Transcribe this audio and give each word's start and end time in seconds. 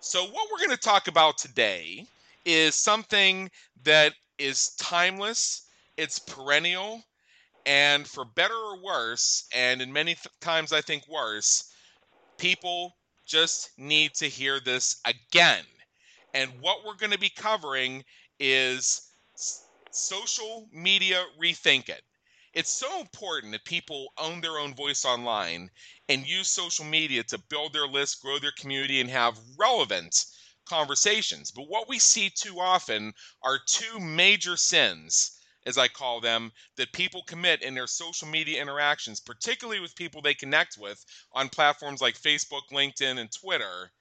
So, 0.00 0.24
what 0.24 0.48
we're 0.50 0.64
going 0.64 0.76
to 0.76 0.82
talk 0.82 1.08
about 1.08 1.38
today 1.38 2.06
is 2.44 2.74
something 2.74 3.50
that 3.84 4.14
is 4.38 4.74
timeless, 4.78 5.62
it's 5.96 6.18
perennial, 6.18 7.02
and 7.66 8.06
for 8.06 8.24
better 8.24 8.54
or 8.54 8.82
worse, 8.82 9.46
and 9.54 9.82
in 9.82 9.92
many 9.92 10.14
th- 10.14 10.26
times 10.40 10.72
I 10.72 10.80
think 10.80 11.06
worse, 11.08 11.72
people 12.38 12.96
just 13.26 13.70
need 13.76 14.14
to 14.14 14.26
hear 14.26 14.60
this 14.60 15.00
again. 15.04 15.64
And 16.34 16.50
what 16.60 16.78
we're 16.86 16.96
going 16.96 17.12
to 17.12 17.18
be 17.18 17.30
covering 17.30 18.04
is 18.40 19.10
social 19.90 20.68
media 20.72 21.24
rethink 21.40 21.88
it. 21.88 22.02
It's 22.58 22.72
so 22.72 23.00
important 23.00 23.52
that 23.52 23.64
people 23.64 24.12
own 24.18 24.40
their 24.40 24.58
own 24.58 24.74
voice 24.74 25.04
online 25.04 25.70
and 26.08 26.26
use 26.26 26.50
social 26.50 26.84
media 26.84 27.22
to 27.22 27.38
build 27.38 27.72
their 27.72 27.86
list, 27.86 28.20
grow 28.20 28.40
their 28.40 28.50
community, 28.50 29.00
and 29.00 29.08
have 29.08 29.38
relevant 29.56 30.24
conversations. 30.64 31.52
But 31.52 31.68
what 31.68 31.88
we 31.88 32.00
see 32.00 32.30
too 32.30 32.58
often 32.58 33.14
are 33.44 33.60
two 33.64 34.00
major 34.00 34.56
sins 34.56 35.38
as 35.66 35.78
I 35.78 35.86
call 35.86 36.20
them, 36.20 36.50
that 36.76 36.92
people 36.92 37.22
commit 37.22 37.62
in 37.62 37.74
their 37.74 37.86
social 37.86 38.26
media 38.26 38.60
interactions, 38.60 39.20
particularly 39.20 39.78
with 39.78 39.94
people 39.94 40.20
they 40.20 40.34
connect 40.34 40.78
with 40.78 41.04
on 41.32 41.50
platforms 41.50 42.00
like 42.00 42.20
Facebook, 42.20 42.62
LinkedIn, 42.72 43.20
and 43.20 43.30
Twitter, 43.30 43.92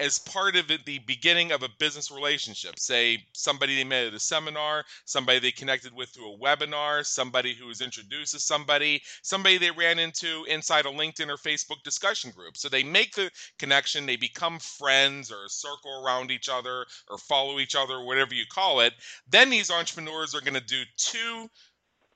as 0.00 0.18
part 0.18 0.56
of 0.56 0.66
the 0.66 0.98
beginning 1.06 1.52
of 1.52 1.62
a 1.62 1.68
business 1.78 2.10
relationship. 2.10 2.78
Say 2.78 3.22
somebody 3.34 3.76
they 3.76 3.84
met 3.84 4.06
at 4.06 4.14
a 4.14 4.18
seminar, 4.18 4.84
somebody 5.04 5.38
they 5.38 5.52
connected 5.52 5.94
with 5.94 6.08
through 6.08 6.32
a 6.32 6.38
webinar, 6.38 7.04
somebody 7.04 7.54
who 7.54 7.66
was 7.66 7.82
introduced 7.82 8.32
to 8.32 8.40
somebody, 8.40 9.02
somebody 9.22 9.58
they 9.58 9.70
ran 9.70 9.98
into 9.98 10.44
inside 10.48 10.86
a 10.86 10.88
LinkedIn 10.88 11.28
or 11.28 11.36
Facebook 11.36 11.82
discussion 11.84 12.30
group. 12.30 12.56
So 12.56 12.68
they 12.68 12.82
make 12.82 13.14
the 13.14 13.30
connection, 13.58 14.06
they 14.06 14.16
become 14.16 14.58
friends 14.58 15.30
or 15.30 15.48
circle 15.48 16.02
around 16.02 16.30
each 16.30 16.48
other 16.48 16.86
or 17.10 17.18
follow 17.18 17.58
each 17.60 17.76
other, 17.76 18.02
whatever 18.02 18.34
you 18.34 18.44
call 18.50 18.80
it. 18.80 18.94
Then 19.28 19.50
these 19.50 19.70
entrepreneurs 19.70 20.34
are 20.34 20.40
going 20.40 20.54
to 20.54 20.60
do 20.60 20.82
two 20.96 21.48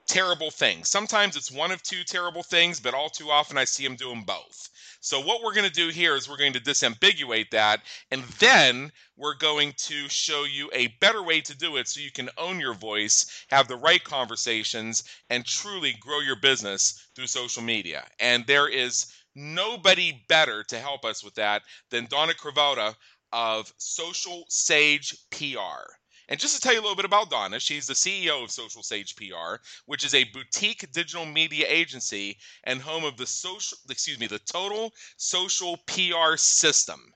terrible 0.06 0.50
things. 0.50 0.88
Sometimes 0.88 1.36
it's 1.36 1.50
one 1.50 1.70
of 1.70 1.82
two 1.82 2.04
terrible 2.04 2.42
things, 2.42 2.80
but 2.80 2.94
all 2.94 3.08
too 3.08 3.30
often 3.30 3.56
I 3.56 3.64
see 3.64 3.84
them 3.84 3.96
doing 3.96 4.22
both. 4.24 4.70
So, 5.00 5.20
what 5.20 5.42
we're 5.42 5.54
going 5.54 5.68
to 5.68 5.72
do 5.72 5.88
here 5.88 6.16
is 6.16 6.28
we're 6.28 6.36
going 6.36 6.54
to 6.54 6.60
disambiguate 6.60 7.50
that, 7.50 7.82
and 8.10 8.22
then 8.38 8.90
we're 9.16 9.36
going 9.36 9.74
to 9.76 10.08
show 10.08 10.44
you 10.44 10.70
a 10.72 10.88
better 11.00 11.22
way 11.22 11.40
to 11.42 11.56
do 11.56 11.76
it 11.76 11.88
so 11.88 12.00
you 12.00 12.10
can 12.10 12.30
own 12.38 12.58
your 12.58 12.74
voice, 12.74 13.26
have 13.48 13.68
the 13.68 13.76
right 13.76 14.02
conversations, 14.02 15.04
and 15.28 15.44
truly 15.44 15.92
grow 16.00 16.20
your 16.20 16.36
business 16.36 17.06
through 17.14 17.26
social 17.26 17.62
media. 17.62 18.06
And 18.18 18.46
there 18.46 18.68
is 18.68 19.12
nobody 19.34 20.24
better 20.28 20.62
to 20.64 20.78
help 20.78 21.04
us 21.04 21.22
with 21.22 21.34
that 21.34 21.62
than 21.90 22.06
Donna 22.06 22.32
Cravotta 22.32 22.94
of 23.32 23.72
Social 23.78 24.46
Sage 24.48 25.16
PR. 25.30 25.92
And 26.28 26.40
just 26.40 26.54
to 26.56 26.60
tell 26.60 26.72
you 26.72 26.80
a 26.80 26.82
little 26.82 26.96
bit 26.96 27.04
about 27.04 27.28
Donna, 27.28 27.60
she's 27.60 27.86
the 27.86 27.94
CEO 27.94 28.42
of 28.42 28.50
Social 28.50 28.82
Sage 28.82 29.14
PR, 29.14 29.56
which 29.84 30.04
is 30.04 30.14
a 30.14 30.24
boutique 30.24 30.90
digital 30.90 31.26
media 31.26 31.66
agency 31.68 32.38
and 32.64 32.80
home 32.80 33.04
of 33.04 33.18
the 33.18 33.26
social 33.26 33.76
excuse 33.90 34.18
me, 34.18 34.26
the 34.26 34.38
total 34.38 34.94
social 35.18 35.76
PR 35.86 36.36
system. 36.36 37.12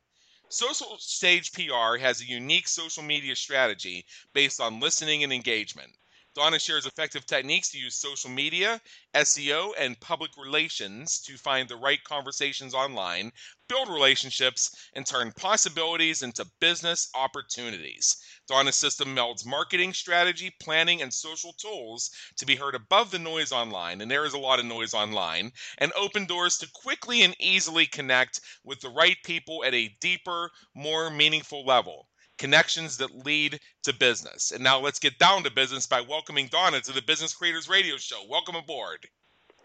Social 0.50 0.98
Sage 0.98 1.52
PR 1.52 1.96
has 1.96 2.20
a 2.20 2.26
unique 2.26 2.68
social 2.68 3.02
media 3.02 3.34
strategy 3.34 4.04
based 4.34 4.60
on 4.60 4.80
listening 4.80 5.24
and 5.24 5.32
engagement. 5.32 5.94
Donna 6.38 6.60
shares 6.60 6.86
effective 6.86 7.26
techniques 7.26 7.68
to 7.70 7.78
use 7.78 7.96
social 7.96 8.30
media, 8.30 8.80
SEO, 9.12 9.72
and 9.76 9.98
public 9.98 10.30
relations 10.36 11.20
to 11.22 11.36
find 11.36 11.68
the 11.68 11.74
right 11.74 11.98
conversations 12.04 12.74
online, 12.74 13.32
build 13.68 13.88
relationships, 13.88 14.70
and 14.94 15.04
turn 15.04 15.32
possibilities 15.32 16.22
into 16.22 16.46
business 16.60 17.10
opportunities. 17.12 18.16
Donna's 18.46 18.76
system 18.76 19.16
melds 19.16 19.44
marketing 19.44 19.92
strategy, 19.92 20.54
planning, 20.60 21.02
and 21.02 21.12
social 21.12 21.54
tools 21.54 22.08
to 22.36 22.46
be 22.46 22.54
heard 22.54 22.76
above 22.76 23.10
the 23.10 23.18
noise 23.18 23.50
online, 23.50 24.00
and 24.00 24.08
there 24.08 24.24
is 24.24 24.32
a 24.32 24.38
lot 24.38 24.60
of 24.60 24.64
noise 24.64 24.94
online, 24.94 25.50
and 25.78 25.92
open 25.94 26.24
doors 26.24 26.56
to 26.58 26.70
quickly 26.72 27.22
and 27.22 27.34
easily 27.40 27.84
connect 27.84 28.40
with 28.62 28.78
the 28.78 28.90
right 28.90 29.16
people 29.24 29.64
at 29.64 29.74
a 29.74 29.88
deeper, 30.00 30.52
more 30.72 31.10
meaningful 31.10 31.64
level 31.66 32.07
connections 32.38 32.96
that 32.98 33.26
lead 33.26 33.60
to 33.82 33.92
business. 33.92 34.52
And 34.52 34.62
now 34.62 34.78
let's 34.78 34.98
get 34.98 35.18
down 35.18 35.42
to 35.44 35.50
business 35.50 35.86
by 35.86 36.00
welcoming 36.00 36.46
Donna 36.46 36.80
to 36.80 36.92
the 36.92 37.02
Business 37.02 37.34
Creators 37.34 37.68
Radio 37.68 37.96
Show. 37.96 38.22
Welcome 38.28 38.54
aboard. 38.54 39.08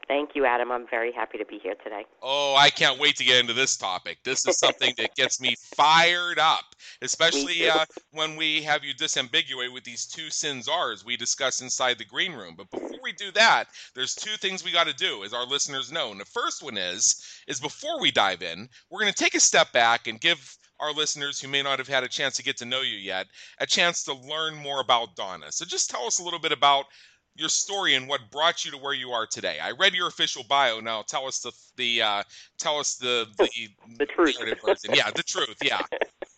Thank 0.07 0.35
you, 0.35 0.45
Adam. 0.45 0.72
I'm 0.72 0.85
very 0.88 1.12
happy 1.12 1.38
to 1.38 1.45
be 1.45 1.59
here 1.59 1.75
today. 1.81 2.06
Oh, 2.22 2.56
I 2.56 2.69
can't 2.69 3.00
wait 3.00 3.16
to 3.17 3.23
get 3.23 3.39
into 3.39 3.53
this 3.53 3.78
topic. 3.78 4.17
This 4.23 4.45
is 4.45 4.57
something 4.57 4.94
that 4.97 5.16
gets 5.16 5.39
me 5.39 5.56
fired 5.75 6.39
up, 6.39 6.75
especially 7.01 7.69
uh, 7.69 7.85
when 8.12 8.35
we 8.35 8.62
have 8.63 8.83
you 8.83 8.94
disambiguate 8.94 9.73
with 9.73 9.83
these 9.85 10.06
two 10.06 10.29
sins 10.29 10.67
R's 10.67 11.06
we 11.06 11.16
discuss 11.16 11.62
inside 11.62 11.97
the 11.97 12.06
green 12.06 12.33
room. 12.33 12.56
But 12.57 12.69
before 12.69 13.00
we 13.01 13.13
do 13.13 13.31
that, 13.31 13.66
there's 13.95 14.13
two 14.13 14.35
things 14.38 14.63
we 14.63 14.73
got 14.73 14.88
to 14.88 14.94
do, 14.94 15.23
as 15.23 15.33
our 15.33 15.45
listeners 15.45 15.91
know. 15.91 16.12
And 16.12 16.19
the 16.19 16.25
first 16.25 16.63
one 16.63 16.78
is, 16.78 17.23
is 17.47 17.59
before 17.62 18.00
we 18.00 18.12
dive 18.12 18.41
in, 18.44 18.67
we're 18.89 19.01
going 19.01 19.13
to 19.13 19.23
take 19.23 19.35
a 19.35 19.39
step 19.39 19.72
back 19.72 20.07
and 20.07 20.19
give 20.19 20.57
our 20.83 20.94
listeners 20.94 21.39
who 21.39 21.47
may 21.47 21.61
not 21.61 21.79
have 21.79 21.88
had 21.88 22.03
a 22.03 22.09
chance 22.09 22.35
to 22.35 22.44
get 22.44 22.57
to 22.57 22.66
know 22.66 22.81
you 22.81 22.97
yet 22.97 23.27
a 23.59 23.66
chance 23.66 24.03
to 24.03 24.13
learn 24.13 24.55
more 24.55 24.81
about 24.81 25.16
Donna. 25.16 25.51
So 25.51 25.66
just 25.66 25.89
tell 25.89 26.05
us 26.05 26.19
a 26.19 26.23
little 26.23 26.39
bit 26.39 26.51
about 26.51 26.85
your 27.35 27.49
story 27.49 27.95
and 27.95 28.07
what 28.07 28.21
brought 28.31 28.63
you 28.66 28.71
to 28.71 28.77
where 28.77 28.94
you 28.94 29.11
are 29.11 29.25
today. 29.25 29.57
I 29.61 29.71
read 29.71 29.94
your 29.94 30.07
official 30.07 30.44
bio. 30.47 30.79
Now 30.79 31.01
tell 31.01 31.25
us 31.25 31.39
the 31.39 31.51
the 31.77 32.01
uh, 32.01 32.23
tell 32.59 32.77
us 32.79 32.95
the 32.95 33.27
the, 33.38 33.49
the 33.97 34.05
truth. 34.05 34.38
Yeah, 34.94 35.09
the 35.11 35.23
truth. 35.23 35.57
Yeah. 35.63 35.81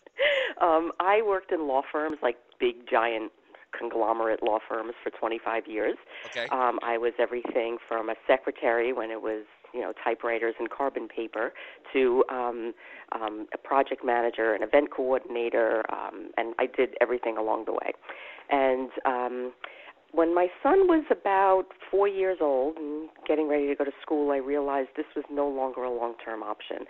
um, 0.62 0.92
I 1.00 1.22
worked 1.26 1.52
in 1.52 1.68
law 1.68 1.82
firms 1.92 2.18
like 2.22 2.38
big 2.60 2.88
giant 2.90 3.32
conglomerate 3.78 4.42
law 4.42 4.60
firms 4.70 4.94
for 5.04 5.10
25 5.10 5.68
years. 5.68 5.98
Okay. 6.28 6.48
Um, 6.48 6.80
I 6.82 6.98
was 6.98 7.12
everything 7.20 7.78
from 7.88 8.10
a 8.10 8.16
secretary 8.26 8.94
when 8.94 9.12
it 9.12 9.22
was 9.22 9.44
you 9.76 9.82
know 9.82 9.94
typewriters 10.04 10.56
and 10.58 10.70
carbon 10.70 11.08
paper 11.08 11.54
to 11.94 12.24
um, 12.30 12.74
um, 13.12 13.48
a 13.54 13.58
project 13.58 14.04
manager, 14.06 14.54
an 14.54 14.64
event 14.64 14.90
coordinator, 14.96 15.84
um, 15.92 16.30
and 16.38 16.56
I 16.58 16.68
did 16.68 16.96
everything 17.02 17.38
along 17.38 17.66
the 17.66 17.74
way. 17.74 17.92
And 18.50 18.90
um, 19.06 19.54
when 20.16 20.34
my 20.34 20.48
son 20.64 20.88
was 20.88 21.04
about 21.12 21.66
four 21.92 22.08
years 22.08 22.38
old 22.42 22.78
and 22.78 23.10
getting 23.28 23.48
ready 23.48 23.68
to 23.68 23.76
go 23.76 23.84
to 23.84 23.92
school, 24.02 24.32
I 24.32 24.38
realized 24.38 24.90
this 24.96 25.06
was 25.16 25.26
no 25.30 25.48
longer 25.48 25.84
a 25.84 25.92
long 25.92 26.16
term 26.24 26.42
option. 26.42 26.86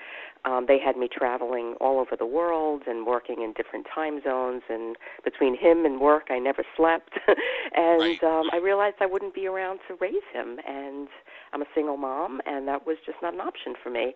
Um, 0.45 0.66
they 0.68 0.77
had 0.80 0.95
me 0.95 1.10
traveling 1.12 1.75
all 1.81 2.00
over 2.00 2.16
the 2.18 2.25
world 2.25 2.83
and 2.88 3.06
working 3.06 3.42
in 3.42 3.54
different 3.54 3.88
time 3.94 4.22
zones, 4.24 4.62
and 4.69 4.95
between 5.24 5.57
him 5.57 5.86
and 5.86 6.00
work, 6.00 6.27
I 6.30 6.39
never 6.39 6.63
slept. 6.77 7.12
and 7.75 8.01
right. 8.01 8.24
um, 8.24 8.50
I 8.54 8.57
realized 8.57 8.98
I 9.01 9.07
wouldn't 9.07 9.33
be 9.33 9.48
around 9.48 9.80
to 9.88 9.95
raise 10.00 10.25
him. 10.31 10.60
And 10.68 11.07
I'm 11.54 11.62
a 11.62 11.66
single 11.74 11.98
mom, 11.98 12.42
and 12.45 12.68
that 12.68 12.86
was 12.86 12.98
just 13.06 13.18
not 13.22 13.33
an 13.33 13.39
option 13.39 13.75
for 13.81 13.89
me. 13.89 14.13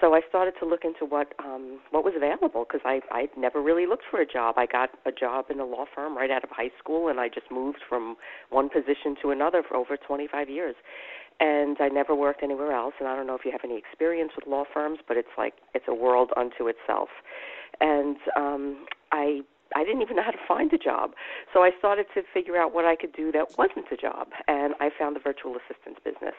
So 0.00 0.14
I 0.14 0.20
started 0.28 0.54
to 0.60 0.66
look 0.66 0.84
into 0.84 1.04
what 1.04 1.34
um, 1.38 1.80
what 1.90 2.04
was 2.04 2.14
available 2.16 2.64
because 2.66 2.80
I 2.84 3.00
I'd 3.12 3.28
never 3.36 3.60
really 3.62 3.86
looked 3.86 4.04
for 4.10 4.20
a 4.20 4.26
job. 4.26 4.54
I 4.56 4.66
got 4.66 4.90
a 5.04 5.12
job 5.12 5.46
in 5.50 5.60
a 5.60 5.64
law 5.64 5.84
firm 5.94 6.16
right 6.16 6.30
out 6.30 6.42
of 6.42 6.50
high 6.50 6.70
school, 6.78 7.08
and 7.08 7.20
I 7.20 7.28
just 7.28 7.50
moved 7.50 7.80
from 7.88 8.16
one 8.50 8.68
position 8.70 9.14
to 9.22 9.30
another 9.30 9.62
for 9.66 9.76
over 9.76 9.96
25 9.96 10.48
years. 10.48 10.74
and 11.40 11.76
I 11.80 11.88
never 11.88 12.14
worked 12.14 12.42
anywhere 12.42 12.72
else. 12.72 12.94
And 13.00 13.08
I 13.08 13.16
don't 13.16 13.26
know 13.26 13.34
if 13.34 13.44
you 13.44 13.50
have 13.52 13.62
any 13.64 13.78
experience 13.78 14.32
with 14.36 14.46
law 14.46 14.64
firms, 14.72 14.98
but 15.08 15.16
it's 15.16 15.34
like 15.38 15.54
it's 15.74 15.86
a 15.88 15.94
world 15.94 16.30
unto 16.36 16.68
itself. 16.68 17.08
And 17.80 18.16
um, 18.36 18.86
I 19.10 19.40
I 19.76 19.84
didn't 19.84 20.02
even 20.02 20.16
know 20.16 20.22
how 20.22 20.30
to 20.32 20.46
find 20.48 20.72
a 20.72 20.78
job. 20.78 21.12
So 21.52 21.62
I 21.62 21.70
started 21.78 22.06
to 22.14 22.22
figure 22.34 22.56
out 22.56 22.74
what 22.74 22.84
I 22.84 22.96
could 22.96 23.12
do 23.12 23.30
that 23.32 23.56
wasn't 23.58 23.86
a 23.92 23.96
job. 23.96 24.28
And 24.48 24.74
I 24.80 24.90
found 24.96 25.16
the 25.16 25.20
virtual 25.20 25.56
assistance 25.56 25.98
business. 26.04 26.34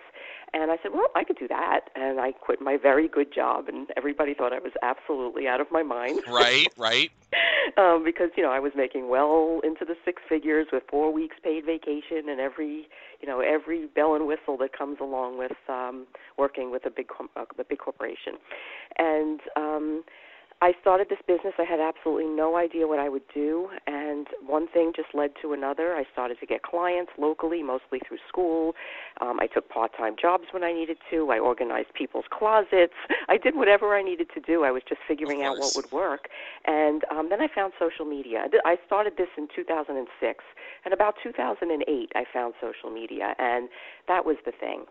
And 0.54 0.70
I 0.70 0.78
said, 0.84 0.92
well, 0.94 1.08
I 1.16 1.24
could 1.24 1.38
do 1.38 1.48
that. 1.48 1.90
And 1.96 2.20
I 2.20 2.34
quit 2.34 2.62
my 2.62 2.78
very 2.78 3.08
good 3.08 3.34
job. 3.34 3.70
And 3.70 3.88
everybody 3.96 4.34
thought 4.34 4.52
I 4.52 4.60
was 4.60 4.74
absolutely 4.82 5.48
out 5.48 5.62
of 5.62 5.68
my 5.72 5.84
mind. 5.84 6.20
Right, 6.28 6.68
right. 6.78 7.10
um, 7.78 8.04
because, 8.04 8.32
you 8.36 8.44
know, 8.44 8.52
I 8.52 8.60
was 8.60 8.74
making 8.76 9.08
well 9.08 9.62
into 9.64 9.86
the 9.86 9.96
six 10.04 10.22
figures 10.28 10.68
with 10.74 10.84
four 10.90 11.14
weeks 11.14 11.38
paid 11.42 11.66
vacation 11.66 12.28
and 12.28 12.42
every, 12.42 12.90
you 13.22 13.28
know, 13.28 13.40
every 13.40 13.88
bell 13.88 14.16
and 14.16 14.28
whistle 14.28 14.58
that 14.58 14.78
comes 14.78 14.98
along 15.00 15.38
with 15.38 15.56
um, 15.70 16.06
working 16.38 16.70
with 16.70 16.86
a 16.86 16.90
big, 16.90 17.08
uh, 17.38 17.46
a 17.58 17.64
big 17.64 17.80
corporation. 17.80 18.34
And, 18.98 19.40
um, 19.56 20.04
I 20.64 20.74
started 20.80 21.08
this 21.10 21.18
business. 21.28 21.56
I 21.58 21.64
had 21.64 21.80
absolutely 21.80 22.28
no 22.28 22.56
idea 22.56 22.88
what 22.88 23.00
I 23.00 23.10
would 23.10 23.24
do, 23.34 23.70
and 23.88 24.28
one 24.46 24.68
thing 24.68 24.94
just 24.96 25.10
led 25.16 25.32
to 25.42 25.54
another. 25.54 25.96
I 25.96 26.04
started 26.14 26.40
to 26.40 26.46
get 26.46 26.62
clients 26.62 27.12
locally, 27.18 27.64
mostly 27.64 28.00
through 28.08 28.20
school. 28.30 28.76
Um, 29.22 29.40
I 29.40 29.48
took 29.48 29.68
part-time 29.70 30.16
jobs 30.22 30.46
when 30.52 30.64
I 30.64 30.72
needed 30.72 30.98
to. 31.10 31.32
I 31.32 31.40
organized 31.40 31.96
people's 31.96 32.26
closets. 32.30 32.94
I 33.28 33.38
did 33.38 33.56
whatever 33.56 33.96
I 33.96 34.04
needed 34.04 34.28
to 34.36 34.40
do. 34.40 34.64
I 34.64 34.70
was 34.70 34.84
just 34.88 35.02
figuring 35.08 35.42
out 35.42 35.58
what 35.58 35.76
would 35.76 35.92
work, 35.92 36.28
and 36.66 37.02
um, 37.10 37.30
then 37.30 37.42
I 37.42 37.48
found 37.54 37.74
social 37.80 38.06
media. 38.06 38.46
I 38.64 38.76
started 38.86 39.14
this 39.18 39.30
in 39.40 39.48
2006, 39.56 40.44
and 40.86 40.94
about 40.94 41.16
2008, 41.24 42.12
I 42.14 42.24
found 42.32 42.54
social 42.62 42.92
media, 42.92 43.34
and 43.40 43.68
that 44.08 44.26
was 44.26 44.38
the 44.46 44.52
thing. 44.52 44.86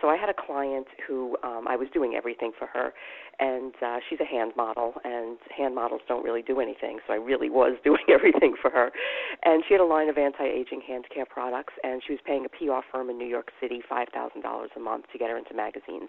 So 0.00 0.08
I 0.08 0.16
had 0.16 0.28
a 0.28 0.34
client 0.34 0.86
who 1.06 1.36
um, 1.42 1.66
I 1.68 1.76
was 1.76 1.88
doing 1.92 2.14
everything 2.16 2.52
for 2.58 2.66
her, 2.68 2.92
and 3.38 3.74
uh, 3.84 3.98
she's 4.08 4.20
a 4.20 4.24
hand 4.24 4.52
model, 4.56 4.94
and 5.04 5.38
hand 5.56 5.74
models 5.74 6.02
don't 6.08 6.24
really 6.24 6.42
do 6.42 6.60
anything. 6.60 6.98
So 7.06 7.12
I 7.12 7.16
really 7.16 7.50
was 7.50 7.76
doing 7.84 8.04
everything 8.08 8.54
for 8.60 8.70
her, 8.70 8.90
and 9.44 9.62
she 9.66 9.74
had 9.74 9.80
a 9.80 9.84
line 9.84 10.08
of 10.08 10.18
anti-aging 10.18 10.82
hand 10.86 11.04
care 11.12 11.26
products, 11.26 11.74
and 11.82 12.02
she 12.06 12.12
was 12.12 12.20
paying 12.26 12.44
a 12.44 12.48
PR 12.48 12.80
firm 12.92 13.10
in 13.10 13.18
New 13.18 13.28
York 13.28 13.50
City 13.60 13.80
five 13.88 14.08
thousand 14.12 14.42
dollars 14.42 14.70
a 14.76 14.80
month 14.80 15.06
to 15.12 15.18
get 15.18 15.30
her 15.30 15.38
into 15.38 15.54
magazines 15.54 16.08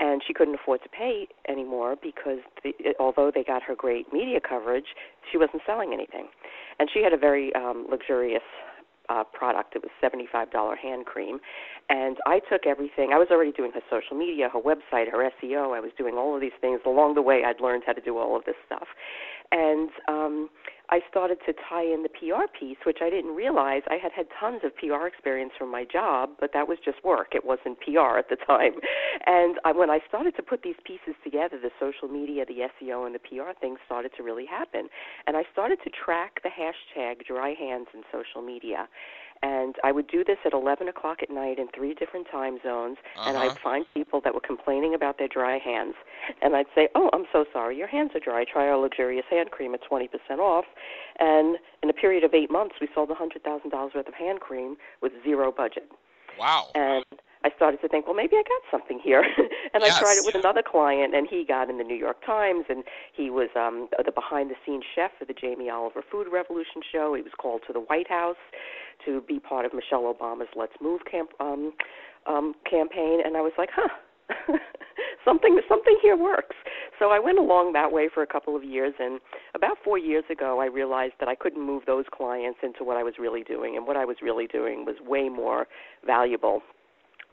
and 0.00 0.22
she 0.26 0.34
couldn't 0.34 0.54
afford 0.54 0.82
to 0.82 0.88
pay 0.88 1.28
anymore 1.48 1.96
because 2.02 2.38
the, 2.62 2.72
although 2.98 3.30
they 3.32 3.44
got 3.44 3.62
her 3.62 3.74
great 3.74 4.12
media 4.12 4.40
coverage, 4.40 4.86
she 5.30 5.38
wasn't 5.38 5.62
selling 5.66 5.92
anything, 5.92 6.26
and 6.78 6.88
she 6.92 7.02
had 7.02 7.12
a 7.12 7.16
very 7.16 7.54
um, 7.54 7.86
luxurious 7.90 8.42
uh, 9.08 9.24
product. 9.24 9.76
It 9.76 9.82
was 9.82 9.90
$75 10.02 10.76
hand 10.78 11.06
cream. 11.06 11.38
And 11.88 12.16
I 12.26 12.40
took 12.50 12.66
everything. 12.66 13.10
I 13.12 13.18
was 13.18 13.28
already 13.30 13.52
doing 13.52 13.72
her 13.72 13.82
social 13.90 14.16
media, 14.16 14.48
her 14.48 14.60
website, 14.60 15.10
her 15.10 15.30
SEO. 15.42 15.76
I 15.76 15.80
was 15.80 15.90
doing 15.98 16.14
all 16.14 16.34
of 16.34 16.40
these 16.40 16.56
things. 16.60 16.80
Along 16.86 17.14
the 17.14 17.22
way, 17.22 17.42
I'd 17.44 17.60
learned 17.60 17.82
how 17.86 17.92
to 17.92 18.00
do 18.00 18.18
all 18.18 18.36
of 18.36 18.44
this 18.44 18.56
stuff. 18.64 18.88
And 19.52 19.90
um, 20.08 20.48
I 20.90 21.00
started 21.08 21.38
to 21.46 21.54
tie 21.68 21.84
in 21.84 22.02
the 22.02 22.10
PR 22.10 22.46
piece, 22.58 22.76
which 22.84 22.98
I 23.00 23.08
didn't 23.08 23.34
realize. 23.34 23.82
I 23.88 23.96
had 23.96 24.12
had 24.12 24.26
tons 24.38 24.60
of 24.64 24.76
PR 24.76 25.06
experience 25.06 25.52
from 25.58 25.70
my 25.70 25.84
job, 25.84 26.30
but 26.38 26.52
that 26.52 26.68
was 26.68 26.78
just 26.84 27.02
work. 27.02 27.34
It 27.34 27.44
wasn't 27.44 27.80
PR 27.80 28.18
at 28.18 28.28
the 28.28 28.36
time. 28.36 28.72
And 29.26 29.58
I, 29.64 29.72
when 29.72 29.90
I 29.90 30.00
started 30.08 30.34
to 30.36 30.42
put 30.42 30.62
these 30.62 30.74
pieces 30.84 31.14
together, 31.22 31.58
the 31.58 31.70
social 31.78 32.08
media, 32.08 32.44
the 32.44 32.66
SEO, 32.68 33.06
and 33.06 33.14
the 33.14 33.20
PR 33.20 33.58
things 33.58 33.78
started 33.86 34.10
to 34.16 34.22
really 34.22 34.44
happen. 34.44 34.88
And 35.26 35.36
I 35.36 35.44
started 35.52 35.78
to 35.84 35.90
track 35.90 36.42
the 36.42 36.50
hashtag 36.50 37.24
dry 37.24 37.54
hands 37.54 37.86
in 37.94 38.02
social 38.12 38.42
media 38.42 38.88
and 39.44 39.76
I 39.84 39.92
would 39.92 40.06
do 40.06 40.24
this 40.24 40.38
at 40.46 40.54
11 40.54 40.88
o'clock 40.88 41.22
at 41.22 41.28
night 41.30 41.58
in 41.58 41.68
three 41.68 41.92
different 41.92 42.26
time 42.30 42.58
zones, 42.62 42.96
uh-huh. 43.14 43.28
and 43.28 43.36
I'd 43.36 43.58
find 43.58 43.84
people 43.92 44.22
that 44.22 44.32
were 44.32 44.40
complaining 44.40 44.94
about 44.94 45.18
their 45.18 45.28
dry 45.28 45.58
hands, 45.58 45.94
and 46.40 46.56
I'd 46.56 46.66
say, 46.74 46.88
"Oh, 46.94 47.10
I'm 47.12 47.26
so 47.30 47.44
sorry, 47.52 47.76
your 47.76 47.86
hands 47.86 48.12
are 48.14 48.20
dry. 48.20 48.44
Try 48.50 48.66
our 48.68 48.78
luxurious 48.78 49.26
hand 49.28 49.50
cream 49.50 49.74
at 49.74 49.80
20% 49.82 50.08
off." 50.38 50.64
And 51.20 51.58
in 51.82 51.90
a 51.90 51.92
period 51.92 52.24
of 52.24 52.32
eight 52.32 52.50
months, 52.50 52.76
we 52.80 52.88
sold 52.94 53.10
$100,000 53.10 53.94
worth 53.94 54.08
of 54.08 54.14
hand 54.14 54.40
cream 54.40 54.76
with 55.02 55.12
zero 55.22 55.52
budget. 55.52 55.92
Wow! 56.38 56.68
And 56.74 57.04
I 57.44 57.50
started 57.54 57.82
to 57.82 57.88
think, 57.88 58.06
well, 58.06 58.16
maybe 58.16 58.36
I 58.36 58.42
got 58.42 58.62
something 58.70 58.98
here. 58.98 59.22
and 59.74 59.82
yes. 59.82 59.96
I 59.96 60.00
tried 60.00 60.16
it 60.16 60.24
with 60.24 60.34
another 60.34 60.62
client, 60.62 61.14
and 61.14 61.28
he 61.28 61.44
got 61.44 61.68
in 61.68 61.76
the 61.76 61.84
New 61.84 61.94
York 61.94 62.24
Times, 62.24 62.64
and 62.70 62.82
he 63.12 63.28
was 63.28 63.50
um, 63.54 63.88
the 64.02 64.10
behind-the-scenes 64.10 64.84
chef 64.94 65.10
for 65.18 65.26
the 65.26 65.34
Jamie 65.34 65.68
Oliver 65.68 66.02
Food 66.10 66.28
Revolution 66.32 66.80
show. 66.90 67.12
He 67.12 67.20
was 67.20 67.32
called 67.38 67.60
to 67.66 67.74
the 67.74 67.80
White 67.80 68.08
House 68.08 68.40
to 69.04 69.22
be 69.22 69.38
part 69.38 69.64
of 69.64 69.72
Michelle 69.74 70.12
Obama's 70.12 70.48
Let's 70.56 70.74
Move 70.80 71.00
camp, 71.10 71.30
um, 71.40 71.72
um, 72.26 72.54
campaign, 72.68 73.20
and 73.24 73.36
I 73.36 73.40
was 73.40 73.52
like, 73.58 73.70
huh. 73.74 73.88
something 75.24 75.60
something 75.68 75.98
here 76.02 76.16
works. 76.16 76.56
So 76.98 77.10
I 77.10 77.18
went 77.18 77.38
along 77.38 77.72
that 77.74 77.92
way 77.92 78.08
for 78.12 78.22
a 78.22 78.26
couple 78.26 78.56
of 78.56 78.64
years 78.64 78.94
and 78.98 79.20
about 79.54 79.76
4 79.84 79.98
years 79.98 80.24
ago 80.30 80.60
I 80.60 80.66
realized 80.66 81.14
that 81.20 81.28
I 81.28 81.34
couldn't 81.34 81.64
move 81.64 81.82
those 81.86 82.04
clients 82.10 82.60
into 82.62 82.84
what 82.84 82.96
I 82.96 83.02
was 83.02 83.14
really 83.18 83.42
doing 83.42 83.76
and 83.76 83.86
what 83.86 83.96
I 83.96 84.04
was 84.04 84.16
really 84.22 84.46
doing 84.46 84.86
was 84.86 84.96
way 85.06 85.28
more 85.28 85.66
valuable 86.06 86.62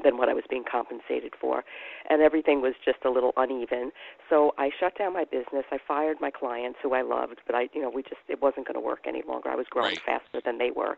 than 0.04 0.18
what 0.18 0.30
I 0.30 0.34
was 0.34 0.44
being 0.50 0.64
compensated 0.70 1.34
for, 1.40 1.64
and 2.10 2.22
everything 2.22 2.62
was 2.62 2.74
just 2.84 3.00
a 3.06 3.10
little 3.10 3.34
uneven. 3.38 3.92
So 4.30 4.54
I 4.58 4.70
shut 4.80 4.98
down 4.98 5.14
my 5.14 5.26
business. 5.26 5.66
I 5.72 5.78
fired 5.88 6.18
my 6.22 6.32
clients 6.32 6.80
who 6.82 6.94
I 6.94 7.02
loved, 7.02 7.40
but 7.46 7.56
I, 7.56 7.70
you 7.74 7.82
know, 7.82 7.90
we 7.90 8.04
just 8.04 8.22
it 8.28 8.42
wasn't 8.42 8.68
going 8.68 8.76
to 8.76 8.86
work 8.86 9.06
any 9.08 9.24
longer. 9.28 9.50
I 9.50 9.56
was 9.56 9.68
growing 9.70 9.96
right. 9.96 10.06
faster 10.06 10.42
than 10.44 10.58
they 10.58 10.72
were, 10.72 10.98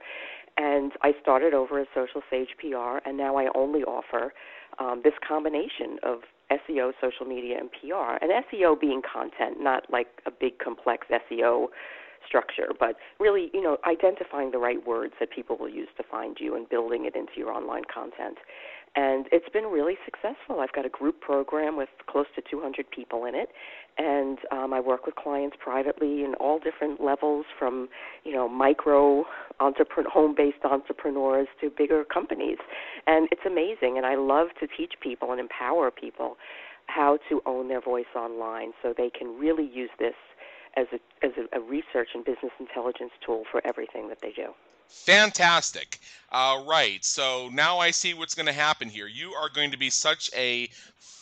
and 0.57 0.91
I 1.01 1.13
started 1.21 1.53
over 1.53 1.79
as 1.79 1.87
Social 1.93 2.21
Sage 2.29 2.49
PR, 2.59 2.99
and 3.05 3.17
now 3.17 3.37
I 3.37 3.47
only 3.55 3.83
offer 3.83 4.33
um, 4.79 5.01
this 5.03 5.13
combination 5.27 5.97
of 6.03 6.19
SEO, 6.51 6.91
social 7.01 7.25
media, 7.25 7.57
and 7.59 7.69
PR. 7.71 8.17
And 8.21 8.31
SEO 8.51 8.79
being 8.79 9.01
content, 9.01 9.57
not 9.59 9.91
like 9.91 10.07
a 10.25 10.31
big 10.31 10.59
complex 10.59 11.07
SEO 11.09 11.67
structure, 12.27 12.69
but 12.79 12.95
really, 13.19 13.49
you 13.53 13.61
know, 13.61 13.77
identifying 13.85 14.51
the 14.51 14.57
right 14.57 14.85
words 14.85 15.13
that 15.19 15.29
people 15.31 15.57
will 15.57 15.69
use 15.69 15.89
to 15.97 16.03
find 16.03 16.37
you 16.39 16.55
and 16.55 16.69
building 16.69 17.05
it 17.05 17.15
into 17.15 17.33
your 17.37 17.51
online 17.51 17.83
content 17.93 18.37
and 18.95 19.25
it's 19.31 19.49
been 19.49 19.65
really 19.65 19.95
successful. 20.05 20.59
I've 20.59 20.71
got 20.73 20.85
a 20.85 20.89
group 20.89 21.19
program 21.19 21.75
with 21.75 21.89
close 22.07 22.27
to 22.35 22.43
200 22.49 22.89
people 22.91 23.25
in 23.25 23.33
it, 23.33 23.49
and 23.97 24.37
um, 24.51 24.73
I 24.73 24.79
work 24.79 25.05
with 25.05 25.15
clients 25.15 25.57
privately 25.59 26.23
in 26.23 26.35
all 26.39 26.59
different 26.59 27.01
levels, 27.01 27.45
from 27.57 27.89
you 28.23 28.33
know 28.33 28.47
micro 28.47 29.25
entrepreneur, 29.59 30.09
home-based 30.09 30.63
entrepreneurs 30.63 31.47
to 31.61 31.71
bigger 31.75 32.03
companies, 32.03 32.57
and 33.07 33.27
it's 33.31 33.45
amazing. 33.45 33.97
And 33.97 34.05
I 34.05 34.15
love 34.15 34.47
to 34.59 34.67
teach 34.67 34.93
people 35.01 35.31
and 35.31 35.39
empower 35.39 35.89
people 35.89 36.37
how 36.87 37.17
to 37.29 37.41
own 37.45 37.69
their 37.69 37.81
voice 37.81 38.13
online, 38.15 38.73
so 38.81 38.93
they 38.95 39.09
can 39.09 39.39
really 39.39 39.69
use 39.73 39.89
this 39.97 40.15
as 40.77 40.85
a 40.93 41.25
as 41.25 41.31
a, 41.37 41.57
a 41.57 41.61
research 41.61 42.09
and 42.13 42.23
business 42.23 42.51
intelligence 42.59 43.11
tool 43.25 43.43
for 43.51 43.65
everything 43.65 44.07
that 44.09 44.19
they 44.21 44.31
do. 44.31 44.53
Fantastic. 44.87 45.99
All 46.31 46.65
right. 46.65 47.03
So 47.05 47.49
now 47.53 47.79
I 47.79 47.91
see 47.91 48.13
what's 48.13 48.35
going 48.35 48.47
to 48.47 48.53
happen 48.53 48.89
here. 48.89 49.07
You 49.07 49.33
are 49.33 49.49
going 49.49 49.71
to 49.71 49.77
be 49.77 49.89
such 49.89 50.29
a 50.35 50.69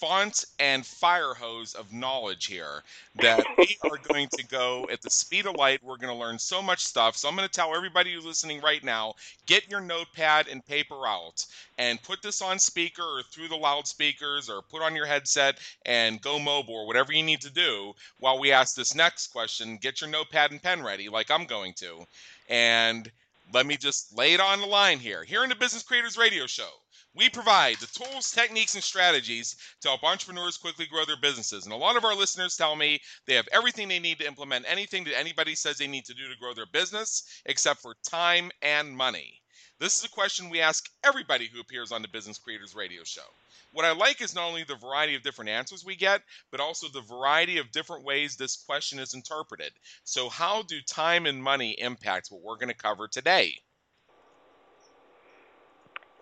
font 0.01 0.45
and 0.59 0.83
fire 0.83 1.35
hose 1.35 1.75
of 1.75 1.93
knowledge 1.93 2.47
here 2.47 2.81
that 3.15 3.45
we 3.57 3.77
are 3.83 3.97
going 4.09 4.27
to 4.29 4.43
go 4.47 4.87
at 4.91 5.01
the 5.01 5.09
speed 5.11 5.45
of 5.45 5.55
light. 5.55 5.83
We're 5.83 5.97
going 5.97 6.13
to 6.13 6.19
learn 6.19 6.39
so 6.39 6.61
much 6.61 6.83
stuff. 6.83 7.15
So 7.15 7.29
I'm 7.29 7.35
going 7.35 7.47
to 7.47 7.53
tell 7.53 7.75
everybody 7.75 8.13
who's 8.13 8.25
listening 8.25 8.61
right 8.61 8.83
now 8.83 9.13
get 9.45 9.69
your 9.69 9.81
notepad 9.81 10.47
and 10.47 10.65
paper 10.65 11.05
out 11.05 11.45
and 11.77 12.01
put 12.01 12.23
this 12.23 12.41
on 12.41 12.57
speaker 12.57 13.03
or 13.03 13.21
through 13.23 13.49
the 13.49 13.55
loudspeakers 13.55 14.49
or 14.49 14.63
put 14.63 14.81
on 14.81 14.95
your 14.95 15.05
headset 15.05 15.59
and 15.85 16.19
go 16.21 16.39
mobile 16.39 16.75
or 16.75 16.87
whatever 16.87 17.13
you 17.13 17.21
need 17.23 17.41
to 17.41 17.51
do 17.51 17.93
while 18.19 18.39
we 18.39 18.51
ask 18.51 18.75
this 18.75 18.95
next 18.95 19.27
question. 19.27 19.77
Get 19.77 20.01
your 20.01 20.09
notepad 20.09 20.51
and 20.51 20.63
pen 20.63 20.81
ready, 20.83 21.09
like 21.09 21.29
I'm 21.29 21.45
going 21.45 21.73
to. 21.73 22.05
And 22.49 23.11
let 23.53 23.65
me 23.65 23.77
just 23.77 24.17
lay 24.17 24.33
it 24.33 24.39
on 24.39 24.61
the 24.61 24.65
line 24.65 24.99
here. 24.99 25.23
Here 25.23 25.43
in 25.43 25.49
the 25.49 25.55
Business 25.55 25.83
Creators 25.83 26.17
Radio 26.17 26.47
Show, 26.47 26.69
we 27.13 27.29
provide 27.29 27.77
the 27.77 27.87
tools, 27.87 28.31
techniques, 28.31 28.75
and 28.75 28.83
strategies 28.83 29.57
to 29.81 29.89
help 29.89 30.03
entrepreneurs 30.03 30.57
quickly 30.57 30.85
grow 30.85 31.03
their 31.03 31.19
businesses. 31.21 31.65
And 31.65 31.73
a 31.73 31.77
lot 31.77 31.97
of 31.97 32.05
our 32.05 32.15
listeners 32.15 32.55
tell 32.55 32.75
me 32.75 32.99
they 33.27 33.35
have 33.35 33.49
everything 33.51 33.89
they 33.89 33.99
need 33.99 34.19
to 34.19 34.27
implement 34.27 34.65
anything 34.67 35.03
that 35.03 35.19
anybody 35.19 35.55
says 35.55 35.77
they 35.77 35.87
need 35.87 36.05
to 36.05 36.13
do 36.13 36.29
to 36.29 36.39
grow 36.39 36.53
their 36.53 36.67
business, 36.67 37.23
except 37.45 37.81
for 37.81 37.95
time 38.09 38.49
and 38.61 38.95
money. 38.95 39.40
This 39.81 39.97
is 39.97 40.05
a 40.05 40.09
question 40.09 40.51
we 40.51 40.61
ask 40.61 40.87
everybody 41.03 41.49
who 41.51 41.59
appears 41.59 41.91
on 41.91 42.03
the 42.03 42.07
Business 42.07 42.37
Creators 42.37 42.75
Radio 42.75 43.03
Show. 43.03 43.25
What 43.73 43.83
I 43.83 43.93
like 43.93 44.21
is 44.21 44.35
not 44.35 44.47
only 44.47 44.63
the 44.63 44.75
variety 44.75 45.15
of 45.15 45.23
different 45.23 45.49
answers 45.49 45.83
we 45.83 45.95
get, 45.95 46.21
but 46.51 46.59
also 46.59 46.85
the 46.87 47.01
variety 47.01 47.57
of 47.57 47.71
different 47.71 48.05
ways 48.05 48.35
this 48.35 48.57
question 48.57 48.99
is 48.99 49.15
interpreted. 49.15 49.71
So, 50.03 50.29
how 50.29 50.61
do 50.61 50.75
time 50.87 51.25
and 51.25 51.41
money 51.41 51.71
impact 51.79 52.27
what 52.29 52.43
we're 52.43 52.57
going 52.57 52.67
to 52.67 52.75
cover 52.75 53.07
today? 53.07 53.55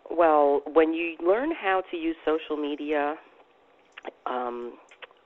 Well, 0.10 0.62
when 0.66 0.94
you 0.94 1.18
learn 1.20 1.52
how 1.52 1.84
to 1.92 1.98
use 1.98 2.16
social 2.24 2.56
media, 2.56 3.16
um, 4.26 4.78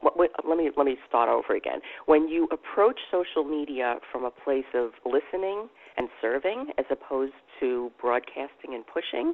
let 0.01 0.17
me 0.57 0.71
let 0.75 0.87
me 0.87 0.97
start 1.07 1.29
over 1.29 1.55
again. 1.55 1.81
When 2.07 2.27
you 2.27 2.47
approach 2.51 2.99
social 3.11 3.43
media 3.43 3.97
from 4.11 4.25
a 4.25 4.31
place 4.31 4.65
of 4.73 4.89
listening 5.05 5.69
and 5.97 6.09
serving, 6.21 6.67
as 6.77 6.85
opposed 6.89 7.33
to 7.59 7.91
broadcasting 7.99 8.73
and 8.73 8.83
pushing, 8.85 9.33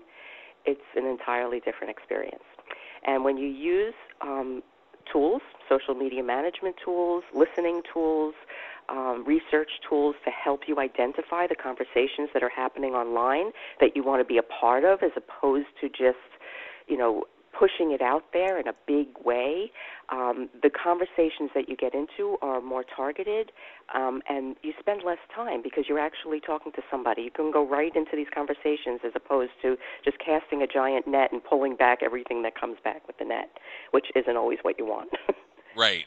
it's 0.66 0.82
an 0.96 1.06
entirely 1.06 1.60
different 1.60 1.89
experience. 1.89 2.44
And 3.06 3.24
when 3.24 3.38
you 3.38 3.48
use 3.48 3.94
um, 4.22 4.62
tools, 5.12 5.42
social 5.68 5.96
media 5.96 6.24
management 6.24 6.75
tools, 6.84 7.24
listening 7.34 7.82
tools, 7.94 8.34
um, 8.89 9.24
research 9.25 9.70
tools 9.88 10.16
to 10.25 10.32
help 10.32 10.62
you 10.68 10.80
identify 10.80 11.48
the 11.48 11.56
conversations 11.56 12.30
that 12.34 12.44
are 12.44 12.50
happening 12.50 12.94
online 12.94 13.51
that 13.80 13.96
you 13.96 14.04
want 14.04 14.20
to 14.20 14.25
be 14.25 14.38
a 14.38 14.44
part 14.44 14.84
of 14.84 15.04
as 15.04 15.12
opposed 15.16 15.68
to 15.80 15.88
just, 15.89 16.18
you 16.88 16.98
know, 16.98 17.24
pushing 17.58 17.91
it 17.91 18.01
out 18.01 18.25
there 18.34 18.60
in 18.60 18.68
a 18.68 18.74
big 18.88 19.08
way. 19.24 19.72
Um, 20.10 20.50
the 20.62 20.70
conversations 20.70 21.51
that 21.56 21.70
you 21.70 21.75
get 21.75 21.94
into 21.94 22.38
are 22.41 22.62
more 22.62 22.84
targeted, 22.84 23.51
um, 23.94 24.22
and 24.27 24.56
you 24.63 24.74
spend 24.79 25.03
less 25.06 25.20
time 25.34 25.62
because 25.62 25.86
you're 25.88 26.00
actually 26.00 26.39
talking 26.39 26.72
to 26.74 26.82
somebody. 26.89 27.24
You 27.24 27.32
can 27.32 27.51
go 27.51 27.68
right 27.68 27.96
into 27.96 28.12
these 28.15 28.27
conversations 28.34 29.01
as 29.06 29.12
opposed 29.15 29.51
to 29.62 29.77
just 30.03 30.18
casting 30.20 30.62
a 30.62 30.68
giant 30.68 31.08
net 31.08 31.32
and 31.32 31.44
pulling 31.44 31.75
back 31.75 32.00
everything 32.03 32.41
that 32.44 32.60
comes 32.60 32.77
back 32.84 33.06
with 33.08 33.18
the 33.18 33.25
net, 33.25 33.50
which 33.91 34.08
isn't 34.15 34.38
always 34.38 34.60
what 34.63 34.77
you 34.77 34.86
want. 34.86 35.10
right. 35.75 36.06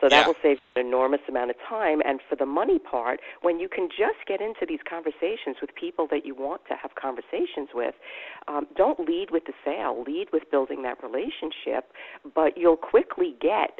So 0.00 0.08
that 0.08 0.20
yeah. 0.22 0.26
will 0.26 0.34
save 0.42 0.58
an 0.76 0.86
enormous 0.86 1.20
amount 1.28 1.50
of 1.50 1.56
time. 1.68 2.02
And 2.04 2.20
for 2.28 2.36
the 2.36 2.46
money 2.46 2.78
part, 2.78 3.20
when 3.42 3.60
you 3.60 3.68
can 3.68 3.88
just 3.88 4.26
get 4.26 4.40
into 4.40 4.66
these 4.66 4.80
conversations 4.88 5.56
with 5.60 5.74
people 5.74 6.06
that 6.10 6.26
you 6.26 6.34
want 6.34 6.62
to 6.68 6.74
have 6.74 6.94
conversations 6.94 7.70
with, 7.72 7.94
um, 8.48 8.66
don't 8.76 9.00
lead 9.00 9.30
with 9.30 9.44
the 9.46 9.54
sale, 9.64 10.04
lead 10.06 10.28
with 10.32 10.50
building 10.50 10.82
that 10.82 11.02
relationship, 11.02 11.92
but 12.34 12.58
you'll 12.58 12.76
quickly 12.76 13.36
get 13.40 13.78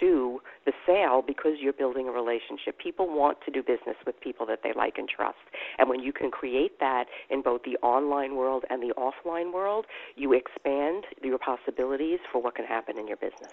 to 0.00 0.40
the 0.64 0.72
sale 0.86 1.22
because 1.26 1.58
you're 1.60 1.72
building 1.72 2.08
a 2.08 2.12
relationship. 2.12 2.78
People 2.78 3.06
want 3.08 3.38
to 3.44 3.50
do 3.50 3.62
business 3.62 3.96
with 4.06 4.20
people 4.20 4.46
that 4.46 4.60
they 4.62 4.72
like 4.72 4.98
and 4.98 5.08
trust. 5.08 5.38
And 5.78 5.88
when 5.88 6.00
you 6.00 6.12
can 6.12 6.30
create 6.30 6.78
that 6.80 7.06
in 7.30 7.42
both 7.42 7.62
the 7.64 7.76
online 7.82 8.36
world 8.36 8.64
and 8.70 8.82
the 8.82 8.94
offline 8.96 9.52
world, 9.52 9.86
you 10.16 10.32
expand 10.32 11.04
your 11.22 11.38
possibilities 11.38 12.20
for 12.30 12.40
what 12.40 12.54
can 12.54 12.64
happen 12.64 12.98
in 12.98 13.06
your 13.06 13.16
business 13.16 13.52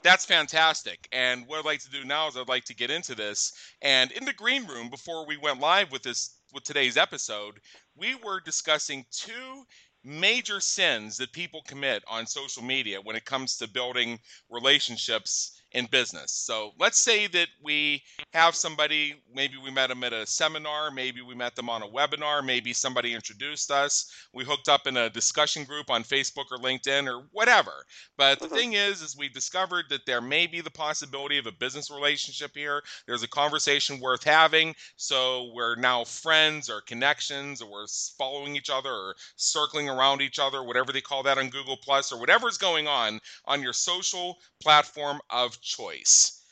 that's 0.00 0.24
fantastic. 0.24 1.08
And 1.12 1.46
what 1.46 1.58
I'd 1.58 1.64
like 1.64 1.80
to 1.80 1.90
do 1.90 2.04
now 2.04 2.28
is 2.28 2.36
I'd 2.36 2.48
like 2.48 2.64
to 2.64 2.74
get 2.74 2.90
into 2.90 3.14
this. 3.14 3.52
And 3.82 4.10
in 4.12 4.24
the 4.24 4.32
green 4.32 4.66
room, 4.66 4.90
before 4.90 5.26
we 5.26 5.36
went 5.36 5.60
live 5.60 5.92
with 5.92 6.02
this 6.02 6.36
with 6.52 6.64
today's 6.64 6.96
episode, 6.96 7.60
we 7.96 8.14
were 8.16 8.40
discussing 8.40 9.04
two 9.10 9.64
major 10.02 10.60
sins 10.60 11.16
that 11.18 11.32
people 11.32 11.62
commit 11.66 12.02
on 12.08 12.26
social 12.26 12.62
media 12.62 13.00
when 13.00 13.16
it 13.16 13.24
comes 13.24 13.56
to 13.58 13.68
building 13.68 14.18
relationships 14.48 15.59
in 15.72 15.86
business. 15.86 16.32
So 16.32 16.72
let's 16.78 16.98
say 16.98 17.26
that 17.28 17.48
we 17.62 18.02
have 18.32 18.54
somebody, 18.54 19.22
maybe 19.32 19.54
we 19.62 19.70
met 19.70 19.88
them 19.88 20.02
at 20.02 20.12
a 20.12 20.26
seminar, 20.26 20.90
maybe 20.90 21.22
we 21.22 21.34
met 21.34 21.54
them 21.54 21.68
on 21.70 21.82
a 21.82 21.88
webinar, 21.88 22.44
maybe 22.44 22.72
somebody 22.72 23.14
introduced 23.14 23.70
us, 23.70 24.10
we 24.32 24.44
hooked 24.44 24.68
up 24.68 24.86
in 24.86 24.96
a 24.96 25.10
discussion 25.10 25.64
group 25.64 25.90
on 25.90 26.02
Facebook 26.02 26.46
or 26.50 26.58
LinkedIn 26.58 27.06
or 27.06 27.26
whatever. 27.32 27.72
But 28.16 28.40
the 28.40 28.46
mm-hmm. 28.46 28.54
thing 28.54 28.72
is, 28.72 29.00
is 29.00 29.16
we 29.16 29.28
discovered 29.28 29.84
that 29.90 30.06
there 30.06 30.20
may 30.20 30.46
be 30.46 30.60
the 30.60 30.70
possibility 30.70 31.38
of 31.38 31.46
a 31.46 31.52
business 31.52 31.90
relationship 31.90 32.50
here. 32.54 32.82
There's 33.06 33.22
a 33.22 33.28
conversation 33.28 34.00
worth 34.00 34.24
having. 34.24 34.74
So 34.96 35.52
we're 35.54 35.76
now 35.76 36.04
friends 36.04 36.68
or 36.68 36.80
connections 36.80 37.62
or 37.62 37.70
we're 37.70 37.86
following 38.18 38.56
each 38.56 38.70
other 38.70 38.90
or 38.90 39.14
circling 39.36 39.88
around 39.88 40.20
each 40.20 40.38
other, 40.38 40.64
whatever 40.64 40.92
they 40.92 41.00
call 41.00 41.22
that 41.22 41.38
on 41.38 41.48
Google 41.48 41.76
Plus 41.76 42.12
or 42.12 42.18
whatever's 42.18 42.58
going 42.58 42.88
on 42.88 43.20
on 43.44 43.62
your 43.62 43.72
social 43.72 44.38
platform 44.60 45.20
of 45.30 45.59
choice. 45.60 46.42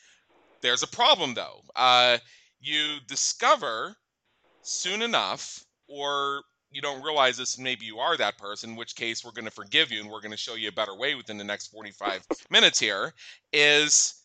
There's 0.61 0.83
a 0.83 0.87
problem 0.87 1.33
though. 1.33 1.61
Uh, 1.75 2.17
you 2.59 2.97
discover 3.07 3.95
soon 4.61 5.01
enough, 5.01 5.63
or 5.87 6.43
you 6.71 6.81
don't 6.81 7.03
realize 7.03 7.37
this, 7.37 7.55
and 7.55 7.63
maybe 7.63 7.85
you 7.85 7.99
are 7.99 8.17
that 8.17 8.37
person, 8.37 8.71
in 8.71 8.75
which 8.75 8.95
case 8.95 9.23
we're 9.23 9.31
going 9.31 9.45
to 9.45 9.51
forgive 9.51 9.91
you 9.91 10.01
and 10.01 10.09
we're 10.09 10.21
going 10.21 10.31
to 10.31 10.37
show 10.37 10.55
you 10.55 10.69
a 10.69 10.73
better 10.73 10.95
way 10.95 11.15
within 11.15 11.37
the 11.37 11.43
next 11.43 11.67
45 11.67 12.25
minutes 12.49 12.79
here, 12.79 13.13
is 13.53 14.19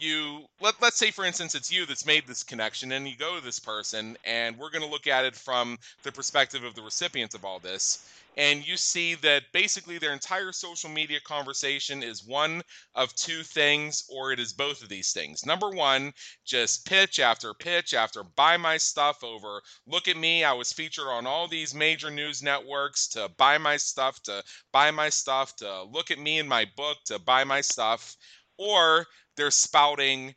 you 0.00 0.46
let, 0.60 0.74
let's 0.80 0.96
say 0.96 1.10
for 1.10 1.24
instance 1.24 1.54
it's 1.54 1.70
you 1.70 1.84
that's 1.84 2.06
made 2.06 2.26
this 2.26 2.42
connection 2.42 2.92
and 2.92 3.06
you 3.06 3.16
go 3.16 3.38
to 3.38 3.44
this 3.44 3.58
person 3.58 4.16
and 4.24 4.56
we're 4.56 4.70
going 4.70 4.82
to 4.82 4.88
look 4.88 5.06
at 5.06 5.24
it 5.24 5.36
from 5.36 5.76
the 6.02 6.12
perspective 6.12 6.64
of 6.64 6.74
the 6.74 6.82
recipients 6.82 7.34
of 7.34 7.44
all 7.44 7.58
this 7.58 8.10
and 8.36 8.66
you 8.66 8.76
see 8.76 9.14
that 9.16 9.42
basically 9.52 9.98
their 9.98 10.12
entire 10.12 10.52
social 10.52 10.88
media 10.88 11.18
conversation 11.20 12.02
is 12.02 12.24
one 12.24 12.62
of 12.94 13.14
two 13.14 13.42
things, 13.42 14.04
or 14.08 14.32
it 14.32 14.38
is 14.38 14.52
both 14.52 14.82
of 14.82 14.88
these 14.88 15.12
things. 15.12 15.44
Number 15.44 15.70
one, 15.70 16.12
just 16.44 16.86
pitch 16.86 17.18
after 17.18 17.52
pitch 17.54 17.92
after 17.92 18.22
buy 18.22 18.56
my 18.56 18.76
stuff 18.76 19.24
over. 19.24 19.60
Look 19.86 20.06
at 20.06 20.16
me, 20.16 20.44
I 20.44 20.52
was 20.52 20.72
featured 20.72 21.08
on 21.08 21.26
all 21.26 21.48
these 21.48 21.74
major 21.74 22.10
news 22.10 22.42
networks 22.42 23.08
to 23.08 23.28
buy 23.36 23.58
my 23.58 23.76
stuff, 23.76 24.22
to 24.24 24.42
buy 24.72 24.90
my 24.90 25.08
stuff, 25.08 25.56
to 25.56 25.82
look 25.84 26.10
at 26.10 26.18
me 26.18 26.38
in 26.38 26.46
my 26.46 26.66
book, 26.76 26.98
to 27.06 27.18
buy 27.18 27.44
my 27.44 27.60
stuff. 27.60 28.16
Or 28.58 29.06
they're 29.36 29.50
spouting 29.50 30.34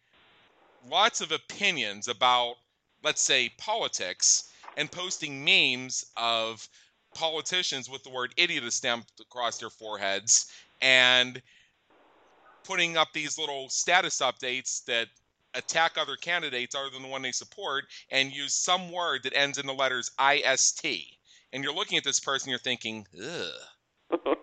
lots 0.89 1.21
of 1.21 1.31
opinions 1.31 2.07
about, 2.07 2.55
let's 3.03 3.21
say, 3.21 3.49
politics 3.57 4.49
and 4.77 4.91
posting 4.91 5.43
memes 5.45 6.03
of 6.17 6.67
politicians 7.13 7.89
with 7.89 8.03
the 8.03 8.09
word 8.09 8.33
idiot 8.37 8.71
stamped 8.71 9.19
across 9.19 9.57
their 9.57 9.69
foreheads 9.69 10.51
and 10.81 11.41
putting 12.63 12.97
up 12.97 13.09
these 13.13 13.37
little 13.37 13.69
status 13.69 14.19
updates 14.19 14.83
that 14.85 15.07
attack 15.53 15.97
other 15.97 16.15
candidates 16.15 16.75
other 16.75 16.89
than 16.89 17.01
the 17.01 17.07
one 17.07 17.21
they 17.21 17.31
support 17.31 17.85
and 18.11 18.31
use 18.31 18.53
some 18.53 18.91
word 18.91 19.23
that 19.23 19.35
ends 19.35 19.57
in 19.57 19.65
the 19.65 19.73
letters 19.73 20.11
IST. 20.19 20.85
And 21.51 21.63
you're 21.63 21.73
looking 21.73 21.97
at 21.97 22.03
this 22.03 22.19
person, 22.19 22.49
you're 22.49 22.59
thinking, 22.59 23.05
ugh. 23.23 24.37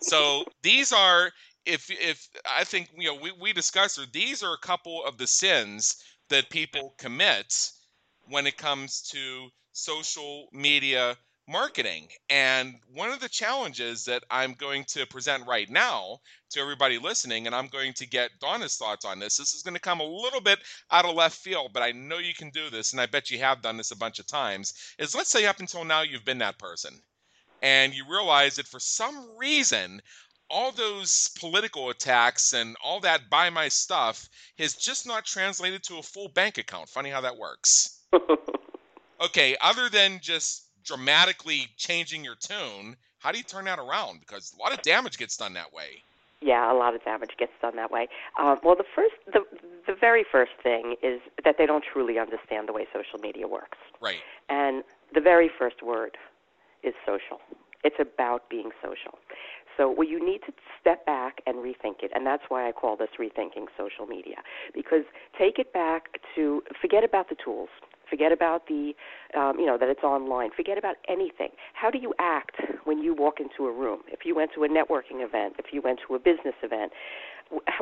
so 0.00 0.44
these 0.62 0.92
are, 0.92 1.30
if 1.64 1.90
if 1.90 2.28
I 2.50 2.64
think 2.64 2.90
you 2.96 3.08
know 3.08 3.14
we 3.14 3.32
we 3.40 3.52
discussed, 3.52 4.00
these 4.12 4.42
are 4.42 4.52
a 4.52 4.58
couple 4.58 5.04
of 5.04 5.16
the 5.16 5.26
sins 5.26 6.02
that 6.28 6.50
people 6.50 6.94
commit 6.98 7.70
when 8.28 8.46
it 8.46 8.56
comes 8.56 9.02
to 9.12 9.48
social 9.72 10.48
media 10.52 11.16
marketing. 11.48 12.08
And 12.30 12.76
one 12.92 13.10
of 13.10 13.20
the 13.20 13.28
challenges 13.28 14.04
that 14.06 14.24
I'm 14.30 14.54
going 14.54 14.84
to 14.88 15.06
present 15.06 15.46
right 15.46 15.68
now 15.68 16.20
to 16.50 16.60
everybody 16.60 16.98
listening, 16.98 17.46
and 17.46 17.54
I'm 17.54 17.66
going 17.66 17.92
to 17.94 18.06
get 18.06 18.38
Donna's 18.40 18.76
thoughts 18.76 19.04
on 19.04 19.18
this. 19.18 19.36
This 19.36 19.54
is 19.54 19.62
going 19.62 19.74
to 19.74 19.80
come 19.80 20.00
a 20.00 20.04
little 20.04 20.40
bit 20.40 20.58
out 20.90 21.04
of 21.04 21.14
left 21.14 21.36
field, 21.36 21.70
but 21.72 21.82
I 21.82 21.92
know 21.92 22.18
you 22.18 22.34
can 22.34 22.50
do 22.50 22.70
this, 22.70 22.92
and 22.92 23.00
I 23.00 23.06
bet 23.06 23.30
you 23.30 23.38
have 23.38 23.62
done 23.62 23.76
this 23.76 23.90
a 23.90 23.96
bunch 23.96 24.18
of 24.18 24.26
times. 24.26 24.74
Is 24.98 25.14
let's 25.14 25.30
say 25.30 25.46
up 25.46 25.60
until 25.60 25.84
now 25.84 26.02
you've 26.02 26.24
been 26.24 26.38
that 26.38 26.58
person, 26.58 27.02
and 27.62 27.94
you 27.94 28.04
realize 28.08 28.56
that 28.56 28.68
for 28.68 28.80
some 28.80 29.36
reason, 29.36 30.00
all 30.50 30.72
those 30.72 31.30
political 31.40 31.90
attacks 31.90 32.52
and 32.52 32.76
all 32.82 33.00
that 33.00 33.30
buy 33.30 33.50
my 33.50 33.68
stuff 33.68 34.28
has 34.58 34.74
just 34.74 35.06
not 35.06 35.24
translated 35.24 35.82
to 35.82 35.98
a 35.98 36.02
full 36.02 36.28
bank 36.28 36.58
account. 36.58 36.88
Funny 36.88 37.10
how 37.10 37.22
that 37.22 37.36
works. 37.36 38.00
okay, 39.20 39.56
other 39.60 39.88
than 39.88 40.20
just 40.22 40.64
dramatically 40.84 41.68
changing 41.76 42.24
your 42.24 42.36
tune, 42.36 42.96
how 43.18 43.32
do 43.32 43.38
you 43.38 43.44
turn 43.44 43.64
that 43.64 43.78
around? 43.78 44.20
Because 44.20 44.54
a 44.58 44.62
lot 44.62 44.72
of 44.72 44.82
damage 44.82 45.18
gets 45.18 45.36
done 45.36 45.54
that 45.54 45.72
way. 45.72 46.02
Yeah, 46.40 46.70
a 46.70 46.76
lot 46.76 46.94
of 46.94 47.02
damage 47.04 47.30
gets 47.38 47.52
done 47.62 47.76
that 47.76 47.90
way. 47.90 48.06
Um, 48.38 48.58
well, 48.62 48.76
the 48.76 48.84
first, 48.94 49.14
the 49.32 49.40
the 49.86 49.94
very 49.98 50.24
first 50.30 50.52
thing 50.62 50.96
is 51.02 51.20
that 51.42 51.56
they 51.56 51.64
don't 51.64 51.84
truly 51.90 52.18
understand 52.18 52.68
the 52.68 52.72
way 52.72 52.86
social 52.92 53.18
media 53.18 53.48
works. 53.48 53.78
Right. 54.00 54.18
And 54.50 54.84
the 55.14 55.20
very 55.20 55.50
first 55.58 55.82
word 55.82 56.18
is 56.82 56.92
social. 57.06 57.40
It's 57.82 57.96
about 57.98 58.50
being 58.50 58.70
social. 58.82 59.18
So 59.76 59.90
well, 59.90 60.06
you 60.06 60.24
need 60.24 60.40
to 60.46 60.52
step 60.80 61.06
back 61.06 61.40
and 61.46 61.56
rethink 61.56 62.02
it, 62.02 62.10
and 62.14 62.26
that's 62.26 62.44
why 62.48 62.68
I 62.68 62.72
call 62.72 62.96
this 62.96 63.10
rethinking 63.18 63.66
social 63.76 64.06
media. 64.06 64.36
Because 64.74 65.04
take 65.38 65.58
it 65.58 65.72
back 65.72 66.20
to 66.34 66.62
forget 66.80 67.04
about 67.04 67.30
the 67.30 67.36
tools. 67.42 67.70
Forget 68.14 68.30
about 68.30 68.68
the, 68.68 68.94
um, 69.36 69.58
you 69.58 69.66
know, 69.66 69.76
that 69.76 69.88
it's 69.88 70.04
online. 70.04 70.50
Forget 70.54 70.78
about 70.78 70.94
anything. 71.08 71.48
How 71.72 71.90
do 71.90 71.98
you 71.98 72.14
act 72.20 72.54
when 72.84 73.02
you 73.02 73.12
walk 73.12 73.40
into 73.40 73.66
a 73.66 73.72
room? 73.72 74.02
If 74.06 74.20
you 74.24 74.36
went 74.36 74.52
to 74.54 74.62
a 74.62 74.68
networking 74.68 75.18
event, 75.18 75.54
if 75.58 75.72
you 75.72 75.82
went 75.82 75.98
to 76.06 76.14
a 76.14 76.20
business 76.20 76.54
event, 76.62 76.92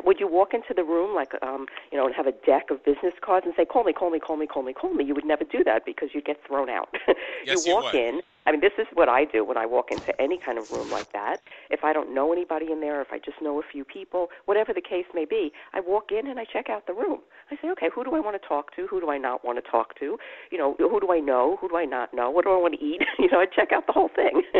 would 0.03 0.19
you 0.19 0.27
walk 0.27 0.55
into 0.55 0.73
the 0.75 0.83
room 0.83 1.15
like 1.15 1.31
um 1.43 1.67
you 1.91 1.97
know 1.97 2.05
and 2.05 2.15
have 2.15 2.27
a 2.27 2.33
deck 2.45 2.69
of 2.71 2.83
business 2.83 3.13
cards 3.21 3.45
and 3.45 3.55
say 3.55 3.63
call 3.63 3.83
me 3.83 3.93
call 3.93 4.09
me 4.09 4.19
call 4.19 4.35
me 4.35 4.45
call 4.45 4.61
me 4.61 4.73
call 4.73 4.93
me 4.93 5.05
you 5.05 5.15
would 5.15 5.25
never 5.25 5.45
do 5.45 5.63
that 5.63 5.85
because 5.85 6.09
you'd 6.13 6.25
get 6.25 6.37
thrown 6.45 6.69
out 6.69 6.89
yes, 7.45 7.65
you 7.65 7.73
walk 7.73 7.93
you 7.93 7.99
in 7.99 8.21
I 8.45 8.51
mean, 8.51 8.61
this 8.61 8.73
is 8.77 8.87
what 8.93 9.09
I 9.09 9.25
do 9.25 9.45
when 9.45 9.57
I 9.57 9.65
walk 9.65 9.87
into 9.91 10.19
any 10.21 10.37
kind 10.43 10.57
of 10.57 10.69
room 10.69 10.89
like 10.91 11.11
that. 11.13 11.37
If 11.69 11.83
I 11.83 11.93
don't 11.93 12.13
know 12.13 12.33
anybody 12.33 12.71
in 12.71 12.81
there, 12.81 13.01
if 13.01 13.07
I 13.11 13.17
just 13.17 13.41
know 13.41 13.59
a 13.59 13.63
few 13.71 13.85
people, 13.85 14.27
whatever 14.45 14.73
the 14.73 14.81
case 14.81 15.05
may 15.13 15.25
be, 15.25 15.51
I 15.73 15.79
walk 15.79 16.11
in 16.11 16.27
and 16.27 16.39
I 16.39 16.45
check 16.45 16.69
out 16.69 16.85
the 16.87 16.93
room. 16.93 17.19
I 17.51 17.55
say, 17.61 17.69
okay, 17.71 17.89
who 17.93 18.03
do 18.03 18.15
I 18.15 18.19
want 18.19 18.41
to 18.41 18.47
talk 18.47 18.75
to? 18.75 18.87
Who 18.87 18.99
do 18.99 19.09
I 19.09 19.17
not 19.17 19.45
want 19.45 19.63
to 19.63 19.71
talk 19.71 19.97
to? 19.99 20.17
You 20.51 20.57
know, 20.57 20.75
who 20.77 20.99
do 20.99 21.11
I 21.11 21.19
know? 21.19 21.57
Who 21.61 21.69
do 21.69 21.77
I 21.77 21.85
not 21.85 22.13
know? 22.13 22.29
What 22.29 22.45
do 22.45 22.51
I 22.51 22.57
want 22.57 22.75
to 22.79 22.85
eat? 22.85 23.01
you 23.19 23.29
know, 23.31 23.39
I 23.39 23.45
check 23.45 23.71
out 23.71 23.87
the 23.87 23.93
whole 23.93 24.09
thing, 24.13 24.41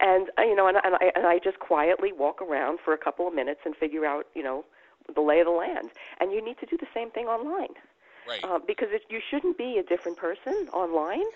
and 0.00 0.28
uh, 0.38 0.42
you 0.42 0.56
know, 0.56 0.66
and, 0.66 0.78
and 0.82 0.94
I 0.96 1.12
and 1.14 1.26
I 1.26 1.38
just 1.38 1.58
quietly 1.58 2.12
walk 2.12 2.42
around 2.42 2.78
for 2.84 2.92
a 2.92 2.98
couple 2.98 3.28
of 3.28 3.34
minutes 3.34 3.60
and 3.64 3.76
figure 3.76 4.04
out, 4.04 4.26
you 4.34 4.42
know, 4.42 4.64
the 5.14 5.20
lay 5.20 5.40
of 5.40 5.46
the 5.46 5.52
land. 5.52 5.90
And 6.20 6.32
you 6.32 6.44
need 6.44 6.58
to 6.60 6.66
do 6.66 6.76
the 6.76 6.86
same 6.94 7.10
thing 7.10 7.26
online. 7.26 7.74
Right. 8.26 8.42
Uh, 8.44 8.58
because 8.64 8.88
it, 8.92 9.02
you 9.08 9.18
shouldn't 9.30 9.58
be 9.58 9.78
a 9.78 9.82
different 9.82 10.16
person 10.16 10.68
online 10.72 11.26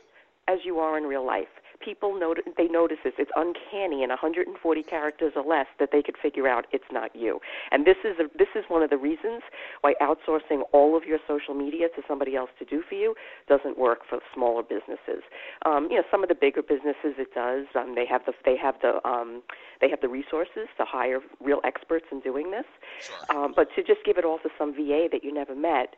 as 0.48 0.60
you 0.64 0.78
are 0.78 0.96
in 0.96 1.04
real 1.04 1.24
life. 1.26 1.48
People 1.84 2.18
notice 2.18 2.44
they 2.56 2.68
notice 2.68 2.96
this. 3.04 3.12
It's 3.18 3.30
uncanny 3.36 4.02
in 4.02 4.08
140 4.08 4.82
characters 4.84 5.32
or 5.36 5.44
less 5.44 5.66
that 5.78 5.90
they 5.92 6.02
could 6.02 6.16
figure 6.16 6.48
out 6.48 6.66
it's 6.72 6.90
not 6.90 7.14
you. 7.14 7.38
And 7.70 7.86
this 7.86 7.98
is 8.02 8.18
a, 8.18 8.24
this 8.38 8.48
is 8.54 8.64
one 8.68 8.82
of 8.82 8.88
the 8.88 8.96
reasons 8.96 9.42
why 9.82 9.94
outsourcing 10.00 10.62
all 10.72 10.96
of 10.96 11.04
your 11.04 11.18
social 11.28 11.52
media 11.52 11.88
to 11.94 12.02
somebody 12.08 12.34
else 12.34 12.50
to 12.60 12.64
do 12.64 12.82
for 12.88 12.94
you 12.94 13.14
doesn't 13.46 13.78
work 13.78 14.00
for 14.08 14.20
smaller 14.34 14.62
businesses. 14.62 15.22
Um, 15.66 15.88
you 15.90 15.96
know, 15.96 16.04
some 16.10 16.22
of 16.22 16.30
the 16.30 16.34
bigger 16.34 16.62
businesses 16.62 17.14
it 17.18 17.34
does. 17.34 17.66
Um, 17.74 17.94
they 17.94 18.06
have 18.06 18.24
the 18.24 18.32
they 18.46 18.56
have 18.56 18.76
the 18.80 19.06
um, 19.06 19.42
they 19.82 19.90
have 19.90 20.00
the 20.00 20.08
resources 20.08 20.68
to 20.78 20.84
hire 20.86 21.20
real 21.42 21.60
experts 21.62 22.06
in 22.10 22.20
doing 22.20 22.52
this. 22.52 22.66
Sure. 23.00 23.36
Um, 23.36 23.52
but 23.54 23.68
to 23.76 23.82
just 23.82 24.00
give 24.06 24.16
it 24.16 24.24
all 24.24 24.38
to 24.38 24.48
some 24.58 24.72
VA 24.72 25.08
that 25.12 25.22
you 25.22 25.32
never 25.32 25.54
met 25.54 25.94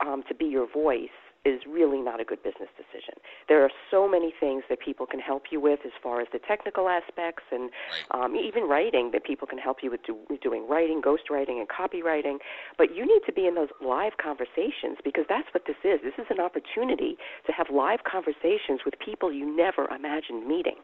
um, 0.00 0.22
to 0.28 0.34
be 0.34 0.44
your 0.44 0.70
voice 0.70 1.08
is 1.44 1.60
really 1.66 2.00
not 2.00 2.20
a 2.20 2.24
good 2.24 2.42
business 2.42 2.68
decision. 2.76 3.14
There 3.48 3.62
are 3.64 3.70
so 3.90 4.08
many 4.08 4.32
things 4.38 4.62
that 4.68 4.78
people 4.78 5.06
can 5.06 5.18
help 5.18 5.44
you 5.50 5.60
with 5.60 5.80
as 5.84 5.90
far 6.00 6.20
as 6.20 6.28
the 6.32 6.38
technical 6.38 6.88
aspects 6.88 7.42
and 7.50 7.70
Right. 7.90 8.24
um, 8.24 8.36
even 8.36 8.68
writing 8.68 9.10
that 9.12 9.24
people 9.24 9.48
can 9.48 9.58
help 9.58 9.82
you 9.82 9.90
with 9.90 10.04
do, 10.04 10.16
doing 10.40 10.68
writing, 10.68 11.02
ghostwriting, 11.02 11.58
and 11.58 11.68
copywriting. 11.68 12.38
But 12.78 12.94
you 12.94 13.04
need 13.04 13.22
to 13.26 13.32
be 13.32 13.46
in 13.46 13.56
those 13.56 13.70
live 13.84 14.18
conversations 14.22 14.98
because 15.02 15.24
that's 15.28 15.48
what 15.52 15.66
this 15.66 15.76
is. 15.82 16.00
This 16.02 16.14
is 16.18 16.26
an 16.30 16.38
opportunity 16.38 17.16
to 17.46 17.52
have 17.52 17.66
live 17.70 18.04
conversations 18.04 18.80
with 18.84 18.94
people 19.04 19.32
you 19.32 19.44
never 19.44 19.88
imagined 19.88 20.46
meeting. 20.46 20.76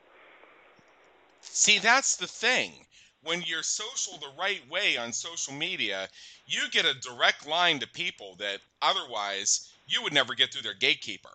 See, 1.40 1.78
that's 1.78 2.16
the 2.16 2.26
thing. 2.26 2.72
When 3.22 3.42
you're 3.42 3.62
social 3.62 4.18
the 4.18 4.32
right 4.38 4.68
way 4.68 4.96
on 4.96 5.12
social 5.12 5.54
media, 5.54 6.08
you 6.46 6.68
get 6.70 6.84
a 6.84 6.94
direct 6.94 7.46
line 7.46 7.78
to 7.80 7.86
people 7.88 8.36
that 8.38 8.60
otherwise 8.82 9.72
you 9.88 10.02
would 10.02 10.12
never 10.12 10.34
get 10.34 10.52
through 10.52 10.62
their 10.62 10.74
gatekeeper. 10.74 11.30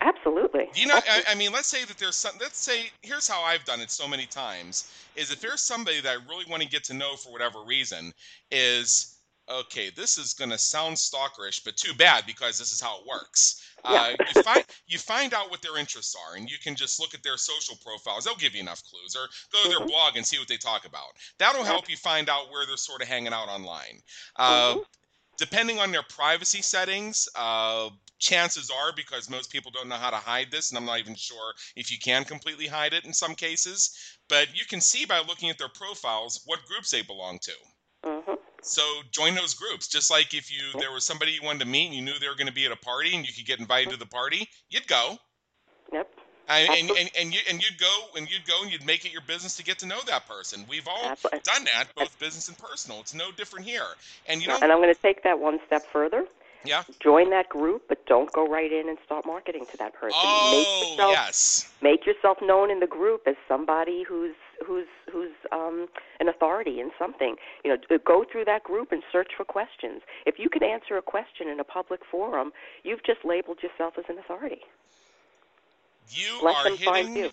Absolutely. 0.00 0.68
You 0.74 0.86
know? 0.86 0.98
I, 1.08 1.22
I 1.28 1.34
mean, 1.34 1.52
let's 1.52 1.68
say 1.68 1.84
that 1.84 1.98
there's 1.98 2.16
some. 2.16 2.34
Let's 2.40 2.58
say 2.58 2.90
here's 3.02 3.28
how 3.28 3.42
I've 3.42 3.64
done 3.64 3.80
it 3.80 3.90
so 3.90 4.08
many 4.08 4.26
times: 4.26 4.90
is 5.14 5.30
if 5.30 5.40
there's 5.40 5.62
somebody 5.62 6.00
that 6.00 6.10
I 6.10 6.28
really 6.28 6.44
want 6.48 6.62
to 6.62 6.68
get 6.68 6.84
to 6.84 6.94
know 6.94 7.14
for 7.16 7.30
whatever 7.30 7.62
reason, 7.62 8.12
is 8.50 9.18
okay. 9.48 9.90
This 9.90 10.18
is 10.18 10.34
going 10.34 10.50
to 10.50 10.58
sound 10.58 10.96
stalkerish, 10.96 11.64
but 11.64 11.76
too 11.76 11.94
bad 11.94 12.24
because 12.26 12.58
this 12.58 12.72
is 12.72 12.80
how 12.80 13.00
it 13.00 13.06
works. 13.06 13.62
Uh, 13.84 14.12
you 14.28 14.34
find 14.34 14.64
you 14.86 14.98
find 14.98 15.34
out 15.34 15.50
what 15.50 15.62
their 15.62 15.76
interests 15.78 16.16
are, 16.16 16.36
and 16.36 16.48
you 16.48 16.56
can 16.62 16.74
just 16.74 16.98
look 17.00 17.14
at 17.14 17.22
their 17.22 17.36
social 17.36 17.76
profiles. 17.84 18.24
They'll 18.24 18.34
give 18.36 18.54
you 18.54 18.60
enough 18.60 18.82
clues, 18.84 19.14
or 19.16 19.28
go 19.52 19.62
to 19.62 19.68
their 19.68 19.80
Mhm. 19.80 19.86
blog 19.86 20.16
and 20.16 20.26
see 20.26 20.38
what 20.38 20.48
they 20.48 20.56
talk 20.56 20.84
about. 20.84 21.16
That'll 21.38 21.64
help 21.64 21.88
you 21.88 21.96
find 21.96 22.28
out 22.28 22.50
where 22.50 22.66
they're 22.66 22.76
sort 22.76 23.02
of 23.02 23.08
hanging 23.08 23.32
out 23.32 23.48
online. 23.48 24.00
Uh, 24.36 24.76
Mhm. 24.76 24.84
Depending 25.42 25.80
on 25.80 25.90
their 25.90 26.04
privacy 26.04 26.62
settings, 26.62 27.28
uh, 27.34 27.90
chances 28.20 28.70
are 28.70 28.92
because 28.94 29.28
most 29.28 29.50
people 29.50 29.72
don't 29.72 29.88
know 29.88 29.96
how 29.96 30.08
to 30.08 30.16
hide 30.16 30.52
this, 30.52 30.70
and 30.70 30.78
I'm 30.78 30.84
not 30.84 31.00
even 31.00 31.16
sure 31.16 31.52
if 31.74 31.90
you 31.90 31.98
can 31.98 32.24
completely 32.24 32.68
hide 32.68 32.92
it 32.92 33.04
in 33.04 33.12
some 33.12 33.34
cases, 33.34 33.90
but 34.28 34.56
you 34.56 34.64
can 34.64 34.80
see 34.80 35.04
by 35.04 35.18
looking 35.18 35.50
at 35.50 35.58
their 35.58 35.68
profiles 35.68 36.42
what 36.46 36.64
groups 36.66 36.92
they 36.92 37.02
belong 37.02 37.40
to. 37.40 37.52
Mhm. 38.04 38.38
So 38.62 39.02
join 39.10 39.34
those 39.34 39.54
groups. 39.54 39.88
Just 39.88 40.12
like 40.12 40.32
if 40.32 40.48
you 40.48 40.78
there 40.78 40.92
was 40.92 41.04
somebody 41.04 41.32
you 41.32 41.42
wanted 41.42 41.64
to 41.64 41.66
meet 41.66 41.86
and 41.86 41.96
you 41.96 42.02
knew 42.02 42.16
they 42.20 42.28
were 42.28 42.36
going 42.36 42.46
to 42.46 42.52
be 42.52 42.66
at 42.66 42.70
a 42.70 42.76
party 42.76 43.16
and 43.16 43.26
you 43.26 43.32
could 43.32 43.44
get 43.44 43.58
invited 43.58 43.90
to 43.90 43.96
the 43.96 44.06
party, 44.06 44.48
you'd 44.68 44.86
go. 44.86 45.18
Yep. 45.92 46.08
I, 46.52 46.58
and, 46.78 46.90
and, 46.90 47.10
and 47.18 47.34
you 47.34 47.40
and 47.48 47.62
you'd 47.62 47.78
go 47.78 47.94
and 48.16 48.30
you'd 48.30 48.46
go 48.46 48.62
and 48.62 48.70
you'd 48.72 48.84
make 48.86 49.04
it 49.04 49.12
your 49.12 49.22
business 49.26 49.56
to 49.56 49.64
get 49.64 49.78
to 49.80 49.86
know 49.86 50.00
that 50.06 50.28
person. 50.28 50.64
We've 50.68 50.86
all 50.86 51.04
Absolutely. 51.10 51.40
done 51.44 51.64
that, 51.64 51.86
both 51.96 52.18
business 52.18 52.48
and 52.48 52.56
personal. 52.58 53.00
It's 53.00 53.14
no 53.14 53.30
different 53.32 53.64
here. 53.66 53.86
And 54.28 54.40
you 54.42 54.48
know, 54.48 54.58
And 54.62 54.70
I'm 54.72 54.78
going 54.78 54.94
to 54.94 55.00
take 55.00 55.22
that 55.24 55.38
one 55.38 55.58
step 55.66 55.84
further. 55.92 56.24
yeah. 56.64 56.82
Join 57.00 57.30
that 57.30 57.48
group, 57.48 57.82
but 57.88 58.04
don't 58.06 58.30
go 58.32 58.46
right 58.46 58.72
in 58.72 58.88
and 58.88 58.98
start 59.04 59.24
marketing 59.26 59.64
to 59.72 59.76
that 59.78 59.92
person. 59.94 60.18
make 60.18 60.66
Oh 60.68 60.86
yourself 60.90 61.12
yes. 61.12 61.72
make 61.80 62.06
yourself 62.06 62.38
known 62.42 62.70
in 62.70 62.80
the 62.80 62.86
group 62.86 63.22
as 63.26 63.36
somebody 63.48 64.04
who's 64.08 64.34
who's 64.66 64.86
who's 65.12 65.32
um, 65.50 65.88
an 66.20 66.28
authority 66.28 66.78
in 66.80 66.90
something. 66.98 67.34
You 67.64 67.70
know, 67.72 67.98
go 68.04 68.24
through 68.30 68.44
that 68.44 68.62
group 68.62 68.92
and 68.92 69.02
search 69.10 69.32
for 69.36 69.44
questions. 69.44 70.02
If 70.26 70.38
you 70.38 70.48
can 70.48 70.62
answer 70.62 70.96
a 70.96 71.02
question 71.02 71.48
in 71.48 71.58
a 71.58 71.64
public 71.64 72.00
forum, 72.08 72.52
you've 72.84 73.02
just 73.04 73.24
labeled 73.24 73.58
yourself 73.62 73.94
as 73.98 74.04
an 74.08 74.18
authority. 74.18 74.60
You 76.14 76.40
Let 76.42 76.56
are 76.56 76.64
them 76.64 76.76
find 76.76 77.08
hitting. 77.08 77.16
you. 77.16 77.30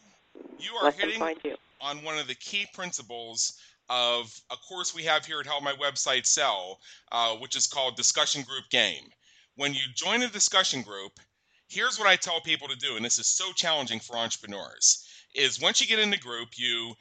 You 0.58 0.76
are 0.76 0.86
Let 0.86 0.94
hitting 0.96 1.20
find 1.20 1.39
you. 1.44 1.56
on 1.82 2.04
one 2.04 2.18
of 2.18 2.28
the 2.28 2.36
key 2.36 2.65
principles 2.74 3.54
of 3.89 4.39
a 4.52 4.56
course 4.56 4.94
we 4.94 5.04
have 5.04 5.26
here 5.26 5.39
at 5.39 5.46
Help 5.46 5.63
My 5.63 5.74
Website 5.74 6.26
Sell, 6.26 6.80
uh, 7.12 7.36
which 7.38 7.56
is 7.56 7.68
called 7.68 7.96
Discussion 7.96 8.44
Group 8.44 8.70
Game. 8.70 9.10
When 9.56 9.74
you 9.74 9.82
join 9.96 10.22
a 10.22 10.30
discussion 10.30 10.82
group, 10.82 11.20
here's 11.68 12.00
what 12.00 12.08
I 12.08 12.15
tell 12.15 12.39
people 12.42 12.68
to 12.70 12.76
do, 12.76 12.96
and 12.96 13.04
this 13.04 13.20
is 13.20 13.28
so 13.28 13.52
challenging 13.52 14.00
for 14.00 14.15
entrepreneurs: 14.15 15.06
is 15.36 15.60
once 15.60 15.82
you 15.82 15.88
get 15.88 16.00
in 16.00 16.10
the 16.10 16.18
group, 16.18 16.50
you, 16.56 16.94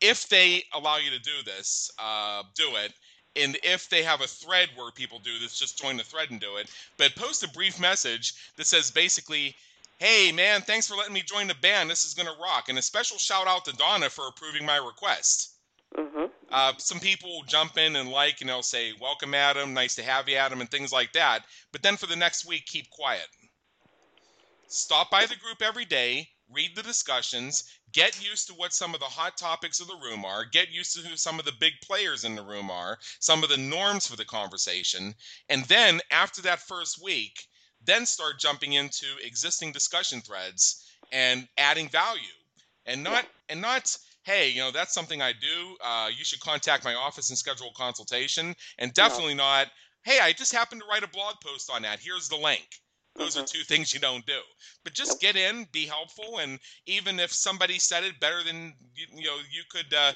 if 0.00 0.28
they 0.28 0.64
allow 0.74 0.98
you 0.98 1.10
to 1.10 1.20
do 1.20 1.42
this, 1.46 1.90
uh, 1.98 2.42
do 2.54 2.76
it. 2.76 2.92
And 3.36 3.56
if 3.64 3.88
they 3.88 4.02
have 4.04 4.20
a 4.20 4.28
thread 4.28 4.68
where 4.76 4.92
people 4.92 5.18
do 5.18 5.38
this, 5.40 5.58
just 5.58 5.78
join 5.78 5.96
the 5.96 6.04
thread 6.04 6.30
and 6.30 6.40
do 6.40 6.56
it. 6.56 6.70
But 6.98 7.16
post 7.16 7.42
a 7.42 7.48
brief 7.48 7.80
message 7.80 8.34
that 8.56 8.66
says 8.66 8.92
basically, 8.92 9.56
Hey 9.98 10.32
man, 10.32 10.60
thanks 10.62 10.88
for 10.88 10.96
letting 10.96 11.14
me 11.14 11.22
join 11.22 11.46
the 11.46 11.54
band. 11.54 11.88
This 11.88 12.04
is 12.04 12.14
gonna 12.14 12.34
rock. 12.42 12.68
And 12.68 12.76
a 12.78 12.82
special 12.82 13.16
shout 13.16 13.46
out 13.46 13.64
to 13.66 13.72
Donna 13.72 14.10
for 14.10 14.26
approving 14.26 14.66
my 14.66 14.76
request. 14.76 15.54
Mhm. 15.96 16.32
Uh, 16.50 16.76
some 16.78 16.98
people 16.98 17.30
will 17.30 17.44
jump 17.44 17.78
in 17.78 17.94
and 17.94 18.10
like, 18.10 18.40
and 18.40 18.50
they'll 18.50 18.64
say, 18.64 18.92
"Welcome, 18.92 19.34
Adam. 19.34 19.72
Nice 19.72 19.94
to 19.94 20.02
have 20.02 20.28
you, 20.28 20.36
Adam," 20.36 20.60
and 20.60 20.68
things 20.68 20.90
like 20.90 21.12
that. 21.12 21.46
But 21.70 21.82
then 21.82 21.96
for 21.96 22.08
the 22.08 22.16
next 22.16 22.44
week, 22.44 22.66
keep 22.66 22.90
quiet. 22.90 23.28
Stop 24.66 25.12
by 25.12 25.26
the 25.26 25.36
group 25.36 25.62
every 25.62 25.84
day. 25.84 26.32
Read 26.50 26.74
the 26.74 26.82
discussions. 26.82 27.62
Get 27.92 28.20
used 28.20 28.48
to 28.48 28.54
what 28.54 28.74
some 28.74 28.94
of 28.94 29.00
the 29.00 29.06
hot 29.06 29.36
topics 29.38 29.78
of 29.78 29.86
the 29.86 29.96
room 29.96 30.24
are. 30.24 30.44
Get 30.44 30.70
used 30.70 30.94
to 30.94 31.02
who 31.02 31.16
some 31.16 31.38
of 31.38 31.44
the 31.44 31.52
big 31.52 31.74
players 31.80 32.24
in 32.24 32.34
the 32.34 32.42
room 32.42 32.68
are. 32.68 32.98
Some 33.20 33.44
of 33.44 33.48
the 33.48 33.56
norms 33.56 34.08
for 34.08 34.16
the 34.16 34.24
conversation. 34.24 35.14
And 35.48 35.64
then 35.66 36.00
after 36.10 36.42
that 36.42 36.66
first 36.66 37.00
week, 37.00 37.46
then 37.86 38.06
start 38.06 38.38
jumping 38.38 38.72
into 38.74 39.06
existing 39.22 39.72
discussion 39.72 40.20
threads 40.20 40.84
and 41.12 41.48
adding 41.58 41.88
value. 41.88 42.22
And 42.86 43.02
not 43.02 43.26
and 43.48 43.60
not 43.60 43.96
hey 44.24 44.48
you 44.50 44.60
know 44.60 44.70
that's 44.70 44.92
something 44.94 45.20
i 45.22 45.32
do 45.32 45.76
uh, 45.82 46.08
you 46.16 46.24
should 46.24 46.40
contact 46.40 46.84
my 46.84 46.94
office 46.94 47.28
and 47.30 47.38
schedule 47.38 47.68
a 47.70 47.74
consultation. 47.78 48.54
And 48.78 48.92
definitely 48.94 49.34
not 49.34 49.68
hey 50.04 50.18
i 50.20 50.32
just 50.32 50.52
happened 50.52 50.82
to 50.82 50.86
write 50.88 51.02
a 51.04 51.08
blog 51.08 51.36
post 51.42 51.70
on 51.70 51.82
that. 51.82 52.00
Here's 52.00 52.28
the 52.28 52.36
link. 52.36 52.80
Those 53.18 53.36
are 53.36 53.42
Mhm. 53.42 53.46
two 53.46 53.64
things 53.68 53.92
you 53.94 54.00
don't 54.00 54.26
do. 54.26 54.40
But 54.82 54.94
just 54.94 55.20
get 55.20 55.36
in 55.36 55.66
be 55.72 55.86
helpful 55.86 56.38
and 56.38 56.58
even 56.86 57.18
if 57.20 57.32
somebody 57.32 57.78
said 57.78 58.04
it 58.04 58.20
better 58.20 58.42
than 58.42 58.74
you, 58.94 59.06
you 59.14 59.24
know 59.26 59.38
you 59.50 59.62
could 59.70 59.92
uh, 59.94 60.12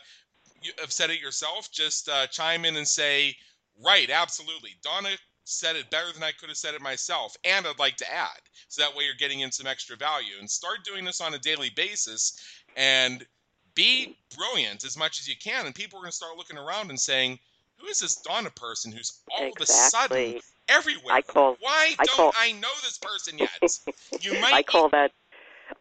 you 0.60 0.72
have 0.78 0.92
said 0.92 1.10
it 1.10 1.20
yourself 1.20 1.70
just 1.72 2.08
uh, 2.08 2.26
chime 2.28 2.64
in 2.64 2.76
and 2.76 2.88
say 2.88 3.36
right 3.84 4.10
absolutely. 4.10 4.76
Donna 4.82 5.10
said 5.48 5.76
it 5.76 5.90
better 5.90 6.12
than 6.12 6.22
i 6.22 6.32
could 6.32 6.48
have 6.48 6.58
said 6.58 6.74
it 6.74 6.80
myself 6.80 7.36
and 7.44 7.66
i'd 7.66 7.78
like 7.78 7.96
to 7.96 8.12
add 8.12 8.40
so 8.68 8.82
that 8.82 8.94
way 8.94 9.04
you're 9.04 9.14
getting 9.14 9.40
in 9.40 9.50
some 9.50 9.66
extra 9.66 9.96
value. 9.96 10.34
And 10.38 10.48
start 10.48 10.84
doing 10.84 11.04
this 11.04 11.20
on 11.20 11.34
a 11.34 11.38
daily 11.38 11.70
basis 11.70 12.38
and 12.76 13.26
be 13.74 14.16
brilliant 14.36 14.84
as 14.84 14.96
much 14.96 15.20
as 15.20 15.28
you 15.28 15.34
can. 15.42 15.66
And 15.66 15.74
people 15.74 15.98
are 15.98 16.02
going 16.02 16.10
to 16.10 16.16
start 16.16 16.36
looking 16.36 16.58
around 16.58 16.90
and 16.90 17.00
saying 17.00 17.38
who 17.76 17.86
is 17.86 18.00
this 18.00 18.16
donna 18.16 18.50
person 18.50 18.92
who's 18.92 19.20
all 19.30 19.46
of 19.48 19.60
a 19.60 19.66
sudden 19.66 20.40
everywhere? 20.68 21.14
I 21.14 21.22
call- 21.22 21.56
why 21.60 21.94
I 21.98 22.04
don't 22.04 22.16
call- 22.16 22.32
i 22.36 22.52
know 22.52 22.68
this 22.82 22.98
person 22.98 23.38
yet? 23.38 23.50
You 24.20 24.32
might 24.40 24.54
I 24.54 24.62
call 24.62 24.88
that 24.90 25.12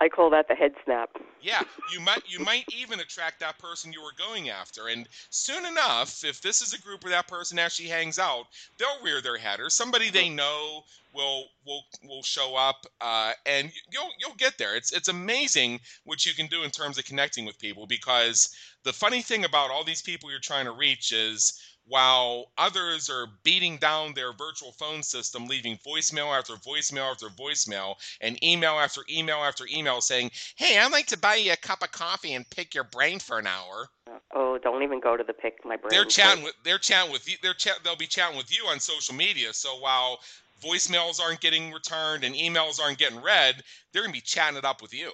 I 0.02 0.10
call 0.10 0.30
that 0.32 0.48
the 0.48 0.56
head 0.56 0.74
snap. 0.84 1.10
yeah, 1.42 1.62
you 1.94 2.00
might 2.00 2.24
you 2.28 2.40
might 2.40 2.66
even 2.76 3.00
attract 3.00 3.40
that 3.40 3.60
person 3.60 3.94
you 3.94 4.02
were 4.02 4.14
going 4.18 4.50
after, 4.50 4.88
and 4.88 5.08
soon 5.30 5.66
enough, 5.66 6.24
if 6.24 6.42
this 6.42 6.62
is 6.62 6.74
a 6.74 6.82
group 6.82 7.04
where 7.04 7.12
that 7.12 7.28
person 7.28 7.60
actually 7.60 7.90
hangs 7.90 8.20
out, 8.20 8.46
they'll 8.78 9.04
rear 9.04 9.22
their 9.22 9.38
head, 9.38 9.60
or 9.60 9.70
somebody 9.70 10.10
they 10.10 10.30
know 10.30 10.84
will 11.14 11.46
will 11.66 11.84
will 12.04 12.24
show 12.24 12.56
up, 12.56 12.86
uh, 13.02 13.34
and 13.46 13.72
you'll 13.92 14.10
you'll 14.20 14.36
get 14.38 14.58
there. 14.58 14.76
It's 14.76 14.92
it's 14.92 15.10
amazing 15.10 15.80
what 16.06 16.26
you 16.26 16.34
can 16.34 16.48
do 16.48 16.64
in 16.64 16.72
terms 16.72 16.98
of 16.98 17.06
connecting 17.06 17.46
with 17.46 17.60
people, 17.60 17.88
because 17.88 18.50
the 18.84 18.94
funny 18.94 19.22
thing 19.22 19.46
about 19.46 19.72
all 19.72 19.84
these 19.84 20.02
people 20.02 20.32
you're 20.32 20.40
trying 20.40 20.66
to 20.66 20.72
reach 20.72 21.12
is 21.12 21.62
while 21.88 22.52
others 22.58 23.10
are 23.10 23.28
beating 23.44 23.78
down 23.78 24.14
their 24.14 24.34
virtual 24.34 24.72
phone 24.74 25.04
system, 25.04 25.48
leaving 25.48 25.78
voicemail 25.78 26.38
after 26.38 26.54
voicemail 26.54 27.12
after 27.12 27.28
voicemail, 27.28 27.96
and 28.22 28.42
email 28.44 28.74
after 28.74 29.02
email 29.10 29.38
after 29.38 29.66
email 29.74 30.02
saying, 30.02 30.32
Hey, 30.56 30.78
I'd 30.78 30.92
like 30.92 31.08
to 31.08 31.18
buy 31.18 31.36
you 31.36 31.54
a 31.54 31.58
cup 31.58 31.82
of 31.84 31.92
coffee 31.92 32.34
and 32.34 32.50
pick 32.50 32.76
your 32.76 32.84
brain 32.84 33.20
for 33.20 33.40
an 33.40 33.48
hour. 33.48 33.90
Oh, 34.36 34.58
don't 34.58 34.84
even 34.84 35.00
go 35.00 35.16
to 35.16 35.24
the 35.24 35.34
pick 35.34 35.64
my 35.66 35.78
brain. 35.78 35.90
They're 35.90 36.06
chatting 36.06 36.44
with 36.44 36.54
they're 36.64 36.78
chatting 36.78 37.12
with 37.12 37.30
you 37.30 37.38
they're 37.42 37.54
chat 37.54 37.80
they'll 37.84 37.96
be 37.96 38.08
chatting 38.08 38.38
with 38.38 38.56
you 38.56 38.66
on 38.68 38.80
social 38.80 39.16
media. 39.16 39.54
So 39.54 39.78
while 39.78 40.20
voicemails 40.62 41.22
aren't 41.22 41.40
getting 41.40 41.72
returned 41.72 42.24
and 42.24 42.36
emails 42.36 42.82
aren't 42.82 42.98
getting 42.98 43.22
read, 43.22 43.64
they're 43.92 44.02
gonna 44.04 44.14
be 44.14 44.22
chatting 44.22 44.58
it 44.58 44.66
up 44.66 44.82
with 44.82 44.94
you. 44.94 45.12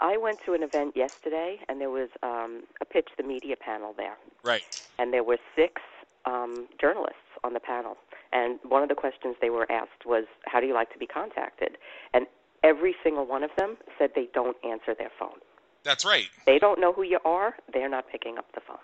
I 0.00 0.16
went 0.16 0.38
to 0.46 0.52
an 0.52 0.62
event 0.62 0.94
yesterday, 0.96 1.58
and 1.68 1.80
there 1.80 1.90
was 1.90 2.08
um, 2.22 2.64
a 2.80 2.84
pitch 2.84 3.08
the 3.16 3.22
media 3.22 3.56
panel 3.56 3.94
there, 3.96 4.16
Right. 4.42 4.62
and 4.98 5.12
there 5.12 5.24
were 5.24 5.38
six 5.54 5.80
um, 6.24 6.68
journalists 6.80 7.16
on 7.44 7.54
the 7.54 7.60
panel. 7.60 7.96
And 8.32 8.58
one 8.62 8.82
of 8.82 8.88
the 8.88 8.94
questions 8.94 9.36
they 9.40 9.50
were 9.50 9.70
asked 9.70 10.04
was, 10.04 10.24
"How 10.46 10.60
do 10.60 10.66
you 10.66 10.74
like 10.74 10.92
to 10.92 10.98
be 10.98 11.06
contacted?" 11.06 11.78
And 12.12 12.26
every 12.62 12.94
single 13.02 13.26
one 13.26 13.42
of 13.42 13.50
them 13.56 13.76
said 13.98 14.10
they 14.14 14.28
don't 14.34 14.56
answer 14.64 14.94
their 14.94 15.10
phone. 15.18 15.38
That's 15.84 16.04
right. 16.04 16.28
They 16.46 16.58
don't 16.58 16.80
know 16.80 16.92
who 16.92 17.02
you 17.02 17.20
are. 17.24 17.54
They're 17.72 17.88
not 17.88 18.08
picking 18.10 18.38
up 18.38 18.46
the 18.54 18.60
phone. 18.66 18.78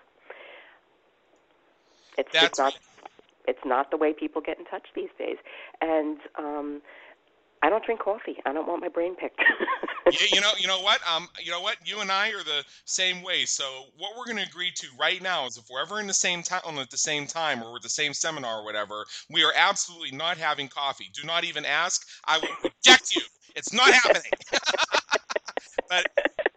It's 2.17 2.29
That's 2.31 2.57
just 2.57 2.59
not. 2.59 2.73
It's 3.45 3.65
not 3.65 3.91
the 3.91 3.97
way 3.97 4.13
people 4.13 4.41
get 4.41 4.57
in 4.57 4.65
touch 4.65 4.87
these 4.95 5.09
days. 5.19 5.35
And 5.81 6.17
um, 6.39 6.81
I 7.63 7.69
don't 7.69 7.83
drink 7.85 8.01
coffee. 8.01 8.35
I 8.45 8.51
don't 8.51 8.67
want 8.67 8.81
my 8.81 8.89
brain 8.89 9.15
picked. 9.15 9.39
you, 10.11 10.27
you 10.33 10.41
know, 10.41 10.51
you 10.59 10.67
know 10.67 10.81
what? 10.81 10.99
Um, 11.09 11.29
you 11.41 11.49
know 11.49 11.61
what? 11.61 11.77
You 11.85 12.01
and 12.01 12.11
I 12.11 12.27
are 12.31 12.43
the 12.43 12.65
same 12.83 13.23
way. 13.23 13.45
So 13.45 13.63
what 13.97 14.17
we're 14.17 14.25
going 14.25 14.37
to 14.37 14.43
agree 14.43 14.69
to 14.75 14.87
right 14.99 15.21
now 15.21 15.45
is 15.45 15.55
if 15.55 15.63
we're 15.71 15.81
ever 15.81 16.01
in 16.01 16.07
the 16.07 16.13
same 16.13 16.43
time 16.43 16.59
at 16.77 16.89
the 16.89 16.97
same 16.97 17.25
time 17.25 17.63
or 17.63 17.77
at 17.77 17.81
the 17.81 17.87
same 17.87 18.13
seminar 18.13 18.59
or 18.59 18.65
whatever, 18.65 19.05
we 19.29 19.45
are 19.45 19.53
absolutely 19.55 20.11
not 20.11 20.37
having 20.37 20.67
coffee. 20.67 21.09
Do 21.13 21.25
not 21.25 21.45
even 21.45 21.63
ask. 21.63 22.05
I 22.27 22.37
will 22.39 22.49
reject 22.63 23.15
you. 23.15 23.21
It's 23.55 23.71
not 23.71 23.93
happening. 23.93 24.31
but, 25.89 26.05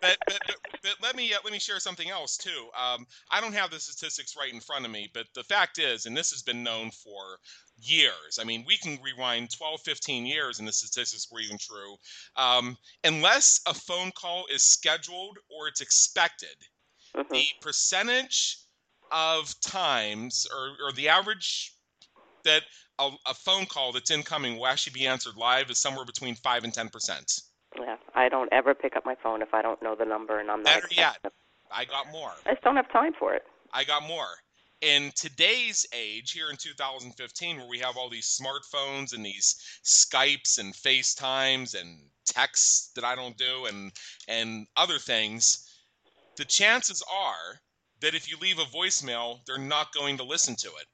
but, 0.01 0.17
but, 0.27 0.41
but, 0.83 0.97
let 1.03 1.15
me 1.27 1.35
uh, 1.35 1.39
let 1.45 1.53
me 1.53 1.59
share 1.59 1.81
something 1.81 2.11
else 2.11 2.37
too. 2.37 2.69
Um, 2.77 3.07
I 3.31 3.41
don't 3.41 3.55
have 3.55 3.71
the 3.71 3.81
statistics 3.81 4.37
right 4.39 4.53
in 4.53 4.61
front 4.61 4.85
of 4.85 4.91
me, 4.91 5.11
but 5.13 5.27
the 5.35 5.45
fact 5.45 5.79
is, 5.79 6.07
and 6.07 6.17
this 6.17 6.31
has 6.31 6.43
been 6.43 6.63
known 6.63 6.91
for 6.91 7.39
years. 7.79 8.39
I 8.41 8.45
mean, 8.45 8.65
we 8.67 8.77
can 8.77 8.99
rewind 9.03 9.51
12, 9.51 9.81
15 9.83 10.27
years, 10.27 10.59
and 10.59 10.67
the 10.67 10.73
statistics 10.73 11.29
were 11.31 11.41
even 11.41 11.59
true. 11.59 11.97
Um, 12.37 12.77
unless 13.05 13.61
a 13.67 13.75
phone 13.75 14.13
call 14.13 14.47
is 14.53 14.63
scheduled 14.63 15.39
or 15.51 15.69
it's 15.69 15.81
expected, 15.81 16.57
mm-hmm. 17.15 17.33
the 17.33 17.45
percentage 17.61 18.59
of 19.13 19.59
times 19.61 20.47
or, 20.53 20.89
or 20.89 20.93
the 20.93 21.09
average 21.09 21.73
that 22.45 22.63
a, 22.99 23.11
a, 23.27 23.35
phone 23.35 23.67
call 23.67 23.93
that's 23.93 24.11
incoming 24.11 24.57
will 24.57 24.67
actually 24.67 24.93
be 24.93 25.07
answered 25.07 25.37
live 25.37 25.71
is 25.71 25.79
somewhere 25.79 26.05
between 26.05 26.35
5 26.35 26.65
and 26.65 26.75
10 26.75 26.89
percent. 26.89 27.41
Yeah, 27.79 27.97
I 28.15 28.29
don't 28.29 28.53
ever 28.53 28.75
pick 28.75 28.97
up 28.97 29.05
my 29.05 29.15
phone 29.23 29.43
if 29.43 29.53
I 29.53 29.63
don't 29.63 29.81
know 29.83 29.95
the 29.95 30.05
number 30.05 30.41
and 30.41 30.51
I'm 30.51 30.63
not. 30.63 30.75
Better 30.75 30.89
yet, 30.91 31.19
I 31.71 31.85
got 31.85 32.11
more. 32.11 32.33
I 32.47 32.53
just 32.53 32.63
don't 32.63 32.77
have 32.77 32.91
time 32.91 33.13
for 33.19 33.35
it. 33.35 33.43
I 33.73 33.85
got 33.85 34.03
more. 34.07 34.29
In 34.83 35.11
today's 35.15 35.87
age, 35.95 36.33
here 36.33 36.51
in 36.51 36.57
2015, 36.57 37.57
where 37.57 37.69
we 37.69 37.79
have 37.79 37.97
all 37.97 38.11
these 38.11 38.39
smartphones 38.39 39.15
and 39.15 39.25
these 39.25 39.57
Skypes 39.85 40.59
and 40.59 40.75
FaceTimes 40.75 41.81
and 41.81 41.99
texts 42.27 42.91
that 42.95 43.05
I 43.05 43.15
don't 43.15 43.37
do 43.37 43.67
and 43.67 43.93
and 44.29 44.67
other 44.77 44.99
things, 44.99 45.67
the 46.37 46.45
chances 46.45 47.03
are 47.13 47.61
that 48.01 48.15
if 48.15 48.31
you 48.31 48.37
leave 48.41 48.59
a 48.59 48.65
voicemail, 48.65 49.39
they're 49.47 49.59
not 49.59 49.95
going 49.95 50.19
to 50.19 50.25
listen 50.25 50.55
to 50.57 50.69
it. 50.69 50.87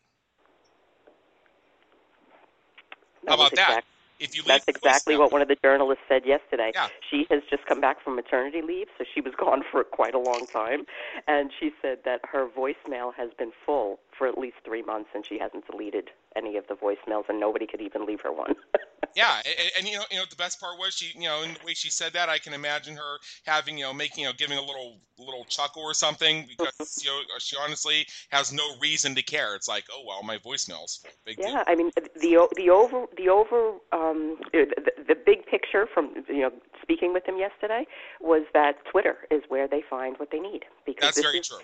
That 3.25 3.31
How 3.31 3.35
about 3.35 3.53
exact, 3.53 3.71
that? 3.71 3.85
If 4.22 4.37
you 4.37 4.44
That's 4.46 4.68
exactly 4.68 5.16
what 5.16 5.32
one 5.32 5.42
of 5.42 5.48
the 5.48 5.56
journalists 5.64 6.04
said 6.08 6.22
yesterday. 6.24 6.70
Yeah. 6.72 6.87
She 7.11 7.26
has 7.28 7.42
just 7.50 7.66
come 7.66 7.80
back 7.80 8.02
from 8.04 8.14
maternity 8.14 8.62
leave, 8.62 8.87
so 8.96 9.04
she 9.12 9.20
was 9.20 9.35
gone 9.38 9.62
for 9.68 9.82
quite 9.82 10.14
a 10.14 10.18
long 10.18 10.46
time. 10.52 10.85
And 11.26 11.50
she 11.58 11.70
said 11.82 11.98
that 12.04 12.20
her 12.30 12.46
voicemail 12.46 13.12
has 13.16 13.30
been 13.37 13.50
full 13.66 13.98
for 14.16 14.27
at 14.27 14.38
least 14.38 14.57
three 14.64 14.83
months, 14.83 15.11
and 15.14 15.25
she 15.27 15.38
hasn't 15.38 15.66
deleted 15.66 16.11
any 16.37 16.57
of 16.57 16.66
the 16.68 16.75
voicemails, 16.75 17.29
and 17.29 17.38
nobody 17.40 17.66
could 17.66 17.81
even 17.81 18.07
leave 18.07 18.20
her 18.20 18.33
one. 18.33 18.55
yeah, 19.16 19.40
and, 19.44 19.70
and, 19.79 19.88
you 19.88 19.96
know, 19.96 20.05
you 20.11 20.16
know, 20.18 20.25
the 20.29 20.37
best 20.37 20.61
part 20.61 20.79
was 20.79 20.94
she, 20.94 21.12
you 21.18 21.29
know, 21.29 21.42
in 21.42 21.55
the 21.55 21.61
way 21.64 21.75
she 21.75 21.90
said 21.90 22.12
that, 22.12 22.29
I 22.29 22.38
can 22.38 22.53
imagine 22.53 22.96
her 22.96 23.18
having, 23.44 23.79
you 23.79 23.85
know, 23.85 23.92
making, 23.92 24.25
you 24.25 24.29
know, 24.29 24.35
giving 24.37 24.59
a 24.59 24.62
little 24.62 24.98
little 25.18 25.44
chuckle 25.44 25.83
or 25.83 25.94
something 25.94 26.48
because 26.48 27.03
you 27.05 27.11
know 27.11 27.20
she 27.38 27.57
honestly 27.57 28.07
has 28.31 28.53
no 28.53 28.77
reason 28.81 29.14
to 29.14 29.22
care. 29.22 29.55
It's 29.55 29.68
like, 29.68 29.85
oh 29.92 30.03
well, 30.07 30.22
my 30.22 30.38
voicemails. 30.38 31.05
Big 31.25 31.38
yeah, 31.38 31.46
deal. 31.46 31.62
I 31.66 31.75
mean 31.75 31.90
the 31.96 32.48
the 32.57 32.70
over 32.70 33.07
the 33.16 33.29
over 33.29 33.72
um, 33.92 34.38
the, 34.53 34.92
the 35.07 35.14
big 35.14 35.46
picture 35.46 35.87
from 35.92 36.25
you 36.29 36.40
know 36.40 36.53
speaking 36.81 37.12
with 37.12 37.25
them 37.27 37.38
yesterday 37.38 37.87
was 38.20 38.42
that 38.55 38.85
Twitter 38.90 39.18
is 39.31 39.42
where 39.48 39.68
they 39.68 39.83
find 39.88 40.18
what 40.18 40.31
they 40.31 40.40
need 40.40 40.64
because 40.85 41.14
that's 41.14 41.22
very 41.22 41.38
is, 41.38 41.48
true. 41.48 41.59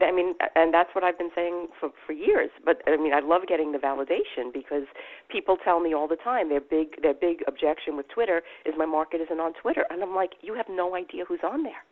I 0.00 0.12
mean, 0.12 0.34
and 0.54 0.72
that's 0.72 0.90
what 0.94 1.04
I've 1.04 1.18
been 1.18 1.30
saying 1.34 1.68
for 1.78 1.90
for 2.06 2.12
years. 2.12 2.50
But 2.64 2.82
I 2.86 2.96
mean, 2.96 3.12
I 3.12 3.20
love 3.20 3.42
getting 3.48 3.72
the 3.72 3.78
validation 3.78 4.52
because 4.52 4.84
people 5.28 5.56
tell 5.62 5.80
me 5.80 5.94
all 5.94 6.08
the 6.08 6.16
time 6.16 6.48
their 6.48 6.60
big 6.60 7.00
their 7.02 7.14
big 7.14 7.42
objection 7.46 7.96
with 7.96 8.08
Twitter 8.08 8.42
is 8.64 8.74
my 8.78 8.86
market 8.86 9.20
isn't 9.20 9.40
on 9.40 9.52
Twitter, 9.54 9.84
and 9.90 10.02
I'm 10.02 10.14
like, 10.14 10.32
you 10.42 10.54
have 10.54 10.66
no 10.68 10.94
idea 10.94 11.24
who's 11.26 11.40
on 11.44 11.64
there. 11.64 11.82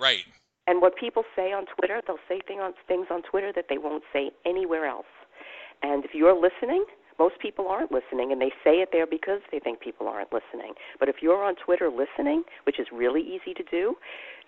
Right. 0.00 0.24
And 0.66 0.80
what 0.80 0.96
people 0.96 1.24
say 1.34 1.52
on 1.52 1.66
Twitter, 1.76 2.00
they'll 2.06 2.22
say 2.28 2.40
thing 2.46 2.60
on, 2.60 2.72
things 2.86 3.06
on 3.10 3.22
Twitter 3.22 3.52
that 3.54 3.66
they 3.68 3.78
won't 3.78 4.04
say 4.12 4.30
anywhere 4.46 4.86
else. 4.86 5.10
And 5.82 6.04
if 6.04 6.12
you're 6.14 6.34
listening, 6.34 6.84
most 7.18 7.38
people 7.40 7.68
aren't 7.68 7.90
listening, 7.90 8.32
and 8.32 8.40
they 8.40 8.50
say 8.64 8.76
it 8.80 8.90
there 8.92 9.06
because 9.06 9.40
they 9.50 9.58
think 9.58 9.80
people 9.80 10.08
aren't 10.08 10.32
listening. 10.32 10.74
But 10.98 11.08
if 11.08 11.16
you're 11.20 11.42
on 11.42 11.56
Twitter 11.56 11.90
listening, 11.90 12.44
which 12.64 12.78
is 12.78 12.86
really 12.92 13.20
easy 13.20 13.54
to 13.54 13.62
do, 13.70 13.96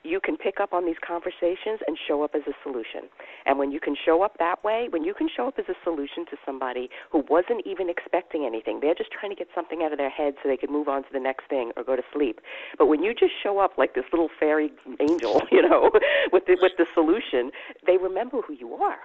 you 0.04 0.20
can 0.20 0.36
pick 0.36 0.60
up 0.60 0.72
on 0.72 0.86
these 0.86 1.00
conversations 1.06 1.80
and 1.86 1.96
show 2.06 2.22
up 2.22 2.34
as 2.34 2.42
a 2.46 2.52
solution. 2.62 3.08
And 3.46 3.58
when 3.58 3.72
you 3.72 3.80
can 3.80 3.96
show 4.04 4.22
up 4.22 4.36
that 4.38 4.62
way, 4.62 4.88
when 4.90 5.02
you 5.02 5.14
can 5.14 5.28
show 5.34 5.48
up 5.48 5.58
as 5.58 5.64
a 5.68 5.74
solution 5.82 6.26
to 6.30 6.36
somebody 6.44 6.88
who 7.10 7.24
wasn't 7.28 7.66
even 7.66 7.88
expecting 7.88 8.44
anything, 8.44 8.80
they're 8.80 8.94
just 8.94 9.10
trying 9.10 9.30
to 9.30 9.36
get 9.36 9.48
something 9.54 9.82
out 9.82 9.92
of 9.92 9.98
their 9.98 10.10
head 10.10 10.34
so 10.42 10.48
they 10.48 10.56
can 10.56 10.70
move 10.70 10.88
on 10.88 11.02
to 11.02 11.08
the 11.12 11.20
next 11.20 11.48
thing 11.48 11.72
or 11.76 11.84
go 11.84 11.96
to 11.96 12.02
sleep. 12.12 12.40
But 12.78 12.86
when 12.86 13.02
you 13.02 13.14
just 13.14 13.32
show 13.42 13.58
up 13.58 13.78
like 13.78 13.94
this 13.94 14.04
little 14.12 14.28
fairy 14.38 14.70
angel, 15.00 15.42
you 15.50 15.62
know, 15.62 15.90
with 16.32 16.46
the, 16.46 16.56
with 16.60 16.72
the 16.78 16.86
solution, 16.94 17.50
they 17.86 17.96
remember 17.96 18.42
who 18.42 18.52
you 18.54 18.74
are. 18.74 18.98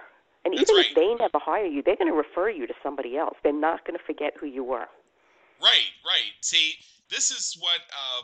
And 0.44 0.54
even 0.54 0.74
right. 0.74 0.86
if 0.88 0.94
they 0.94 1.14
never 1.14 1.38
hire 1.38 1.66
you, 1.66 1.82
they're 1.82 1.96
going 1.96 2.10
to 2.10 2.16
refer 2.16 2.48
you 2.48 2.66
to 2.66 2.74
somebody 2.82 3.16
else. 3.16 3.36
They're 3.42 3.52
not 3.52 3.86
going 3.86 3.98
to 3.98 4.04
forget 4.04 4.32
who 4.40 4.46
you 4.46 4.64
were. 4.64 4.86
Right, 5.60 5.92
right. 6.04 6.32
See, 6.40 6.76
this 7.10 7.30
is 7.30 7.56
what 7.58 7.80
uh, 7.90 8.22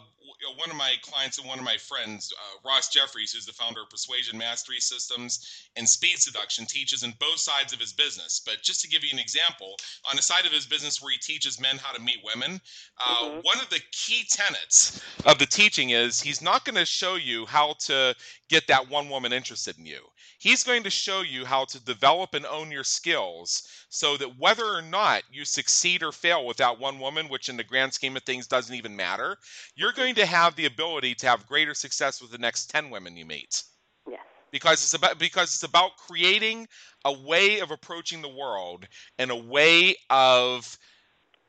one 0.57 0.71
of 0.71 0.77
my 0.77 0.95
clients 1.03 1.39
and 1.39 1.49
one 1.49 1.59
of 1.59 1.65
my 1.65 1.77
friends, 1.77 2.33
uh, 2.33 2.69
Ross 2.69 2.89
Jeffries, 2.89 3.33
who's 3.33 3.47
the 3.47 3.53
founder 3.53 3.83
of 3.83 3.91
Persuasion 3.91 4.39
Mastery 4.39 4.81
Systems 4.81 5.69
and 5.77 5.89
Speed 5.89 6.19
Seduction, 6.19 6.67
teaches 6.67 7.03
in 7.03 7.13
both 7.19 7.39
sides 7.39 7.73
of 7.73 7.81
his 7.81 7.93
business. 7.93 8.41
But 8.45 8.63
just 8.63 8.81
to 8.83 8.89
give 8.89 9.03
you 9.03 9.11
an 9.13 9.19
example, 9.19 9.77
on 10.09 10.17
the 10.17 10.23
side 10.23 10.47
of 10.47 10.53
his 10.53 10.67
business 10.67 11.03
where 11.03 11.13
he 11.13 11.19
teaches 11.19 11.61
men 11.61 11.79
how 11.79 11.93
to 11.93 12.01
meet 12.01 12.19
women, 12.25 12.61
uh, 13.05 13.25
mm-hmm. 13.25 13.41
one 13.43 13.61
of 13.61 13.69
the 13.71 13.81
key 13.93 14.25
tenets 14.31 15.03
of 15.25 15.39
the 15.39 15.47
teaching 15.47 15.91
is 15.91 16.21
he's 16.21 16.43
not 16.43 16.65
going 16.65 16.77
to 16.77 16.87
show 16.87 17.17
you 17.17 17.47
how 17.47 17.75
to 17.81 18.15
get 18.49 18.69
that 18.69 18.89
one 18.89 19.09
woman 19.09 19.33
interested 19.33 19.79
in 19.79 19.87
you. 19.87 20.01
He's 20.47 20.63
going 20.63 20.85
to 20.85 20.91
show 20.91 21.23
you 21.23 21.45
how 21.45 21.65
to 21.65 21.85
develop 21.85 22.35
and 22.35 22.47
own 22.47 22.71
your 22.71 22.85
skills 22.85 23.65
so 23.89 24.17
that 24.17 24.39
whether 24.39 24.65
or 24.65 24.81
not 24.81 25.25
you 25.29 25.45
succeed 25.45 26.05
or 26.05 26.13
fail 26.13 26.47
with 26.47 26.59
that 26.59 26.79
one 26.79 27.01
woman, 27.01 27.29
which 27.29 27.49
in 27.49 27.57
the 27.57 27.65
grand 27.65 27.93
scheme 27.93 28.17
of 28.17 28.23
things 28.23 28.47
doesn't 28.47 28.77
even 28.77 28.95
matter, 28.95 29.39
you're 29.75 29.91
going 29.91 30.15
to 30.15 30.25
have 30.25 30.55
the 30.55 30.67
ability 30.67 31.17
to 31.17 31.27
have 31.27 31.49
greater 31.49 31.75
success 31.75 32.23
with 32.23 32.31
the 32.31 32.39
next 32.39 32.71
10 32.71 32.91
women 32.91 33.17
you 33.17 33.27
meet. 33.27 33.65
Yes. 34.09 34.21
Because 34.53 34.85
it's 34.85 34.95
about 34.95 35.19
because 35.19 35.49
it's 35.49 35.65
about 35.65 35.97
creating 35.97 36.69
a 37.05 37.13
way 37.13 37.59
of 37.59 37.73
approaching 37.73 38.23
the 38.23 38.29
world 38.29 38.87
and 39.19 39.33
a 39.33 39.37
way 39.37 39.97
of 40.11 40.79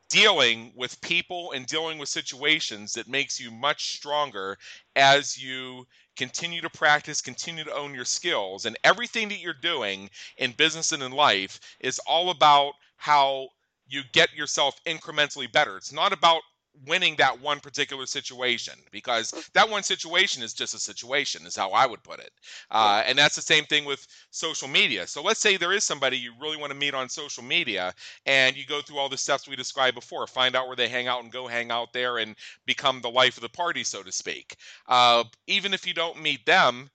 dealing 0.10 0.72
with 0.76 1.00
people 1.02 1.52
and 1.52 1.68
dealing 1.68 2.00
with 2.00 2.10
situations 2.10 2.94
that 2.94 3.08
makes 3.08 3.40
you 3.40 3.52
much 3.52 3.96
stronger 3.96 4.58
as 4.96 5.38
you 5.38 5.86
continue 6.18 6.62
to 6.62 6.70
practice, 6.70 7.22
continue 7.22 7.64
to 7.64 7.76
own 7.76 7.94
your 7.94 8.06
skills. 8.06 8.66
And 8.66 8.78
everything 8.84 9.30
that 9.30 9.40
you're 9.40 9.54
doing 9.54 10.10
in 10.38 10.52
business 10.52 10.92
and 10.92 11.04
in 11.04 11.12
life 11.12 11.60
is 11.80 12.00
all 12.08 12.32
about 12.32 12.74
how 12.98 13.50
you 13.88 14.02
get 14.12 14.34
yourself 14.34 14.84
incrementally 14.86 15.52
better. 15.52 15.78
It's 15.78 15.94
not 15.94 16.12
about 16.12 16.42
winning 16.86 17.16
that 17.16 17.42
one 17.42 17.60
particular 17.60 18.06
situation 18.06 18.74
because 18.92 19.32
that 19.54 19.70
one 19.70 19.84
situation 19.84 20.44
is 20.44 20.54
just 20.54 20.74
a 20.74 20.80
situation 20.80 21.46
is 21.46 21.56
how 21.56 21.72
i 21.72 21.86
would 21.86 22.04
put 22.04 22.20
it. 22.20 22.32
Uh, 22.72 23.04
and 23.06 23.18
that's 23.18 23.36
the 23.36 23.42
same 23.42 23.64
thing 23.66 23.86
with 23.86 24.06
social 24.32 24.68
media. 24.68 25.08
So 25.08 25.22
let's 25.22 25.40
say 25.40 25.58
there 25.58 25.74
is 25.74 25.84
somebody 25.84 26.18
you 26.18 26.34
really 26.40 26.58
want 26.58 26.72
to 26.72 26.78
meet 26.78 26.94
on 26.94 27.10
social 27.10 27.44
media 27.44 27.94
and 28.26 28.56
you 28.56 28.66
go 28.66 28.82
through 28.82 28.98
all 28.98 29.10
the 29.10 29.18
steps 29.18 29.48
we 29.48 29.56
described 29.56 29.96
before 29.96 30.28
find 30.28 30.56
out 30.56 30.68
where 30.68 30.76
they 30.76 30.88
hang 30.88 31.08
out 31.08 31.24
and 31.24 31.32
go 31.32 31.48
hang 31.48 31.72
out 31.72 31.94
there 31.94 32.18
and 32.18 32.36
become 32.66 33.02
the 33.02 33.10
life 33.10 33.38
of 33.38 33.42
the 33.42 33.50
party 33.50 33.84
so 33.84 34.04
to 34.04 34.12
speak. 34.12 34.56
Uh, 34.88 35.24
even 35.48 35.74
if 35.74 35.88
you 35.88 35.94
don't 35.94 36.22
meet 36.22 36.46
them 36.46 36.90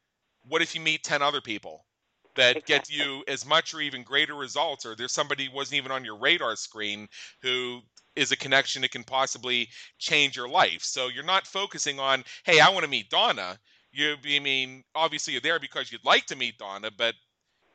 what 0.48 0.62
if 0.62 0.74
you 0.74 0.80
meet 0.80 1.02
10 1.02 1.22
other 1.22 1.40
people 1.40 1.84
that 2.34 2.56
exactly. 2.56 2.74
get 2.74 2.90
you 2.90 3.24
as 3.28 3.46
much 3.46 3.74
or 3.74 3.80
even 3.80 4.02
greater 4.02 4.34
results 4.34 4.86
or 4.86 4.94
there's 4.94 5.12
somebody 5.12 5.46
who 5.46 5.52
wasn't 5.52 5.76
even 5.76 5.92
on 5.92 6.04
your 6.04 6.16
radar 6.16 6.56
screen 6.56 7.08
who 7.42 7.80
is 8.16 8.32
a 8.32 8.36
connection 8.36 8.82
that 8.82 8.90
can 8.90 9.04
possibly 9.04 9.68
change 9.98 10.36
your 10.36 10.48
life. 10.48 10.82
So 10.82 11.08
you're 11.08 11.24
not 11.24 11.46
focusing 11.46 11.98
on, 11.98 12.24
hey, 12.44 12.60
I 12.60 12.68
want 12.70 12.84
to 12.84 12.90
meet 12.90 13.10
Donna. 13.10 13.58
You, 13.92 14.16
I 14.24 14.38
mean, 14.38 14.84
obviously 14.94 15.32
you're 15.32 15.42
there 15.42 15.58
because 15.58 15.92
you'd 15.92 16.04
like 16.04 16.26
to 16.26 16.36
meet 16.36 16.58
Donna, 16.58 16.90
but 16.96 17.14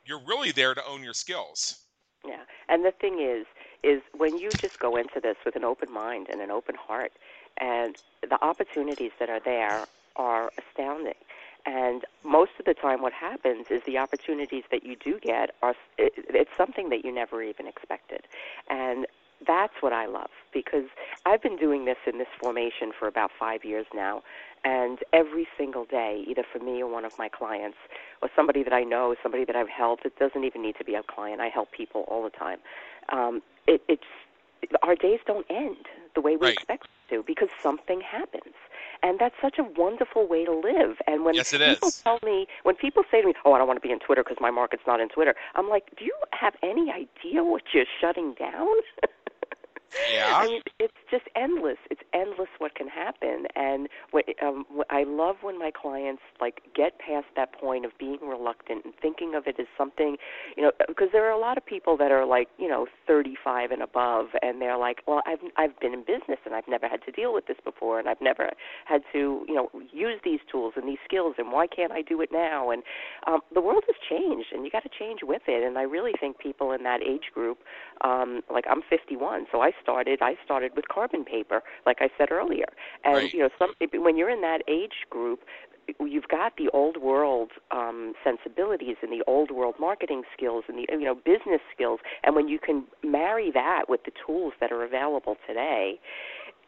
you're 0.04 0.20
really 0.26 0.52
there 0.52 0.74
to 0.74 0.84
own 0.86 1.02
your 1.02 1.14
skills. 1.14 1.84
Yeah, 2.26 2.42
and 2.68 2.84
the 2.84 2.92
thing 2.92 3.20
is, 3.20 3.46
is 3.84 4.02
when 4.16 4.36
you 4.38 4.54
just 4.60 4.78
go 4.80 4.96
into 4.96 5.20
this 5.22 5.36
with 5.44 5.54
an 5.54 5.64
open 5.64 5.92
mind 5.92 6.26
and 6.30 6.40
an 6.40 6.50
open 6.50 6.74
heart, 6.74 7.12
and 7.60 7.96
the 8.28 8.42
opportunities 8.44 9.12
that 9.20 9.30
are 9.30 9.40
there 9.44 9.86
are 10.16 10.50
astounding. 10.58 11.14
And 11.66 12.04
most 12.24 12.52
of 12.58 12.64
the 12.64 12.74
time, 12.74 13.02
what 13.02 13.12
happens 13.12 13.66
is 13.70 13.82
the 13.86 13.98
opportunities 13.98 14.64
that 14.70 14.84
you 14.84 14.96
do 14.96 15.18
get 15.20 15.50
are 15.62 15.74
it's 15.98 16.50
something 16.56 16.88
that 16.88 17.04
you 17.04 17.12
never 17.12 17.42
even 17.42 17.66
expected. 17.66 18.22
And 18.70 19.06
that's 19.46 19.74
what 19.80 19.92
I 19.92 20.06
love 20.06 20.30
because 20.52 20.84
I've 21.26 21.42
been 21.42 21.56
doing 21.56 21.84
this 21.84 21.96
in 22.06 22.18
this 22.18 22.28
formation 22.40 22.92
for 22.98 23.06
about 23.06 23.30
five 23.38 23.64
years 23.64 23.86
now, 23.94 24.22
and 24.64 24.98
every 25.12 25.46
single 25.56 25.84
day, 25.84 26.24
either 26.26 26.42
for 26.52 26.58
me 26.58 26.82
or 26.82 26.90
one 26.90 27.04
of 27.04 27.12
my 27.18 27.28
clients, 27.28 27.76
or 28.22 28.28
somebody 28.34 28.62
that 28.64 28.72
I 28.72 28.82
know, 28.82 29.14
somebody 29.22 29.44
that 29.44 29.54
I've 29.56 29.68
helped, 29.68 30.04
it 30.04 30.18
doesn't 30.18 30.44
even 30.44 30.62
need 30.62 30.76
to 30.78 30.84
be 30.84 30.94
a 30.94 31.02
client. 31.02 31.40
I 31.40 31.48
help 31.48 31.70
people 31.72 32.04
all 32.08 32.22
the 32.24 32.30
time. 32.30 32.58
Um, 33.12 33.42
it, 33.66 33.82
it's 33.88 34.02
our 34.82 34.96
days 34.96 35.20
don't 35.26 35.46
end 35.50 35.86
the 36.14 36.20
way 36.20 36.36
we 36.36 36.46
Right. 36.46 36.54
expect 36.58 36.82
them 36.82 37.20
to 37.20 37.24
because 37.26 37.48
something 37.62 38.00
happens. 38.00 38.54
And 39.02 39.18
that's 39.20 39.36
such 39.40 39.58
a 39.58 39.62
wonderful 39.62 40.26
way 40.26 40.44
to 40.44 40.52
live. 40.52 40.96
And 41.06 41.24
when 41.24 41.36
Yes, 41.36 41.52
it 41.52 41.60
people 41.62 41.88
is. 41.88 42.02
tell 42.02 42.18
me, 42.24 42.46
when 42.64 42.74
people 42.74 43.04
say 43.10 43.20
to 43.20 43.26
me, 43.28 43.34
"Oh, 43.44 43.52
I 43.52 43.58
don't 43.58 43.68
want 43.68 43.80
to 43.80 43.86
be 43.86 43.92
in 43.92 44.00
Twitter 44.00 44.24
because 44.24 44.38
my 44.40 44.50
market's 44.50 44.82
not 44.86 45.00
in 45.00 45.08
Twitter," 45.08 45.34
I'm 45.54 45.68
like, 45.68 45.84
"Do 45.96 46.04
you 46.04 46.14
have 46.32 46.54
any 46.62 46.90
idea 46.90 47.44
what 47.44 47.62
you're 47.72 47.86
shutting 48.00 48.34
down?" 48.34 48.66
Yeah. 50.12 50.32
I 50.36 50.46
mean, 50.46 50.60
it's 50.78 50.94
just 51.10 51.24
endless. 51.36 51.78
It's 51.90 52.00
endless 52.12 52.48
what 52.58 52.74
can 52.74 52.88
happen, 52.88 53.46
and 53.54 53.88
what, 54.10 54.24
um, 54.42 54.64
I 54.90 55.04
love 55.04 55.36
when 55.42 55.58
my 55.58 55.70
clients 55.70 56.22
like 56.40 56.60
get 56.74 56.98
past 56.98 57.26
that 57.36 57.52
point 57.52 57.84
of 57.84 57.92
being 57.98 58.18
reluctant 58.22 58.84
and 58.84 58.94
thinking 59.00 59.34
of 59.34 59.46
it 59.46 59.56
as 59.58 59.66
something, 59.76 60.16
you 60.56 60.62
know, 60.62 60.72
because 60.86 61.08
there 61.12 61.24
are 61.26 61.32
a 61.32 61.38
lot 61.38 61.56
of 61.56 61.64
people 61.64 61.96
that 61.96 62.10
are 62.10 62.26
like, 62.26 62.48
you 62.58 62.68
know, 62.68 62.86
35 63.06 63.70
and 63.70 63.82
above, 63.82 64.26
and 64.42 64.60
they're 64.60 64.78
like, 64.78 64.98
well, 65.06 65.22
I've 65.26 65.40
I've 65.56 65.78
been 65.80 65.92
in 65.92 66.00
business 66.00 66.38
and 66.44 66.54
I've 66.54 66.68
never 66.68 66.88
had 66.88 67.02
to 67.06 67.12
deal 67.12 67.32
with 67.32 67.46
this 67.46 67.58
before, 67.64 67.98
and 67.98 68.08
I've 68.08 68.20
never 68.20 68.50
had 68.84 69.02
to, 69.12 69.44
you 69.48 69.54
know, 69.54 69.70
use 69.92 70.20
these 70.24 70.40
tools 70.50 70.74
and 70.76 70.86
these 70.88 70.98
skills, 71.04 71.34
and 71.38 71.52
why 71.52 71.66
can't 71.66 71.92
I 71.92 72.02
do 72.02 72.20
it 72.20 72.30
now? 72.32 72.70
And 72.70 72.82
um, 73.26 73.40
the 73.52 73.60
world 73.60 73.84
has 73.86 73.96
changed, 74.08 74.48
and 74.52 74.64
you 74.64 74.70
got 74.70 74.82
to 74.82 74.90
change 74.98 75.20
with 75.22 75.42
it. 75.46 75.66
And 75.66 75.78
I 75.78 75.82
really 75.82 76.12
think 76.20 76.38
people 76.38 76.72
in 76.72 76.82
that 76.84 77.00
age 77.02 77.30
group 77.34 77.58
um 78.04 78.42
like 78.52 78.64
I'm 78.70 78.82
51 78.88 79.46
so 79.50 79.60
I 79.60 79.72
started 79.82 80.20
I 80.22 80.34
started 80.44 80.72
with 80.76 80.86
carbon 80.88 81.24
paper 81.24 81.62
like 81.86 81.98
I 82.00 82.08
said 82.18 82.30
earlier 82.30 82.66
and 83.04 83.14
Right. 83.14 83.32
you 83.32 83.40
know 83.40 83.50
some 83.58 83.74
when 84.02 84.16
you're 84.16 84.30
in 84.30 84.40
that 84.42 84.62
age 84.68 85.06
group 85.10 85.40
you've 86.00 86.28
got 86.28 86.52
the 86.56 86.68
old 86.74 86.98
world 86.98 87.50
um 87.70 88.12
sensibilities 88.22 88.96
and 89.02 89.10
the 89.10 89.24
old 89.26 89.50
world 89.50 89.74
marketing 89.80 90.22
skills 90.36 90.64
and 90.68 90.78
the 90.78 90.86
you 90.90 91.04
know 91.04 91.14
business 91.14 91.60
skills 91.74 92.00
and 92.24 92.36
when 92.36 92.48
you 92.48 92.58
can 92.58 92.84
marry 93.02 93.50
that 93.52 93.84
with 93.88 94.00
the 94.04 94.12
tools 94.26 94.52
that 94.60 94.70
are 94.70 94.84
available 94.84 95.36
today 95.46 95.98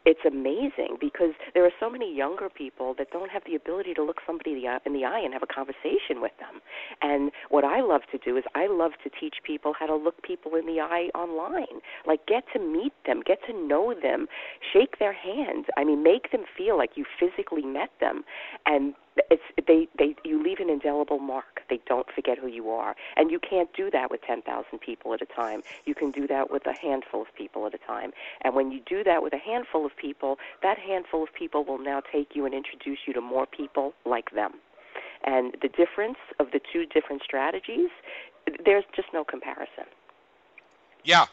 it's 0.05 0.21
amazing 0.25 0.97
because 0.99 1.31
there 1.53 1.65
are 1.65 1.71
so 1.79 1.89
many 1.89 2.15
younger 2.15 2.49
people 2.49 2.95
that 2.97 3.11
don't 3.11 3.29
have 3.29 3.43
the 3.45 3.55
ability 3.55 3.93
to 3.93 4.03
look 4.03 4.17
somebody 4.25 4.51
in 4.51 4.93
the 4.93 5.05
eye- 5.05 5.19
and 5.19 5.33
have 5.33 5.43
a 5.43 5.53
conversation 5.53 6.21
with 6.21 6.31
them. 6.39 6.61
And 7.01 7.31
what 7.49 7.63
I 7.63 7.81
love 7.81 8.01
to 8.11 8.17
do 8.17 8.37
is 8.37 8.43
I 8.55 8.67
love 8.67 8.93
to 9.03 9.09
teach 9.09 9.35
people 9.43 9.73
how 9.77 9.85
to 9.85 9.95
look 9.95 10.21
people 10.23 10.55
in 10.55 10.65
the 10.65 10.79
eye 10.79 11.09
online. 11.13 11.81
Like 12.05 12.25
get 12.25 12.45
to 12.53 12.59
meet 12.59 12.93
them, 13.05 13.21
get 13.25 13.39
to 13.47 13.53
know 13.53 13.93
them, 13.93 14.27
shake 14.73 14.97
their 14.99 15.13
hand. 15.13 15.65
I 15.77 15.83
mean, 15.83 16.03
make 16.03 16.31
them 16.31 16.45
feel 16.57 16.77
like 16.77 16.91
you 16.95 17.05
physically 17.19 17.63
met 17.63 17.91
them 17.99 18.23
and 18.65 18.93
it's 19.29 19.43
they 19.67 19.87
they 19.97 20.15
you 20.23 20.41
leave 20.41 20.59
an 20.59 20.69
indelible 20.69 21.19
mark. 21.19 21.61
They 21.69 21.79
don't 21.87 22.07
forget 22.13 22.37
who 22.37 22.47
you 22.47 22.69
are. 22.69 22.95
And 23.15 23.31
you 23.31 23.39
can't 23.39 23.69
do 23.73 23.89
that 23.91 24.11
with 24.11 24.21
10,000 24.21 24.79
people 24.79 25.13
at 25.13 25.21
a 25.21 25.25
time. 25.25 25.63
You 25.85 25.95
can 25.95 26.11
do 26.11 26.27
that 26.27 26.51
with 26.51 26.65
a 26.65 26.73
handful 26.73 27.21
of 27.21 27.27
people 27.35 27.65
at 27.65 27.73
a 27.73 27.77
time. 27.77 28.11
And 28.41 28.55
when 28.55 28.71
you 28.71 28.79
do 28.85 29.03
that 29.03 29.23
with 29.23 29.33
a 29.33 29.37
handful 29.37 29.85
of 29.85 29.95
people, 29.95 30.37
that 30.63 30.77
handful 30.77 31.23
of 31.23 31.33
people 31.33 31.63
will 31.63 31.77
now 31.77 32.01
take 32.11 32.35
you 32.35 32.45
and 32.45 32.53
introduce 32.53 32.99
you 33.07 33.13
to 33.13 33.21
more 33.21 33.45
people 33.45 33.93
like 34.05 34.31
them. 34.31 34.53
And 35.23 35.55
the 35.61 35.69
difference 35.69 36.17
of 36.39 36.47
the 36.51 36.59
two 36.71 36.85
different 36.85 37.21
strategies, 37.23 37.89
there's 38.65 38.85
just 38.95 39.09
no 39.13 39.23
comparison. 39.23 39.85
Yeah, 41.03 41.25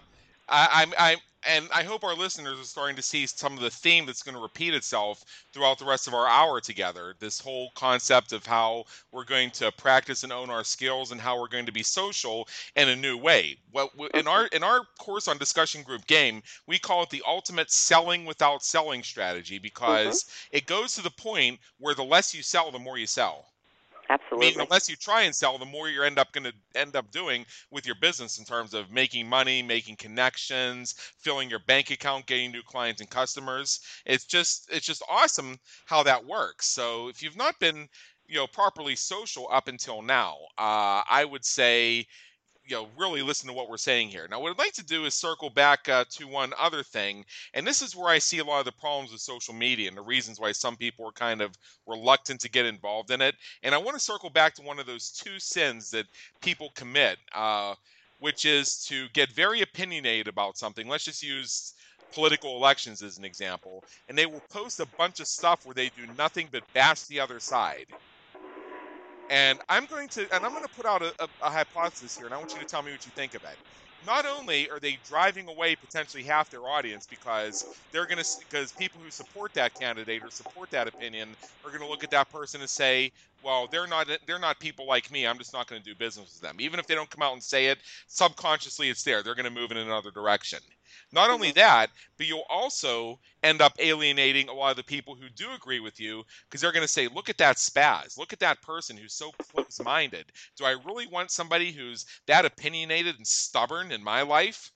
I, 0.48 0.68
I'm, 0.72 0.94
I, 0.98 1.16
and 1.46 1.68
I 1.72 1.82
hope 1.84 2.04
our 2.04 2.14
listeners 2.14 2.58
are 2.58 2.64
starting 2.64 2.96
to 2.96 3.02
see 3.02 3.26
some 3.26 3.54
of 3.54 3.60
the 3.60 3.70
theme 3.70 4.06
that's 4.06 4.22
going 4.22 4.34
to 4.34 4.40
repeat 4.40 4.74
itself 4.74 5.24
throughout 5.52 5.78
the 5.78 5.84
rest 5.84 6.08
of 6.08 6.14
our 6.14 6.26
hour 6.26 6.60
together. 6.60 7.14
This 7.20 7.40
whole 7.40 7.70
concept 7.74 8.32
of 8.32 8.44
how 8.44 8.84
we're 9.12 9.24
going 9.24 9.50
to 9.52 9.70
practice 9.72 10.24
and 10.24 10.32
own 10.32 10.50
our 10.50 10.64
skills, 10.64 11.12
and 11.12 11.20
how 11.20 11.38
we're 11.40 11.48
going 11.48 11.66
to 11.66 11.72
be 11.72 11.82
social 11.82 12.48
in 12.76 12.88
a 12.88 12.96
new 12.96 13.16
way. 13.16 13.56
What 13.70 13.90
in 14.14 14.26
our 14.26 14.46
in 14.48 14.62
our 14.62 14.80
course 14.98 15.28
on 15.28 15.38
discussion 15.38 15.82
group 15.82 16.06
game, 16.06 16.42
we 16.66 16.78
call 16.78 17.04
it 17.04 17.10
the 17.10 17.22
ultimate 17.26 17.70
selling 17.70 18.24
without 18.24 18.64
selling 18.64 19.02
strategy 19.02 19.56
mm-hmm. 19.56 19.62
because 19.62 20.24
it 20.50 20.66
goes 20.66 20.94
to 20.94 21.02
the 21.02 21.10
point 21.10 21.60
where 21.78 21.94
the 21.94 22.04
less 22.04 22.34
you 22.34 22.42
sell, 22.42 22.70
the 22.70 22.78
more 22.78 22.98
you 22.98 23.06
sell. 23.06 23.46
Absolutely. 24.08 24.52
Meaning, 24.52 24.60
unless 24.60 24.88
you 24.88 24.96
try 24.96 25.22
and 25.22 25.34
sell, 25.34 25.58
the 25.58 25.64
more 25.64 25.88
you 25.88 26.02
end 26.02 26.18
up 26.18 26.32
going 26.32 26.44
to 26.44 26.52
end 26.74 26.96
up 26.96 27.10
doing 27.10 27.44
with 27.70 27.86
your 27.86 27.96
business 27.96 28.38
in 28.38 28.44
terms 28.44 28.72
of 28.72 28.90
making 28.90 29.28
money, 29.28 29.62
making 29.62 29.96
connections, 29.96 30.94
filling 31.18 31.50
your 31.50 31.58
bank 31.66 31.90
account, 31.90 32.26
getting 32.26 32.52
new 32.52 32.62
clients 32.62 33.00
and 33.00 33.10
customers. 33.10 33.80
It's 34.06 34.24
just 34.24 34.68
it's 34.72 34.86
just 34.86 35.02
awesome 35.08 35.58
how 35.86 36.02
that 36.04 36.24
works. 36.24 36.66
So 36.66 37.08
if 37.08 37.22
you've 37.22 37.36
not 37.36 37.58
been 37.58 37.88
you 38.26 38.36
know 38.36 38.46
properly 38.46 38.94
social 38.96 39.48
up 39.50 39.68
until 39.68 40.02
now, 40.02 40.36
uh, 40.58 41.02
I 41.08 41.24
would 41.28 41.44
say 41.44 42.06
you 42.68 42.76
know 42.76 42.88
really 42.98 43.22
listen 43.22 43.48
to 43.48 43.54
what 43.54 43.70
we're 43.70 43.76
saying 43.78 44.08
here. 44.08 44.28
Now, 44.30 44.40
what 44.40 44.50
I'd 44.50 44.58
like 44.58 44.74
to 44.74 44.84
do 44.84 45.06
is 45.06 45.14
circle 45.14 45.50
back 45.50 45.88
uh, 45.88 46.04
to 46.10 46.28
one 46.28 46.52
other 46.58 46.82
thing, 46.82 47.24
and 47.54 47.66
this 47.66 47.80
is 47.82 47.96
where 47.96 48.08
I 48.08 48.18
see 48.18 48.38
a 48.38 48.44
lot 48.44 48.58
of 48.58 48.66
the 48.66 48.72
problems 48.72 49.10
with 49.10 49.20
social 49.20 49.54
media 49.54 49.88
and 49.88 49.96
the 49.96 50.02
reasons 50.02 50.38
why 50.38 50.52
some 50.52 50.76
people 50.76 51.06
are 51.06 51.12
kind 51.12 51.40
of 51.40 51.56
reluctant 51.86 52.40
to 52.42 52.50
get 52.50 52.66
involved 52.66 53.10
in 53.10 53.22
it. 53.22 53.34
And 53.62 53.74
I 53.74 53.78
want 53.78 53.96
to 53.96 54.02
circle 54.02 54.30
back 54.30 54.54
to 54.54 54.62
one 54.62 54.78
of 54.78 54.86
those 54.86 55.10
two 55.10 55.38
sins 55.38 55.90
that 55.90 56.06
people 56.42 56.70
commit, 56.74 57.18
uh, 57.34 57.74
which 58.20 58.44
is 58.44 58.84
to 58.86 59.08
get 59.14 59.32
very 59.32 59.62
opinionated 59.62 60.28
about 60.28 60.58
something. 60.58 60.88
Let's 60.88 61.04
just 61.04 61.22
use 61.22 61.72
political 62.12 62.56
elections 62.56 63.02
as 63.02 63.18
an 63.18 63.24
example, 63.24 63.84
and 64.08 64.16
they 64.16 64.26
will 64.26 64.42
post 64.50 64.80
a 64.80 64.86
bunch 64.98 65.20
of 65.20 65.26
stuff 65.26 65.64
where 65.64 65.74
they 65.74 65.88
do 65.90 66.06
nothing 66.16 66.48
but 66.50 66.70
bash 66.74 67.02
the 67.04 67.20
other 67.20 67.40
side. 67.40 67.86
And 69.30 69.60
I'm 69.68 69.86
going 69.86 70.08
to, 70.10 70.22
and 70.34 70.44
I'm 70.44 70.52
going 70.52 70.62
to 70.64 70.68
put 70.70 70.86
out 70.86 71.02
a, 71.02 71.12
a, 71.18 71.28
a 71.42 71.50
hypothesis 71.50 72.16
here, 72.16 72.26
and 72.26 72.34
I 72.34 72.38
want 72.38 72.54
you 72.54 72.60
to 72.60 72.66
tell 72.66 72.82
me 72.82 72.92
what 72.92 73.04
you 73.04 73.12
think 73.14 73.34
of 73.34 73.44
it. 73.44 73.58
Not 74.02 74.26
only 74.26 74.70
are 74.70 74.78
they 74.80 74.98
driving 75.04 75.48
away 75.48 75.74
potentially 75.76 76.22
half 76.22 76.48
their 76.50 76.68
audience 76.68 77.06
because 77.06 77.64
they're 77.92 78.06
going 78.06 78.18
to, 78.22 78.26
because 78.48 78.72
people 78.72 79.00
who 79.02 79.10
support 79.10 79.52
that 79.54 79.74
candidate 79.74 80.22
or 80.22 80.30
support 80.30 80.70
that 80.70 80.86
opinion 80.86 81.34
are 81.64 81.70
going 81.70 81.82
to 81.82 81.88
look 81.88 82.04
at 82.04 82.10
that 82.10 82.30
person 82.30 82.60
and 82.60 82.70
say, 82.70 83.10
well, 83.42 83.68
they're 83.70 83.86
not, 83.86 84.08
they're 84.26 84.38
not 84.38 84.58
people 84.58 84.86
like 84.86 85.10
me. 85.10 85.26
I'm 85.26 85.38
just 85.38 85.52
not 85.52 85.68
going 85.68 85.80
to 85.80 85.88
do 85.88 85.94
business 85.94 86.34
with 86.34 86.42
them. 86.42 86.56
Even 86.60 86.80
if 86.80 86.86
they 86.86 86.94
don't 86.94 87.10
come 87.10 87.22
out 87.22 87.32
and 87.32 87.42
say 87.42 87.66
it, 87.66 87.78
subconsciously 88.06 88.90
it's 88.90 89.02
there. 89.02 89.22
They're 89.22 89.34
going 89.34 89.44
to 89.44 89.50
move 89.50 89.70
in 89.70 89.76
another 89.76 90.10
direction. 90.10 90.60
Not 91.12 91.30
only 91.30 91.48
mm-hmm. 91.48 91.58
that, 91.58 91.90
but 92.16 92.26
you'll 92.26 92.46
also 92.48 93.18
end 93.42 93.62
up 93.62 93.72
alienating 93.78 94.48
a 94.48 94.52
lot 94.52 94.70
of 94.70 94.76
the 94.76 94.82
people 94.82 95.14
who 95.14 95.28
do 95.30 95.46
agree 95.54 95.80
with 95.80 96.00
you 96.00 96.24
because 96.44 96.60
they're 96.60 96.72
going 96.72 96.82
to 96.82 96.88
say, 96.88 97.08
look 97.08 97.28
at 97.28 97.38
that 97.38 97.56
spaz. 97.56 98.18
Look 98.18 98.32
at 98.32 98.40
that 98.40 98.60
person 98.62 98.96
who's 98.96 99.14
so 99.14 99.30
close 99.52 99.80
minded. 99.82 100.26
Do 100.56 100.64
I 100.64 100.76
really 100.84 101.06
want 101.06 101.30
somebody 101.30 101.72
who's 101.72 102.04
that 102.26 102.44
opinionated 102.44 103.16
and 103.16 103.26
stubborn 103.26 103.92
in 103.92 104.02
my 104.02 104.22
life? 104.22 104.70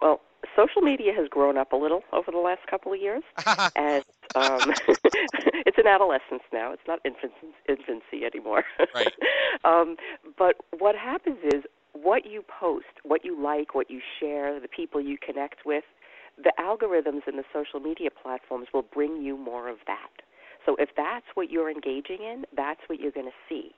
Well, 0.00 0.20
social 0.56 0.82
media 0.82 1.12
has 1.14 1.28
grown 1.28 1.56
up 1.56 1.72
a 1.72 1.76
little 1.76 2.02
over 2.12 2.30
the 2.30 2.38
last 2.38 2.66
couple 2.68 2.92
of 2.92 3.00
years, 3.00 3.22
and 3.76 4.04
um, 4.34 4.72
it's 5.66 5.78
an 5.78 5.86
adolescence 5.86 6.42
now. 6.52 6.72
It's 6.72 6.82
not 6.86 7.00
infancy, 7.04 7.54
infancy 7.68 8.24
anymore. 8.24 8.64
Right. 8.94 9.12
um, 9.64 9.96
but 10.38 10.56
what 10.78 10.94
happens 10.94 11.38
is 11.52 11.64
what 11.92 12.26
you 12.26 12.42
post, 12.42 12.86
what 13.04 13.24
you 13.24 13.40
like, 13.40 13.74
what 13.74 13.90
you 13.90 14.00
share, 14.20 14.58
the 14.60 14.68
people 14.68 15.00
you 15.00 15.18
connect 15.18 15.66
with, 15.66 15.84
the 16.42 16.52
algorithms 16.58 17.22
and 17.26 17.38
the 17.38 17.44
social 17.52 17.80
media 17.80 18.08
platforms 18.10 18.68
will 18.72 18.82
bring 18.82 19.22
you 19.22 19.36
more 19.36 19.68
of 19.68 19.78
that. 19.86 20.10
So 20.64 20.76
if 20.78 20.90
that's 20.96 21.26
what 21.34 21.50
you're 21.50 21.70
engaging 21.70 22.18
in, 22.20 22.44
that's 22.56 22.80
what 22.86 23.00
you're 23.00 23.12
going 23.12 23.26
to 23.26 23.32
see. 23.48 23.72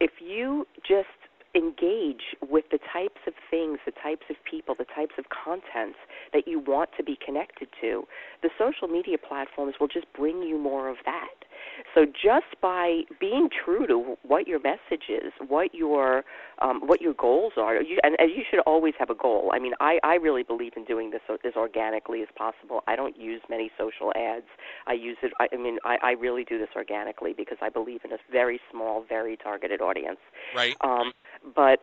If 0.00 0.12
you 0.20 0.66
just 0.86 1.08
engage 1.54 2.36
with 2.48 2.64
the 2.70 2.78
types 2.92 3.20
of 3.26 3.34
things, 3.50 3.78
the 3.86 3.92
types 3.92 4.26
of 4.30 4.36
people, 4.48 4.74
the 4.78 4.86
types 4.94 5.14
of 5.18 5.24
contents 5.30 5.98
that 6.32 6.46
you 6.46 6.58
want 6.60 6.90
to 6.96 7.02
be 7.02 7.16
connected 7.24 7.68
to, 7.80 8.04
the 8.42 8.50
social 8.58 8.88
media 8.88 9.16
platforms 9.18 9.74
will 9.80 9.88
just 9.88 10.06
bring 10.12 10.42
you 10.42 10.58
more 10.58 10.88
of 10.88 10.96
that. 11.04 11.47
So 11.94 12.04
just 12.04 12.60
by 12.60 13.02
being 13.20 13.48
true 13.64 13.86
to 13.86 14.16
what 14.22 14.46
your 14.46 14.60
message 14.60 15.08
is, 15.08 15.32
what 15.46 15.74
your 15.74 16.24
um, 16.60 16.80
what 16.86 17.00
your 17.00 17.14
goals 17.14 17.52
are, 17.56 17.80
you, 17.80 17.98
and, 18.02 18.16
and 18.18 18.30
you 18.30 18.42
should 18.50 18.60
always 18.60 18.94
have 18.98 19.10
a 19.10 19.14
goal. 19.14 19.50
I 19.52 19.58
mean, 19.58 19.72
I, 19.80 19.98
I 20.02 20.14
really 20.14 20.42
believe 20.42 20.72
in 20.76 20.84
doing 20.84 21.10
this 21.10 21.20
as 21.44 21.54
organically 21.56 22.22
as 22.22 22.28
possible. 22.36 22.82
I 22.88 22.96
don't 22.96 23.16
use 23.16 23.40
many 23.48 23.70
social 23.78 24.12
ads. 24.16 24.46
I 24.86 24.94
use 24.94 25.16
it. 25.22 25.32
I, 25.40 25.46
I 25.52 25.56
mean, 25.56 25.78
I, 25.84 25.98
I 26.02 26.10
really 26.12 26.44
do 26.44 26.58
this 26.58 26.68
organically 26.74 27.32
because 27.36 27.58
I 27.60 27.68
believe 27.68 28.00
in 28.04 28.12
a 28.12 28.18
very 28.30 28.60
small, 28.72 29.04
very 29.08 29.36
targeted 29.36 29.80
audience. 29.80 30.18
Right. 30.54 30.74
Um, 30.80 31.12
but 31.54 31.80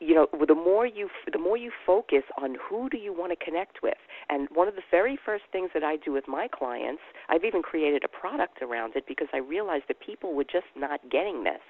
you 0.00 0.14
know 0.14 0.28
the 0.46 0.54
more 0.54 0.86
you 0.86 1.08
the 1.32 1.38
more 1.38 1.56
you 1.56 1.70
focus 1.86 2.22
on 2.40 2.56
who 2.68 2.88
do 2.88 2.96
you 2.96 3.12
want 3.12 3.38
to 3.38 3.44
connect 3.44 3.82
with. 3.82 3.98
And 4.28 4.48
one 4.52 4.68
of 4.68 4.74
the 4.74 4.82
very 4.90 5.18
first 5.24 5.44
things 5.52 5.70
that 5.74 5.84
I 5.84 5.96
do 5.96 6.12
with 6.12 6.26
my 6.28 6.48
clients 6.48 7.02
I've 7.28 7.44
even 7.44 7.62
created 7.62 8.04
a 8.04 8.08
product 8.08 8.62
around 8.62 8.96
it 8.96 9.04
because 9.06 9.28
I 9.32 9.38
realized 9.38 9.84
that 9.88 10.00
people 10.00 10.34
were 10.34 10.44
just 10.44 10.66
not 10.76 11.00
getting 11.10 11.44
this 11.44 11.60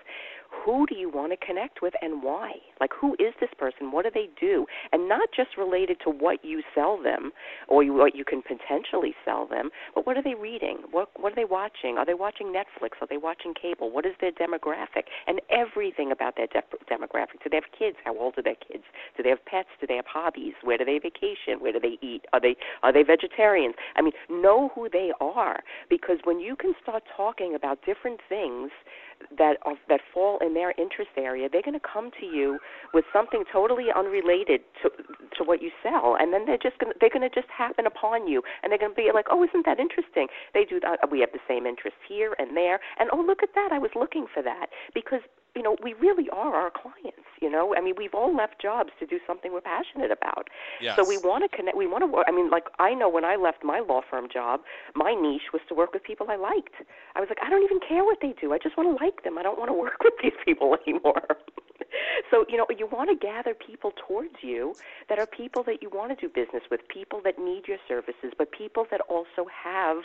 who 0.64 0.86
do 0.86 0.94
you 0.94 1.10
want 1.10 1.32
to 1.32 1.46
connect 1.46 1.82
with 1.82 1.94
and 2.00 2.22
why? 2.22 2.52
Like, 2.80 2.90
who 2.98 3.14
is 3.14 3.34
this 3.40 3.50
person? 3.58 3.92
What 3.92 4.04
do 4.04 4.10
they 4.12 4.28
do? 4.40 4.66
And 4.92 5.08
not 5.08 5.28
just 5.34 5.56
related 5.56 5.98
to 6.04 6.10
what 6.10 6.44
you 6.44 6.62
sell 6.74 7.00
them 7.02 7.32
or 7.68 7.82
you, 7.82 7.94
what 7.94 8.14
you 8.14 8.24
can 8.24 8.42
potentially 8.42 9.14
sell 9.24 9.46
them, 9.46 9.70
but 9.94 10.06
what 10.06 10.16
are 10.16 10.22
they 10.22 10.34
reading? 10.34 10.78
What, 10.90 11.08
what 11.16 11.32
are 11.32 11.36
they 11.36 11.44
watching? 11.44 11.98
Are 11.98 12.06
they 12.06 12.14
watching 12.14 12.48
Netflix? 12.48 13.00
Are 13.00 13.08
they 13.08 13.16
watching 13.16 13.54
cable? 13.54 13.90
What 13.90 14.06
is 14.06 14.12
their 14.20 14.32
demographic? 14.32 15.04
And 15.26 15.40
everything 15.50 16.12
about 16.12 16.36
their 16.36 16.46
de- 16.46 16.62
demographic. 16.90 17.42
Do 17.42 17.50
they 17.50 17.56
have 17.56 17.72
kids? 17.76 17.96
How 18.04 18.16
old 18.16 18.34
are 18.38 18.42
their 18.42 18.56
kids? 18.56 18.84
Do 19.16 19.22
they 19.22 19.30
have 19.30 19.44
pets? 19.44 19.68
Do 19.80 19.86
they 19.86 19.96
have 19.96 20.06
hobbies? 20.06 20.54
Where 20.62 20.78
do 20.78 20.84
they 20.84 20.98
vacation? 20.98 21.60
Where 21.60 21.72
do 21.72 21.80
they 21.80 21.98
eat? 22.00 22.22
Are 22.32 22.40
they 22.40 22.56
are 22.82 22.92
they 22.92 23.02
vegetarians? 23.02 23.74
I 23.96 24.02
mean, 24.02 24.12
know 24.28 24.70
who 24.74 24.88
they 24.90 25.10
are 25.20 25.62
because 25.88 26.18
when 26.24 26.40
you 26.40 26.56
can 26.56 26.74
start 26.82 27.02
talking 27.16 27.54
about 27.54 27.78
different 27.84 28.20
things 28.28 28.70
that 29.38 29.56
are, 29.62 29.74
that 29.88 30.00
fall 30.12 30.38
in 30.40 30.54
their 30.54 30.72
interest 30.78 31.10
area, 31.16 31.48
they're 31.50 31.62
going 31.62 31.78
to 31.78 31.88
come 31.92 32.10
to 32.20 32.26
you 32.26 32.58
with 32.92 33.04
something 33.12 33.44
totally 33.52 33.86
unrelated 33.94 34.60
to 34.82 34.90
to 35.38 35.44
what 35.44 35.60
you 35.60 35.70
sell, 35.82 36.16
and 36.18 36.32
then 36.32 36.46
they're 36.46 36.58
just 36.58 36.78
going 36.78 36.92
to, 36.92 36.98
they're 37.00 37.10
going 37.10 37.28
to 37.28 37.34
just 37.34 37.50
happen 37.50 37.86
upon 37.86 38.28
you, 38.28 38.42
and 38.62 38.70
they're 38.70 38.78
going 38.78 38.92
to 38.92 38.96
be 38.96 39.10
like, 39.12 39.26
oh, 39.30 39.42
isn't 39.42 39.66
that 39.66 39.80
interesting? 39.80 40.28
They 40.52 40.64
do 40.64 40.78
that. 40.80 41.10
We 41.10 41.20
have 41.20 41.32
the 41.32 41.42
same 41.48 41.66
interests 41.66 42.00
here 42.08 42.34
and 42.38 42.56
there, 42.56 42.78
and 42.98 43.10
oh, 43.12 43.22
look 43.26 43.42
at 43.42 43.50
that. 43.54 43.70
I 43.72 43.78
was 43.78 43.90
looking 43.94 44.26
for 44.32 44.42
that 44.42 44.66
because 44.94 45.20
you 45.54 45.62
know, 45.62 45.76
we 45.82 45.94
really 45.94 46.28
are 46.30 46.54
our 46.54 46.70
clients. 46.70 47.28
You 47.40 47.50
know, 47.50 47.74
I 47.76 47.80
mean, 47.80 47.94
we've 47.96 48.14
all 48.14 48.34
left 48.34 48.60
jobs 48.60 48.90
to 49.00 49.06
do 49.06 49.18
something 49.26 49.52
we're 49.52 49.60
passionate 49.60 50.10
about. 50.10 50.48
Yes. 50.80 50.96
So 50.96 51.06
we 51.06 51.18
want 51.18 51.48
to 51.48 51.54
connect. 51.54 51.76
We 51.76 51.86
want 51.86 52.02
to 52.02 52.06
work. 52.06 52.26
I 52.28 52.32
mean, 52.32 52.50
like 52.50 52.64
I 52.78 52.94
know 52.94 53.08
when 53.08 53.24
I 53.24 53.36
left 53.36 53.62
my 53.62 53.80
law 53.80 54.00
firm 54.08 54.28
job, 54.32 54.60
my 54.94 55.14
niche 55.14 55.52
was 55.52 55.62
to 55.68 55.74
work 55.74 55.92
with 55.92 56.02
people 56.02 56.26
I 56.30 56.36
liked. 56.36 56.74
I 57.14 57.20
was 57.20 57.28
like, 57.28 57.38
I 57.44 57.50
don't 57.50 57.62
even 57.62 57.80
care 57.86 58.04
what 58.04 58.18
they 58.22 58.34
do. 58.40 58.52
I 58.52 58.58
just 58.58 58.76
want 58.76 58.96
to 58.96 59.04
like 59.04 59.24
them. 59.24 59.38
I 59.38 59.42
don't 59.42 59.58
want 59.58 59.68
to 59.68 59.74
work 59.84 60.02
with 60.02 60.14
these 60.22 60.36
people 60.44 60.76
anymore. 60.86 61.22
so 62.30 62.44
you 62.48 62.56
know, 62.56 62.66
you 62.76 62.88
want 62.90 63.10
to 63.10 63.16
gather 63.16 63.54
people 63.54 63.92
towards 64.06 64.34
you 64.42 64.74
that 65.08 65.18
are 65.18 65.26
people 65.26 65.62
that 65.64 65.82
you 65.82 65.90
want 65.90 66.18
to 66.18 66.28
do 66.28 66.32
business 66.32 66.62
with, 66.70 66.80
people 66.88 67.20
that 67.24 67.38
need 67.38 67.68
your 67.68 67.78
services, 67.86 68.32
but 68.38 68.50
people 68.52 68.86
that 68.90 69.00
also 69.02 69.46
have 69.52 69.98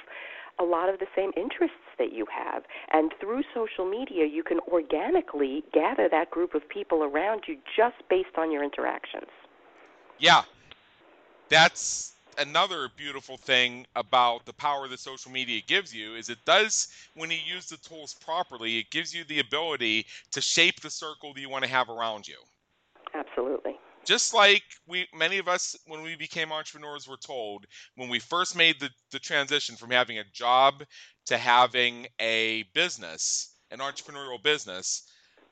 a 0.59 0.63
lot 0.63 0.89
of 0.89 0.99
the 0.99 1.07
same 1.15 1.31
interests 1.37 1.77
that 1.97 2.13
you 2.13 2.25
have. 2.31 2.63
And 2.91 3.13
through 3.19 3.43
social 3.53 3.85
media, 3.85 4.25
you 4.25 4.43
can 4.43 4.59
organically 4.71 5.63
gather 5.73 6.07
that 6.09 6.29
group 6.31 6.53
of 6.53 6.67
people 6.67 7.03
around 7.03 7.43
you 7.47 7.57
just 7.75 7.95
based 8.09 8.37
on 8.37 8.51
your 8.51 8.63
interactions. 8.63 9.29
Yeah. 10.17 10.43
That's 11.49 12.13
another 12.37 12.89
beautiful 12.95 13.37
thing 13.37 13.85
about 13.95 14.45
the 14.45 14.53
power 14.53 14.87
that 14.87 14.99
social 14.99 15.31
media 15.31 15.61
gives 15.67 15.93
you 15.93 16.15
is 16.15 16.29
it 16.29 16.37
does 16.45 16.87
when 17.15 17.29
you 17.29 17.37
use 17.45 17.67
the 17.67 17.77
tools 17.77 18.13
properly 18.13 18.77
it 18.77 18.89
gives 18.91 19.13
you 19.13 19.25
the 19.25 19.39
ability 19.39 20.05
to 20.31 20.39
shape 20.39 20.79
the 20.79 20.89
circle 20.89 21.33
that 21.33 21.41
you 21.41 21.49
want 21.49 21.63
to 21.63 21.69
have 21.69 21.89
around 21.89 22.25
you 22.25 22.37
absolutely 23.13 23.75
just 24.05 24.33
like 24.33 24.63
we 24.87 25.07
many 25.13 25.37
of 25.37 25.47
us 25.47 25.75
when 25.87 26.01
we 26.01 26.15
became 26.15 26.51
entrepreneurs 26.51 27.07
were 27.07 27.17
told 27.17 27.65
when 27.95 28.09
we 28.09 28.19
first 28.19 28.55
made 28.55 28.79
the, 28.79 28.89
the 29.11 29.19
transition 29.19 29.75
from 29.75 29.91
having 29.91 30.19
a 30.19 30.23
job 30.33 30.83
to 31.25 31.37
having 31.37 32.07
a 32.19 32.63
business 32.73 33.55
an 33.71 33.79
entrepreneurial 33.79 34.41
business 34.41 35.03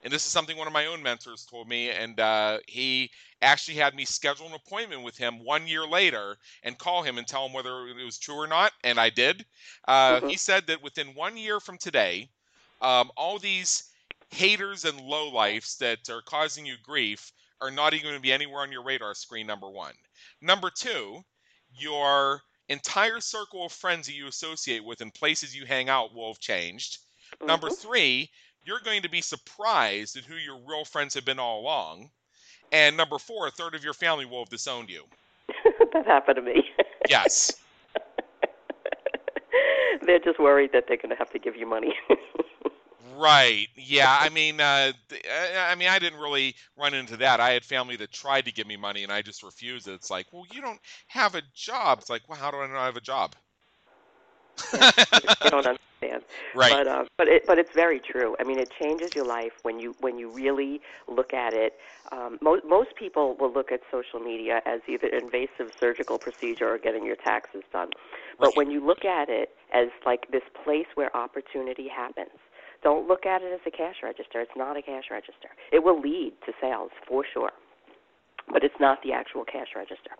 and 0.04 0.14
this 0.14 0.26
is 0.26 0.32
something 0.32 0.58
one 0.58 0.68
of 0.68 0.74
my 0.74 0.86
own 0.86 1.02
mentors 1.02 1.46
told 1.46 1.68
me 1.68 1.90
and 1.90 2.20
uh, 2.20 2.60
he 2.68 3.10
actually 3.42 3.76
had 3.76 3.96
me 3.96 4.06
schedule 4.06 4.48
an 4.48 4.54
appointment 4.54 5.04
with 5.04 5.18
him 5.18 5.44
one 5.44 5.68
year 5.68 5.86
later 5.86 6.38
and 6.64 6.78
call 6.78 7.04
him 7.04 7.18
and 7.18 7.28
tell 7.28 7.46
him 7.46 7.54
whether 7.54 7.88
it 7.88 8.06
was 8.06 8.18
true 8.18 8.36
or 8.36 8.48
not 8.48 8.72
and 8.84 9.00
i 9.00 9.10
did 9.10 9.46
uh, 9.88 10.18
mm-hmm. 10.18 10.28
he 10.28 10.38
said 10.38 10.66
that 10.68 10.82
within 10.82 11.08
one 11.08 11.38
year 11.38 11.60
from 11.60 11.78
today 11.78 12.30
um, 12.82 13.10
all 13.18 13.40
these 13.40 13.92
haters 14.30 14.86
and 14.86 15.00
lowlifes 15.00 15.78
that 15.78 16.10
are 16.10 16.22
causing 16.22 16.66
you 16.66 16.76
grief 16.84 17.32
are 17.62 17.72
not 17.72 17.94
even 17.94 18.06
going 18.06 18.16
to 18.16 18.22
be 18.22 18.32
anywhere 18.32 18.62
on 18.62 18.72
your 18.72 18.84
radar 18.84 19.14
screen, 19.14 19.48
number 19.48 19.70
one. 19.70 19.94
Number 20.42 20.70
two, 20.70 21.22
your 21.72 22.42
entire 22.70 23.20
circle 23.20 23.66
of 23.66 23.72
friends 23.72 24.08
that 24.08 24.14
you 24.14 24.28
associate 24.28 24.84
with 24.84 25.02
and 25.02 25.14
places 25.14 25.56
you 25.56 25.66
hang 25.66 25.90
out 25.90 26.14
will 26.14 26.32
have 26.32 26.40
changed. 26.40 27.00
Mm-hmm. 27.36 27.48
Number 27.48 27.70
three, 27.70 28.30
you're 28.64 28.82
going 28.84 29.02
to 29.04 29.10
be 29.10 29.22
surprised 29.22 30.18
at 30.18 30.26
who 30.26 30.36
your 30.36 30.60
real 30.68 30.86
friends 30.86 31.14
have 31.14 31.26
been 31.26 31.40
all 31.40 31.62
along. 31.62 32.10
And 32.72 32.98
number 32.98 33.18
four, 33.18 33.48
a 33.48 33.52
third 33.52 33.76
of 33.76 33.84
your 33.84 33.94
family 33.94 34.26
will 34.26 34.40
have 34.40 34.50
disowned 34.50 34.90
you. 34.90 35.04
that 35.94 36.06
happened 36.06 36.36
to 36.36 36.42
me. 36.42 36.64
yes. 37.10 37.54
They're 40.06 40.20
just 40.20 40.40
worried 40.40 40.72
that 40.74 40.86
they're 40.88 40.98
going 40.98 41.10
to 41.10 41.16
have 41.16 41.32
to 41.32 41.40
give 41.40 41.56
you 41.56 41.68
money. 41.68 41.94
Right. 43.18 43.68
Yeah. 43.76 44.16
I 44.20 44.30
mean, 44.30 44.62
uh, 44.62 44.92
I 45.70 45.76
mean, 45.76 45.88
I 45.88 46.00
didn't 46.00 46.20
really 46.20 46.56
run 46.78 46.94
into 46.94 47.18
that. 47.18 47.40
I 47.40 47.52
had 47.52 47.66
family 47.66 47.96
that 47.98 48.12
tried 48.12 48.46
to 48.46 48.52
give 48.52 48.68
me 48.68 48.78
money, 48.78 49.04
and 49.04 49.12
I 49.12 49.22
just 49.22 49.44
refused 49.44 49.88
it. 49.88 49.94
It's 49.94 50.12
like, 50.12 50.28
well, 50.32 50.46
you 50.52 50.62
don't 50.62 50.80
have 51.08 51.36
a 51.36 51.42
job. 51.56 52.00
It's 52.00 52.10
like, 52.10 52.22
well, 52.28 52.38
how 52.38 52.52
do 52.52 52.58
I 52.58 52.68
know 52.68 52.78
I 52.78 52.86
have 52.86 52.98
a 52.98 53.02
job? 53.02 53.36
yeah, 54.74 54.92
you 55.44 55.50
don't 55.50 55.66
understand. 56.02 56.24
Right. 56.56 56.72
But 56.72 56.88
uh, 56.88 57.06
but 57.18 57.28
it 57.28 57.48
but 57.48 57.58
it's 57.58 57.74
very 57.74 58.00
true. 58.00 58.36
I 58.40 58.44
mean, 58.44 58.60
it 58.60 58.72
changes 58.80 59.16
your 59.16 59.26
life 59.26 59.54
when 59.64 59.80
you 59.80 59.96
when 60.00 60.20
you 60.20 60.30
really 60.30 60.82
look 61.08 61.34
at 61.34 61.54
it. 61.54 61.74
Um, 62.12 62.38
most 62.42 62.66
most 62.66 62.96
people 62.96 63.36
will 63.40 63.52
look 63.52 63.72
at 63.72 63.82
social 63.92 64.20
media 64.20 64.62
as 64.66 64.82
either 64.88 65.08
invasive 65.08 65.72
surgical 65.80 66.20
procedure 66.20 66.70
or 66.70 66.78
getting 66.78 67.06
your 67.06 67.16
taxes 67.16 67.64
done. 67.72 67.90
But 68.40 68.48
right. 68.48 68.58
when 68.58 68.72
you 68.72 68.86
look 68.86 69.06
at 69.06 69.30
it 69.30 69.56
as 69.74 69.88
like 70.06 70.30
this 70.32 70.44
place 70.64 70.88
where 70.96 71.16
opportunity 71.16 71.88
happens 71.88 72.38
don't 72.84 73.08
look 73.08 73.26
at 73.26 73.42
it 73.42 73.54
as 73.54 73.60
a 73.66 73.72
cash 73.72 73.98
register. 74.04 74.42
It's 74.42 74.52
not 74.56 74.78
a 74.78 74.82
cash 74.82 75.06
register. 75.12 75.50
It 75.72 75.84
will 75.84 76.00
lead 76.00 76.34
to 76.46 76.54
sales 76.62 76.92
for 77.08 77.24
sure, 77.34 77.52
but 78.52 78.64
it's 78.64 78.80
not 78.80 79.00
the 79.04 79.14
actual 79.14 79.44
cash 79.44 79.70
register. 79.76 80.12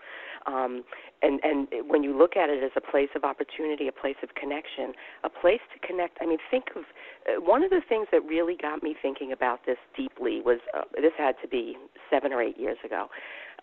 Um, 0.46 0.84
and 1.22 1.40
and 1.44 1.68
when 1.88 2.04
you 2.04 2.18
look 2.18 2.38
at 2.38 2.50
it 2.50 2.64
as 2.64 2.72
a 2.76 2.82
place 2.82 3.10
of 3.16 3.24
opportunity, 3.24 3.88
a 3.88 3.92
place 3.92 4.16
of 4.24 4.30
connection, 4.36 4.94
a 5.24 5.30
place 5.30 5.60
to 5.74 5.88
connect. 5.88 6.18
I 6.22 6.26
mean, 6.26 6.38
think 6.50 6.66
of 6.76 6.84
uh, 7.28 7.42
one 7.42 7.64
of 7.64 7.70
the 7.70 7.82
things 7.88 8.08
that 8.12 8.24
really 8.24 8.56
got 8.56 8.82
me 8.82 8.96
thinking 9.02 9.32
about 9.32 9.66
this 9.66 9.78
deeply 9.96 10.42
was 10.42 10.60
uh, 10.78 10.84
this 10.96 11.14
had 11.18 11.36
to 11.42 11.48
be 11.48 11.76
seven 12.10 12.32
or 12.32 12.42
eight 12.42 12.58
years 12.58 12.78
ago. 12.86 13.08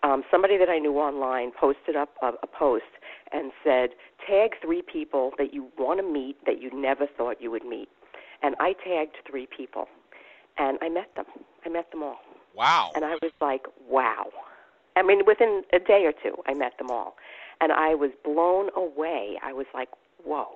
Um, 0.03 0.23
somebody 0.29 0.57
that 0.57 0.69
I 0.69 0.77
knew 0.77 0.97
online 0.97 1.51
posted 1.59 1.95
up 1.95 2.09
a, 2.21 2.27
a 2.43 2.47
post 2.47 2.83
and 3.31 3.51
said, 3.63 3.89
"Tag 4.27 4.51
three 4.61 4.81
people 4.81 5.31
that 5.37 5.53
you 5.53 5.67
want 5.79 5.99
to 5.99 6.05
meet 6.05 6.37
that 6.45 6.61
you 6.61 6.69
never 6.73 7.07
thought 7.17 7.41
you 7.41 7.49
would 7.49 7.65
meet." 7.65 7.89
And 8.41 8.55
I 8.59 8.73
tagged 8.73 9.17
three 9.29 9.47
people, 9.47 9.87
and 10.57 10.77
I 10.81 10.89
met 10.89 11.15
them. 11.15 11.25
I 11.65 11.69
met 11.69 11.91
them 11.91 12.03
all. 12.03 12.19
Wow. 12.55 12.91
And 12.95 13.03
I 13.03 13.15
was 13.21 13.31
like, 13.41 13.65
wow. 13.89 14.27
I 14.95 15.03
mean, 15.03 15.21
within 15.25 15.63
a 15.73 15.79
day 15.79 16.05
or 16.05 16.13
two, 16.13 16.41
I 16.47 16.53
met 16.53 16.77
them 16.77 16.89
all, 16.89 17.15
and 17.59 17.71
I 17.71 17.95
was 17.95 18.11
blown 18.23 18.69
away. 18.75 19.37
I 19.43 19.51
was 19.53 19.65
like, 19.73 19.89
whoa, 20.23 20.47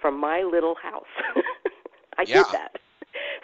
from 0.00 0.18
my 0.18 0.42
little 0.42 0.74
house. 0.82 1.04
I 2.18 2.22
yeah. 2.22 2.34
did 2.34 2.46
that. 2.52 2.76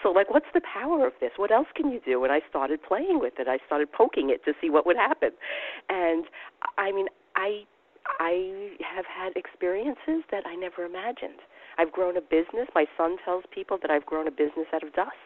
So, 0.02 0.10
like, 0.10 0.30
what's 0.30 0.46
the 0.52 0.60
power 0.60 1.06
of 1.06 1.12
this? 1.20 1.30
What 1.36 1.52
else 1.52 1.68
can 1.74 1.90
you 1.90 2.00
do? 2.04 2.24
And 2.24 2.32
I 2.32 2.40
started 2.48 2.82
playing 2.82 3.20
with 3.20 3.34
it. 3.38 3.46
I 3.48 3.58
started 3.66 3.92
poking 3.92 4.30
it 4.30 4.44
to 4.44 4.52
see 4.60 4.68
what 4.68 4.84
would 4.84 4.96
happen. 4.96 5.30
And 5.88 6.24
I 6.76 6.92
mean, 6.92 7.06
I 7.36 7.64
I 8.18 8.76
have 8.80 9.04
had 9.06 9.36
experiences 9.36 10.24
that 10.30 10.44
I 10.46 10.56
never 10.56 10.84
imagined. 10.84 11.40
I've 11.78 11.92
grown 11.92 12.16
a 12.16 12.20
business. 12.20 12.68
My 12.74 12.86
son 12.96 13.16
tells 13.24 13.44
people 13.52 13.78
that 13.82 13.90
I've 13.90 14.06
grown 14.06 14.26
a 14.28 14.30
business 14.30 14.66
out 14.72 14.82
of 14.82 14.92
dust. 14.94 15.16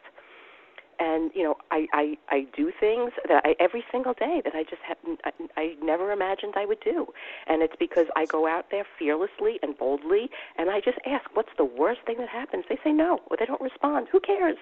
And 0.98 1.30
you 1.34 1.42
know, 1.42 1.56
I 1.70 1.86
I, 1.92 2.18
I 2.30 2.46
do 2.56 2.72
things 2.80 3.12
that 3.28 3.42
I 3.44 3.54
every 3.60 3.84
single 3.92 4.14
day 4.14 4.40
that 4.44 4.54
I 4.54 4.62
just 4.62 4.80
have 4.88 4.96
I, 5.24 5.30
I 5.60 5.74
never 5.82 6.12
imagined 6.12 6.54
I 6.56 6.64
would 6.64 6.80
do, 6.80 7.06
and 7.46 7.62
it's 7.62 7.74
because 7.78 8.06
I 8.16 8.24
go 8.24 8.46
out 8.46 8.66
there 8.70 8.86
fearlessly 8.98 9.58
and 9.62 9.76
boldly, 9.76 10.30
and 10.56 10.70
I 10.70 10.80
just 10.80 10.98
ask, 11.06 11.24
"What's 11.34 11.52
the 11.58 11.66
worst 11.66 12.00
thing 12.06 12.16
that 12.18 12.30
happens?" 12.30 12.64
They 12.68 12.78
say 12.82 12.92
no, 12.92 13.20
or 13.30 13.36
they 13.38 13.44
don't 13.44 13.60
respond. 13.60 14.08
Who 14.10 14.20
cares? 14.20 14.56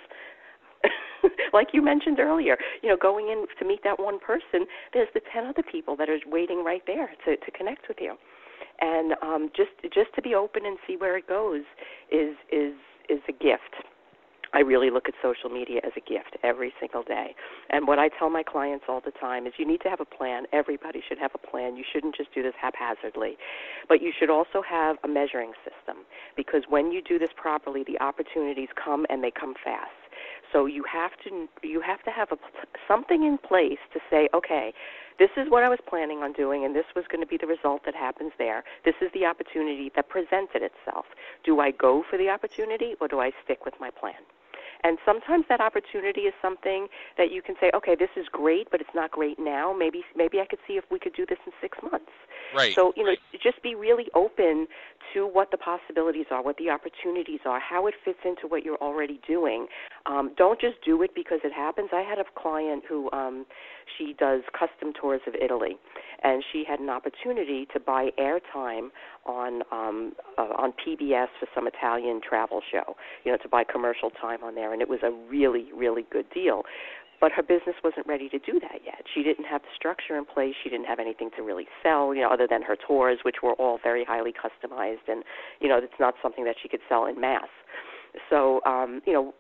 like 1.52 1.68
you 1.72 1.82
mentioned 1.82 2.18
earlier, 2.18 2.58
you 2.82 2.88
know, 2.88 2.96
going 2.96 3.28
in 3.28 3.46
to 3.58 3.64
meet 3.64 3.84
that 3.84 4.00
one 4.00 4.18
person, 4.18 4.66
there's 4.92 5.08
the 5.14 5.20
ten 5.32 5.46
other 5.46 5.62
people 5.62 5.96
that 5.96 6.10
are 6.10 6.18
waiting 6.26 6.64
right 6.64 6.82
there 6.86 7.10
to 7.26 7.36
to 7.36 7.50
connect 7.52 7.86
with 7.86 7.98
you 8.00 8.16
and 8.80 9.14
um, 9.22 9.50
just 9.56 9.70
just 9.92 10.14
to 10.14 10.22
be 10.22 10.34
open 10.34 10.66
and 10.66 10.78
see 10.86 10.96
where 10.96 11.16
it 11.16 11.28
goes 11.28 11.62
is 12.10 12.34
is 12.50 12.74
is 13.08 13.20
a 13.28 13.32
gift. 13.32 13.84
I 14.54 14.60
really 14.60 14.88
look 14.88 15.08
at 15.08 15.14
social 15.20 15.50
media 15.50 15.80
as 15.84 15.90
a 15.96 16.00
gift 16.00 16.36
every 16.44 16.72
single 16.78 17.02
day. 17.02 17.34
And 17.70 17.88
what 17.88 17.98
I 17.98 18.08
tell 18.08 18.30
my 18.30 18.44
clients 18.44 18.84
all 18.88 19.02
the 19.04 19.10
time 19.10 19.48
is 19.48 19.54
you 19.58 19.66
need 19.66 19.80
to 19.80 19.90
have 19.90 19.98
a 19.98 20.04
plan. 20.04 20.44
Everybody 20.52 21.02
should 21.06 21.18
have 21.18 21.32
a 21.34 21.44
plan. 21.44 21.74
You 21.74 21.82
shouldn't 21.92 22.14
just 22.14 22.32
do 22.32 22.40
this 22.40 22.54
haphazardly. 22.60 23.36
But 23.88 24.00
you 24.00 24.12
should 24.16 24.30
also 24.30 24.62
have 24.62 24.96
a 25.02 25.08
measuring 25.08 25.52
system 25.64 26.04
because 26.36 26.62
when 26.68 26.92
you 26.92 27.02
do 27.02 27.18
this 27.18 27.30
properly, 27.36 27.82
the 27.84 28.00
opportunities 28.00 28.68
come 28.82 29.06
and 29.10 29.24
they 29.24 29.32
come 29.32 29.54
fast. 29.64 29.90
So 30.54 30.66
you 30.66 30.84
have 30.84 31.10
to 31.24 31.48
you 31.66 31.80
have 31.80 32.02
to 32.04 32.10
have 32.12 32.28
a, 32.30 32.36
something 32.86 33.24
in 33.24 33.38
place 33.38 33.82
to 33.92 33.98
say, 34.08 34.28
okay, 34.32 34.72
this 35.18 35.30
is 35.36 35.50
what 35.50 35.64
I 35.64 35.68
was 35.68 35.80
planning 35.88 36.18
on 36.18 36.32
doing, 36.32 36.64
and 36.64 36.74
this 36.74 36.84
was 36.94 37.04
going 37.10 37.20
to 37.20 37.26
be 37.26 37.36
the 37.36 37.46
result 37.48 37.82
that 37.86 37.94
happens 37.96 38.30
there. 38.38 38.62
This 38.84 38.94
is 39.02 39.10
the 39.14 39.26
opportunity 39.26 39.90
that 39.96 40.08
presented 40.08 40.62
itself. 40.62 41.06
Do 41.42 41.58
I 41.58 41.72
go 41.72 42.04
for 42.08 42.16
the 42.16 42.28
opportunity, 42.30 42.94
or 43.00 43.08
do 43.08 43.18
I 43.18 43.32
stick 43.42 43.64
with 43.64 43.74
my 43.80 43.90
plan? 43.90 44.22
And 44.84 44.98
sometimes 45.04 45.46
that 45.48 45.60
opportunity 45.60 46.22
is 46.22 46.34
something 46.42 46.88
that 47.16 47.32
you 47.32 47.40
can 47.40 47.54
say, 47.58 47.70
okay, 47.74 47.96
this 47.98 48.10
is 48.16 48.26
great, 48.30 48.70
but 48.70 48.80
it's 48.82 48.94
not 48.94 49.10
great 49.10 49.38
now. 49.38 49.74
Maybe 49.76 50.02
maybe 50.14 50.40
I 50.40 50.44
could 50.44 50.58
see 50.68 50.74
if 50.74 50.84
we 50.90 50.98
could 50.98 51.14
do 51.14 51.24
this 51.26 51.38
in 51.46 51.52
six 51.60 51.78
months. 51.82 52.12
Right. 52.54 52.74
So 52.74 52.92
you 52.96 53.02
know, 53.02 53.10
right. 53.10 53.18
just 53.42 53.62
be 53.62 53.74
really 53.74 54.06
open 54.14 54.66
to 55.14 55.26
what 55.26 55.50
the 55.50 55.56
possibilities 55.56 56.26
are, 56.30 56.42
what 56.42 56.58
the 56.58 56.68
opportunities 56.68 57.40
are, 57.46 57.58
how 57.58 57.86
it 57.86 57.94
fits 58.04 58.18
into 58.24 58.46
what 58.46 58.64
you're 58.64 58.82
already 58.82 59.20
doing. 59.26 59.66
Um, 60.06 60.32
don't 60.36 60.60
just 60.60 60.76
do 60.84 61.02
it 61.02 61.14
because 61.14 61.40
it 61.44 61.52
happens. 61.52 61.88
I 61.92 62.02
had 62.02 62.18
a 62.18 62.24
client 62.38 62.84
who 62.86 63.10
um, 63.12 63.46
she 63.96 64.14
does 64.18 64.42
custom 64.52 64.92
tours 64.92 65.22
of 65.26 65.34
Italy, 65.34 65.76
and 66.24 66.42
she 66.52 66.64
had 66.66 66.80
an 66.80 66.88
opportunity 66.88 67.66
to 67.72 67.78
buy 67.78 68.08
airtime 68.18 68.88
on 69.26 69.62
um, 69.70 70.12
uh, 70.38 70.42
on 70.58 70.72
PBS 70.72 71.28
for 71.38 71.46
some 71.54 71.66
Italian 71.66 72.20
travel 72.26 72.60
show. 72.72 72.96
You 73.24 73.32
know, 73.32 73.38
to 73.38 73.48
buy 73.48 73.62
commercial 73.64 74.10
time 74.10 74.42
on 74.42 74.54
there, 74.54 74.72
and 74.72 74.82
it 74.82 74.88
was 74.88 75.00
a 75.02 75.12
really 75.30 75.68
really 75.72 76.04
good 76.10 76.26
deal 76.34 76.62
but 77.20 77.32
her 77.32 77.42
business 77.42 77.76
wasn't 77.82 78.06
ready 78.06 78.28
to 78.28 78.38
do 78.38 78.60
that 78.60 78.80
yet. 78.84 79.02
She 79.14 79.22
didn't 79.22 79.46
have 79.46 79.62
the 79.62 79.68
structure 79.74 80.18
in 80.18 80.26
place. 80.26 80.52
She 80.62 80.68
didn't 80.68 80.84
have 80.84 80.98
anything 80.98 81.30
to 81.36 81.42
really 81.42 81.66
sell, 81.82 82.14
you 82.14 82.20
know, 82.20 82.28
other 82.28 82.46
than 82.46 82.60
her 82.60 82.76
tours, 82.76 83.20
which 83.24 83.36
were 83.42 83.54
all 83.54 83.78
very 83.82 84.04
highly 84.04 84.32
customized, 84.32 85.08
and 85.08 85.24
you 85.58 85.68
know, 85.68 85.78
it's 85.78 85.98
not 85.98 86.14
something 86.22 86.44
that 86.44 86.56
she 86.62 86.68
could 86.68 86.80
sell 86.86 87.06
in 87.06 87.18
mass. 87.18 87.48
So, 88.28 88.60
um, 88.66 89.00
you 89.06 89.12
know, 89.12 89.34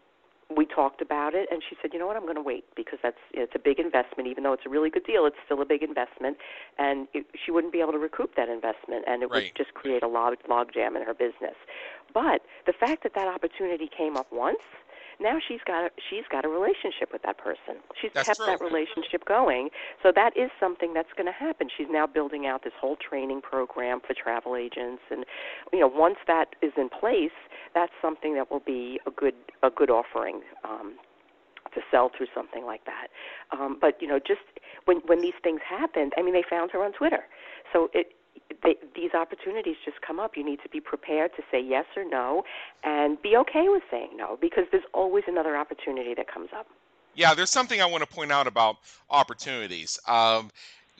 we 0.54 0.66
talked 0.66 1.00
about 1.00 1.34
it, 1.34 1.48
and 1.50 1.62
she 1.68 1.76
said, 1.80 1.92
"You 1.92 1.98
know 1.98 2.06
what? 2.06 2.16
I'm 2.16 2.22
going 2.22 2.36
to 2.36 2.42
wait 2.42 2.64
because 2.76 2.98
that's 3.02 3.18
it's 3.32 3.52
a 3.54 3.58
big 3.58 3.78
investment. 3.78 4.28
Even 4.28 4.44
though 4.44 4.52
it's 4.52 4.66
a 4.66 4.68
really 4.68 4.90
good 4.90 5.04
deal, 5.04 5.26
it's 5.26 5.36
still 5.44 5.60
a 5.62 5.64
big 5.64 5.82
investment, 5.82 6.36
and 6.78 7.08
it, 7.14 7.26
she 7.34 7.50
wouldn't 7.50 7.72
be 7.72 7.80
able 7.80 7.92
to 7.92 7.98
recoup 7.98 8.36
that 8.36 8.48
investment, 8.48 9.04
and 9.06 9.22
it 9.22 9.26
right. 9.26 9.44
would 9.44 9.52
just 9.56 9.74
create 9.74 10.02
a 10.02 10.08
log 10.08 10.34
log 10.48 10.72
jam 10.72 10.96
in 10.96 11.02
her 11.02 11.14
business. 11.14 11.56
But 12.12 12.42
the 12.66 12.72
fact 12.72 13.02
that 13.02 13.14
that 13.14 13.28
opportunity 13.28 13.88
came 13.88 14.16
up 14.16 14.32
once." 14.32 14.58
Now 15.20 15.38
she's 15.46 15.60
got 15.66 15.86
a, 15.86 15.90
she's 16.10 16.24
got 16.30 16.44
a 16.44 16.48
relationship 16.48 17.12
with 17.12 17.22
that 17.22 17.38
person. 17.38 17.82
She's 18.00 18.10
that's 18.14 18.26
kept 18.26 18.38
true. 18.38 18.46
that 18.46 18.60
relationship 18.60 19.24
going. 19.26 19.70
So 20.02 20.12
that 20.14 20.36
is 20.36 20.50
something 20.58 20.94
that's 20.94 21.12
going 21.16 21.26
to 21.26 21.32
happen. 21.32 21.68
She's 21.76 21.88
now 21.90 22.06
building 22.06 22.46
out 22.46 22.64
this 22.64 22.72
whole 22.80 22.96
training 22.96 23.42
program 23.42 24.00
for 24.00 24.14
travel 24.14 24.56
agents 24.56 25.02
and 25.10 25.24
you 25.72 25.80
know, 25.80 25.88
once 25.88 26.16
that 26.26 26.54
is 26.62 26.72
in 26.76 26.88
place, 26.88 27.34
that's 27.74 27.92
something 28.00 28.34
that 28.34 28.50
will 28.50 28.62
be 28.64 29.00
a 29.06 29.10
good 29.10 29.34
a 29.62 29.70
good 29.70 29.90
offering. 29.90 30.42
Um, 30.64 30.94
to 31.74 31.80
sell 31.90 32.08
through 32.16 32.28
something 32.32 32.64
like 32.64 32.82
that. 32.84 33.08
Um, 33.50 33.78
but 33.80 34.00
you 34.00 34.06
know, 34.06 34.20
just 34.20 34.42
when 34.84 34.98
when 35.06 35.20
these 35.20 35.34
things 35.42 35.60
happened, 35.68 36.12
I 36.16 36.22
mean, 36.22 36.32
they 36.32 36.44
found 36.48 36.70
her 36.70 36.84
on 36.84 36.92
Twitter, 36.92 37.24
so 37.72 37.90
it 37.92 38.12
they, 38.62 38.76
these 38.94 39.12
opportunities 39.14 39.76
just 39.84 40.00
come 40.00 40.18
up. 40.18 40.36
You 40.36 40.44
need 40.44 40.60
to 40.62 40.68
be 40.68 40.80
prepared 40.80 41.32
to 41.36 41.42
say 41.50 41.62
yes 41.62 41.84
or 41.96 42.08
no 42.08 42.44
and 42.82 43.20
be 43.20 43.36
okay 43.36 43.68
with 43.68 43.82
saying 43.90 44.10
no 44.16 44.38
because 44.40 44.64
there's 44.72 44.84
always 44.92 45.24
another 45.26 45.56
opportunity 45.56 46.14
that 46.14 46.32
comes 46.32 46.48
up. 46.56 46.66
Yeah, 47.14 47.34
there's 47.34 47.50
something 47.50 47.80
I 47.80 47.86
want 47.86 48.02
to 48.02 48.12
point 48.12 48.32
out 48.32 48.46
about 48.46 48.76
opportunities. 49.08 49.98
Um, 50.08 50.50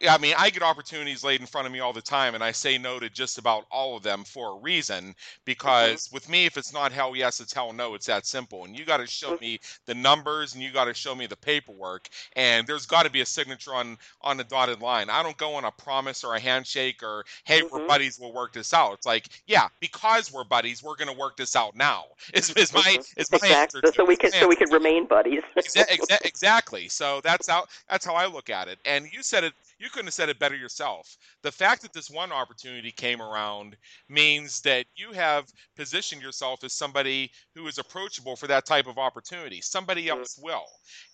I 0.08 0.18
mean, 0.18 0.34
I 0.36 0.50
get 0.50 0.62
opportunities 0.62 1.22
laid 1.22 1.40
in 1.40 1.46
front 1.46 1.66
of 1.66 1.72
me 1.72 1.78
all 1.80 1.92
the 1.92 2.02
time, 2.02 2.34
and 2.34 2.42
I 2.42 2.50
say 2.52 2.78
no 2.78 2.98
to 2.98 3.08
just 3.08 3.38
about 3.38 3.64
all 3.70 3.96
of 3.96 4.02
them 4.02 4.24
for 4.24 4.56
a 4.56 4.60
reason. 4.60 5.14
Mm-hmm. 5.62 5.94
Because 5.94 6.08
with 6.12 6.28
me, 6.28 6.46
if 6.46 6.56
it's 6.56 6.72
not 6.72 6.92
hell 6.92 7.14
yes, 7.14 7.40
it's 7.40 7.52
hell 7.52 7.72
no. 7.72 7.94
It's 7.94 8.06
that 8.06 8.26
simple. 8.26 8.64
And 8.64 8.76
you 8.76 8.84
got 8.84 8.98
to 8.98 9.06
show 9.06 9.34
Mm-hmm. 9.34 9.40
me 9.40 9.60
the 9.86 9.94
numbers, 9.94 10.54
and 10.54 10.62
you 10.62 10.72
got 10.72 10.86
to 10.86 10.94
show 10.94 11.14
me 11.14 11.26
the 11.26 11.36
paperwork, 11.36 12.08
and 12.34 12.66
there's 12.66 12.86
got 12.86 13.04
to 13.04 13.10
be 13.10 13.20
a 13.20 13.26
signature 13.26 13.74
on 13.74 13.96
on 14.20 14.36
the 14.36 14.44
dotted 14.44 14.80
line. 14.80 15.10
I 15.10 15.22
don't 15.22 15.36
go 15.36 15.54
on 15.54 15.64
a 15.64 15.70
promise 15.70 16.24
or 16.24 16.34
a 16.34 16.40
handshake 16.40 17.02
or 17.02 17.24
hey, 17.44 17.62
we're 17.70 17.80
Mhm. 17.80 17.86
buddies, 17.86 18.18
we'll 18.20 18.32
work 18.34 18.52
this 18.52 18.74
out. 18.74 18.94
It's 18.94 19.06
like, 19.06 19.28
yeah, 19.46 19.68
because 19.80 20.32
we're 20.32 20.44
buddies, 20.44 20.82
we're 20.82 20.96
gonna 20.96 21.12
work 21.12 21.36
this 21.36 21.56
out 21.56 21.76
now. 21.76 22.04
Is, 22.34 22.50
is 22.56 22.72
my 22.72 22.98
Mhm. 22.98 23.04
is 23.16 23.30
my 23.30 23.48
answer 23.48 23.80
Exactly. 23.80 23.82
to 23.82 23.92
So 23.96 24.04
we 24.04 24.16
can 24.16 24.32
so 24.32 24.48
we 24.48 24.56
can 24.56 24.70
remain 24.70 25.06
buddies. 25.06 25.42
Exa- 25.58 25.86
exa- 25.88 26.24
exactly. 26.24 26.88
So 26.88 27.20
that's 27.22 27.48
how 27.48 27.66
that's 27.88 28.04
how 28.04 28.14
I 28.14 28.26
look 28.26 28.50
at 28.50 28.68
it. 28.68 28.78
And 28.84 29.06
you 29.12 29.22
said 29.22 29.44
it. 29.44 29.54
You 29.78 29.90
couldn't 29.90 30.06
have 30.06 30.14
said 30.14 30.28
it 30.28 30.38
better 30.38 30.56
yourself. 30.56 31.16
The 31.42 31.52
fact 31.52 31.82
that 31.82 31.92
this 31.92 32.10
one 32.10 32.32
opportunity 32.32 32.90
came 32.92 33.20
around 33.22 33.76
means 34.08 34.60
that 34.62 34.86
you 34.96 35.12
have 35.12 35.52
positioned 35.76 36.22
yourself 36.22 36.64
as 36.64 36.72
somebody 36.74 37.30
who 37.54 37.66
is 37.66 37.78
approachable 37.78 38.36
for 38.36 38.46
that 38.48 38.66
type 38.66 38.86
of 38.86 38.98
opportunity. 38.98 39.60
Somebody 39.60 40.08
Mhm. 40.10 40.10
else 40.10 40.38
will. 40.38 40.66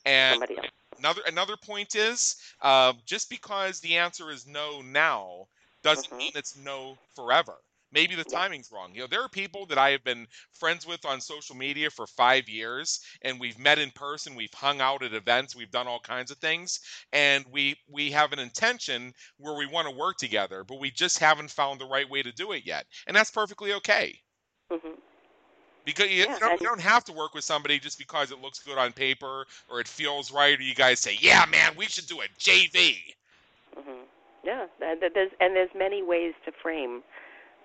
And 0.05 0.43
else. 0.49 0.71
another 0.99 1.23
another 1.27 1.57
point 1.57 1.95
is 1.95 2.37
uh, 2.63 2.93
just 3.07 3.31
because 3.31 3.81
the 3.81 3.97
answer 3.97 4.31
is 4.31 4.47
no 4.47 4.83
now 4.83 5.47
doesn't 5.83 6.13
Mhm. 6.13 6.19
mean 6.19 6.33
it's 6.35 6.57
no 6.57 6.99
forever. 7.15 7.57
Maybe 7.93 8.15
the 8.15 8.25
timing's 8.25 8.71
wrong. 8.73 8.95
You 8.95 9.03
know, 9.03 9.07
there 9.07 9.23
are 9.23 9.29
people 9.29 9.67
that 9.67 9.79
I 9.79 9.91
have 9.91 10.05
been 10.05 10.27
friends 10.53 10.87
with 10.87 11.05
on 11.05 11.21
social 11.21 11.57
media 11.57 11.91
for 11.91 12.07
five 12.07 12.49
years, 12.49 13.01
and 13.23 13.41
we've 13.41 13.59
met 13.59 13.79
in 13.79 13.91
person, 13.93 14.35
we've 14.35 14.55
hung 14.55 14.81
out 14.81 15.03
at 15.03 15.15
events, 15.15 15.57
we've 15.57 15.71
done 15.71 15.87
all 15.89 16.01
kinds 16.01 16.31
of 16.31 16.39
things, 16.39 16.81
and 17.13 17.45
we 17.51 17.77
we 17.89 18.11
have 18.13 18.33
an 18.33 18.39
intention 18.39 19.13
where 19.39 19.55
we 19.57 19.67
want 19.67 19.89
to 19.89 19.97
work 19.97 20.17
together, 20.19 20.65
but 20.65 20.81
we 20.81 20.91
just 20.91 21.19
haven't 21.19 21.51
found 21.51 21.81
the 21.81 21.87
right 21.87 22.09
way 22.09 22.23
to 22.23 22.33
do 22.33 22.53
it 22.53 22.65
yet, 22.67 22.87
and 23.07 23.17
that's 23.17 23.31
perfectly 23.31 23.73
okay. 23.75 24.21
Mhm. 24.71 24.97
Because 25.85 26.11
you, 26.11 26.27
Yeah, 26.27 26.39
don't, 26.39 26.61
you 26.61 26.67
don't 26.69 26.81
have 26.81 27.05
to 27.05 27.13
work 27.13 27.35
with 27.35 27.45
somebody 27.45 27.79
just 27.79 27.99
because 27.99 28.31
it 28.31 28.41
looks 28.41 28.59
good 28.61 28.79
on 28.79 28.93
paper 28.93 29.47
or 29.69 29.81
it 29.81 29.89
feels 29.89 30.31
right, 30.31 30.59
or 30.59 30.63
you 30.63 30.75
guys 30.75 31.01
say, 31.01 31.17
"Yeah, 31.21 31.45
man, 31.47 31.75
we 31.77 31.87
should 31.87 32.07
do 32.07 32.21
a 32.23 32.29
JV." 32.39 33.17
Mm-hmm. 33.79 34.03
Yeah, 34.45 34.67
and 34.81 35.01
there's 35.01 35.31
and 35.41 35.55
there's 35.55 35.71
many 35.77 36.03
ways 36.03 36.35
to 36.45 36.53
frame 36.63 37.03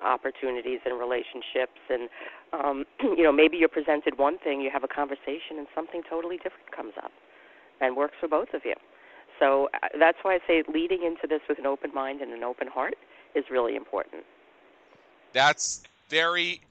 opportunities 0.03 0.79
and 0.85 0.99
relationships 0.99 1.79
and 1.89 2.09
um 2.53 2.85
you 3.17 3.23
know 3.23 3.31
maybe 3.31 3.57
you're 3.57 3.69
presented 3.69 4.17
one 4.17 4.37
thing 4.37 4.61
you 4.61 4.69
have 4.71 4.83
a 4.83 4.87
conversation 4.87 5.57
and 5.57 5.67
something 5.73 6.01
totally 6.09 6.37
different 6.37 6.71
comes 6.75 6.93
up 7.03 7.11
and 7.81 7.95
works 7.95 8.15
for 8.19 8.27
both 8.27 8.53
of 8.53 8.61
you. 8.63 8.75
So 9.39 9.69
uh, 9.73 9.87
that's 9.99 10.17
why 10.21 10.35
i 10.35 10.39
say 10.47 10.63
leading 10.73 11.03
into 11.03 11.27
this 11.27 11.41
with 11.49 11.59
an 11.59 11.65
open 11.65 11.93
mind 11.93 12.21
and 12.21 12.31
an 12.31 12.43
open 12.43 12.67
heart 12.67 12.95
is 13.35 13.45
really 13.51 13.75
important. 13.75 14.23
That's 15.33 15.83
very 16.09 16.61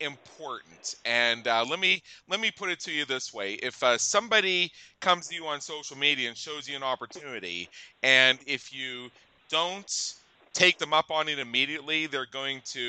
important. 0.00 0.94
And 1.04 1.46
uh, 1.46 1.64
let 1.68 1.78
me 1.80 2.02
let 2.28 2.40
me 2.40 2.50
put 2.50 2.70
it 2.70 2.80
to 2.80 2.92
you 2.92 3.04
this 3.04 3.32
way: 3.32 3.54
if 3.54 3.82
uh, 3.82 3.98
somebody 3.98 4.72
comes 5.00 5.28
to 5.28 5.34
you 5.34 5.46
on 5.46 5.60
social 5.60 5.96
media 5.96 6.28
and 6.28 6.36
shows 6.36 6.68
you 6.68 6.76
an 6.76 6.82
opportunity, 6.82 7.68
and 8.02 8.38
if 8.46 8.72
you 8.72 9.10
don't 9.50 10.14
take 10.54 10.78
them 10.78 10.92
up 10.92 11.10
on 11.10 11.28
it 11.28 11.38
immediately, 11.38 12.06
they're 12.06 12.26
going 12.26 12.62
to 12.66 12.80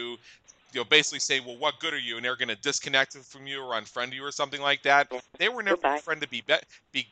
you 0.71 0.81
know 0.81 0.83
basically 0.85 1.19
say, 1.19 1.39
"Well, 1.39 1.57
what 1.57 1.79
good 1.79 1.93
are 1.93 1.99
you?" 1.99 2.15
and 2.17 2.25
they're 2.25 2.35
going 2.35 2.49
to 2.49 2.55
disconnect 2.55 3.17
from 3.17 3.47
you 3.47 3.61
or 3.61 3.73
unfriend 3.73 4.13
you 4.13 4.23
or 4.23 4.31
something 4.31 4.61
like 4.61 4.83
that. 4.83 5.11
They 5.37 5.49
were 5.49 5.63
never 5.63 5.75
Goodbye. 5.75 5.97
a 5.97 6.01
friend 6.01 6.21
to 6.21 6.29
be, 6.29 6.41
be 6.41 6.55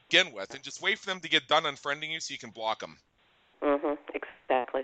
begin 0.09 0.33
with, 0.33 0.53
and 0.53 0.63
just 0.63 0.81
wait 0.81 0.99
for 0.99 1.07
them 1.07 1.19
to 1.21 1.29
get 1.29 1.47
done 1.47 1.63
unfriending 1.63 2.11
you 2.11 2.19
so 2.19 2.33
you 2.33 2.39
can 2.39 2.51
block 2.51 2.79
them. 2.79 2.97
Mhm. 3.61 3.97
Exactly. 4.13 4.83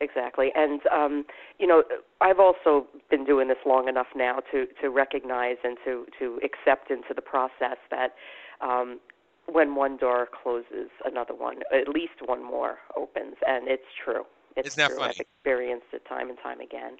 Exactly. 0.00 0.52
And 0.54 0.80
um, 0.88 1.24
you 1.58 1.66
know, 1.66 1.84
I've 2.20 2.40
also 2.40 2.86
been 3.10 3.24
doing 3.24 3.48
this 3.48 3.58
long 3.64 3.88
enough 3.88 4.08
now 4.14 4.40
to 4.50 4.66
to 4.80 4.90
recognize 4.90 5.56
and 5.64 5.78
to 5.84 6.06
to 6.18 6.40
accept 6.44 6.90
into 6.90 7.14
the 7.14 7.22
process 7.22 7.78
that 7.90 8.14
um 8.60 9.00
when 9.46 9.74
one 9.74 9.96
door 9.98 10.26
closes, 10.42 10.88
another 11.04 11.34
one, 11.34 11.58
at 11.72 11.86
least 11.88 12.14
one 12.24 12.42
more 12.42 12.78
opens, 12.96 13.36
and 13.46 13.68
it's 13.68 13.84
true. 14.02 14.24
It's 14.56 14.74
Isn't 14.74 14.78
that 14.80 14.92
true. 14.92 14.96
funny? 14.96 15.14
I've 15.14 15.20
experienced 15.20 15.86
it 15.92 16.02
time 16.08 16.28
and 16.28 16.38
time 16.42 16.60
again. 16.60 16.96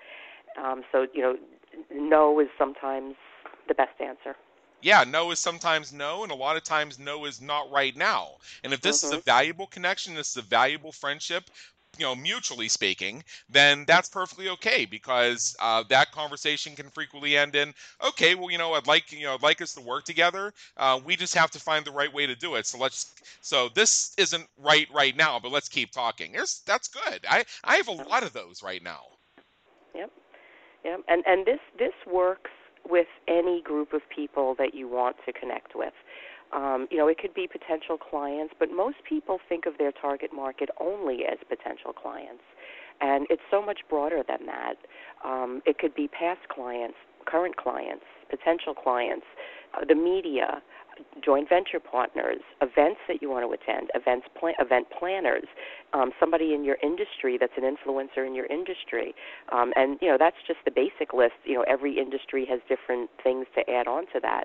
Um, 0.63 0.83
so 0.93 1.07
you 1.13 1.23
know, 1.23 1.37
no 1.93 2.41
is 2.41 2.49
sometimes 2.59 3.15
the 3.69 3.75
best 3.75 4.01
answer. 4.01 4.37
yeah, 4.81 5.05
no 5.05 5.31
is 5.31 5.39
sometimes 5.41 5.93
no, 5.93 6.23
and 6.23 6.31
a 6.31 6.35
lot 6.37 6.57
of 6.57 6.63
times 6.63 6.99
no 6.99 7.25
is 7.25 7.41
not 7.41 7.71
right 7.71 7.97
now. 7.97 8.33
And 8.63 8.73
if 8.73 8.81
this 8.83 9.03
is 9.03 9.13
a 9.13 9.17
Mhm. 9.17 9.23
valuable 9.25 9.67
connection, 9.67 10.15
this 10.15 10.31
is 10.31 10.37
a 10.37 10.43
valuable 10.43 10.93
friendship, 10.93 11.51
you 11.99 12.05
know, 12.05 12.15
mutually 12.15 12.69
speaking, 12.69 13.25
then 13.49 13.85
that's 13.87 14.09
perfectly 14.09 14.49
okay 14.51 14.85
because 14.85 15.57
uh, 15.61 15.83
that 15.89 16.13
conversation 16.13 16.75
can 16.75 16.89
frequently 16.91 17.37
end 17.37 17.55
in, 17.55 17.75
okay, 18.07 18.35
well, 18.35 18.51
you 18.51 18.59
know, 18.59 18.73
I'd 18.75 18.87
like, 18.87 19.13
you 19.13 19.25
know, 19.25 19.35
I'd 19.35 19.43
like 19.43 19.61
us 19.63 19.75
to 19.75 19.81
work 19.81 20.05
together. 20.05 20.53
Uh, 20.77 21.01
we 21.05 21.17
just 21.17 21.35
have 21.35 21.51
to 21.53 21.61
find 21.61 21.85
the 21.85 21.93
right 21.93 22.13
way 22.13 22.27
to 22.27 22.35
do 22.35 22.55
it. 22.57 22.67
So 22.67 22.79
let's, 22.79 23.13
so 23.41 23.69
this 23.75 24.15
isn't 24.19 24.47
right 24.59 24.87
right 24.93 25.17
now, 25.17 25.39
but 25.39 25.53
let's 25.53 25.69
keep 25.69 25.93
talking. 25.93 26.33
There's, 26.33 26.63
that's 26.67 26.89
good. 26.89 27.27
I, 27.29 27.45
I 27.63 27.77
have 27.77 27.89
a 27.89 27.93
lot 27.93 28.23
of 28.23 28.33
those 28.33 28.63
right 28.63 28.83
now. 28.83 29.01
Yep. 29.95 30.11
Yep. 30.85 31.01
And 31.09 31.25
and 31.27 31.47
this 31.47 31.61
this 31.79 31.95
works 32.07 32.51
with 32.89 33.07
any 33.29 33.63
group 33.63 33.93
of 33.93 34.03
people 34.15 34.55
that 34.59 34.75
you 34.75 34.89
want 34.89 35.17
to 35.27 35.33
connect 35.33 35.75
with. 35.75 35.95
Um, 36.55 36.87
you 36.91 36.99
know, 36.99 37.09
it 37.09 37.19
could 37.19 37.35
be 37.35 37.49
potential 37.49 37.99
clients, 37.99 38.55
but 38.59 38.71
most 38.71 38.99
people 39.09 39.39
think 39.49 39.67
of 39.67 39.77
their 39.79 39.93
target 39.93 40.31
market 40.33 40.71
only 40.81 41.21
as 41.31 41.39
potential 41.49 41.93
clients. 41.93 42.43
And 43.01 43.27
it's 43.31 43.43
so 43.51 43.61
much 43.65 43.81
broader 43.91 44.23
than 44.27 44.47
that. 44.47 44.75
Um, 45.25 45.63
it 45.67 45.79
could 45.79 45.95
be 45.95 46.09
past 46.09 46.49
clients, 46.49 46.97
current 47.27 47.57
clients, 47.57 48.05
potential 48.31 48.75
clients, 48.75 49.27
uh, 49.75 49.85
the 49.89 49.95
media. 49.97 50.63
joint 51.25 51.49
venture 51.49 51.81
partners, 51.81 52.39
events 52.63 53.01
that 53.09 53.21
you 53.21 53.29
want 53.29 53.45
to 53.47 53.53
attend, 53.53 53.91
events 53.95 54.27
plan- 54.39 54.55
event 54.61 54.87
planners, 54.97 55.47
um, 55.95 56.11
somebody 56.19 56.55
in 56.55 56.65
your 56.65 56.77
industry 56.83 57.39
that's 57.39 57.53
an 57.57 57.63
influencer 57.63 58.27
in 58.27 58.35
your 58.35 58.47
industry, 58.47 59.15
um, 59.53 59.73
and 59.77 59.99
you 60.03 60.09
know 60.09 60.17
that's 60.19 60.37
just 60.47 60.59
the 60.65 60.71
basic 60.71 61.15
list. 61.15 61.35
You 61.45 61.55
know, 61.55 61.65
every 61.69 61.99
industry 61.99 62.47
has 62.51 62.61
different 62.69 63.09
things 63.23 63.47
to 63.55 63.71
add 63.71 63.87
on 63.87 64.07
to 64.13 64.21
that. 64.23 64.45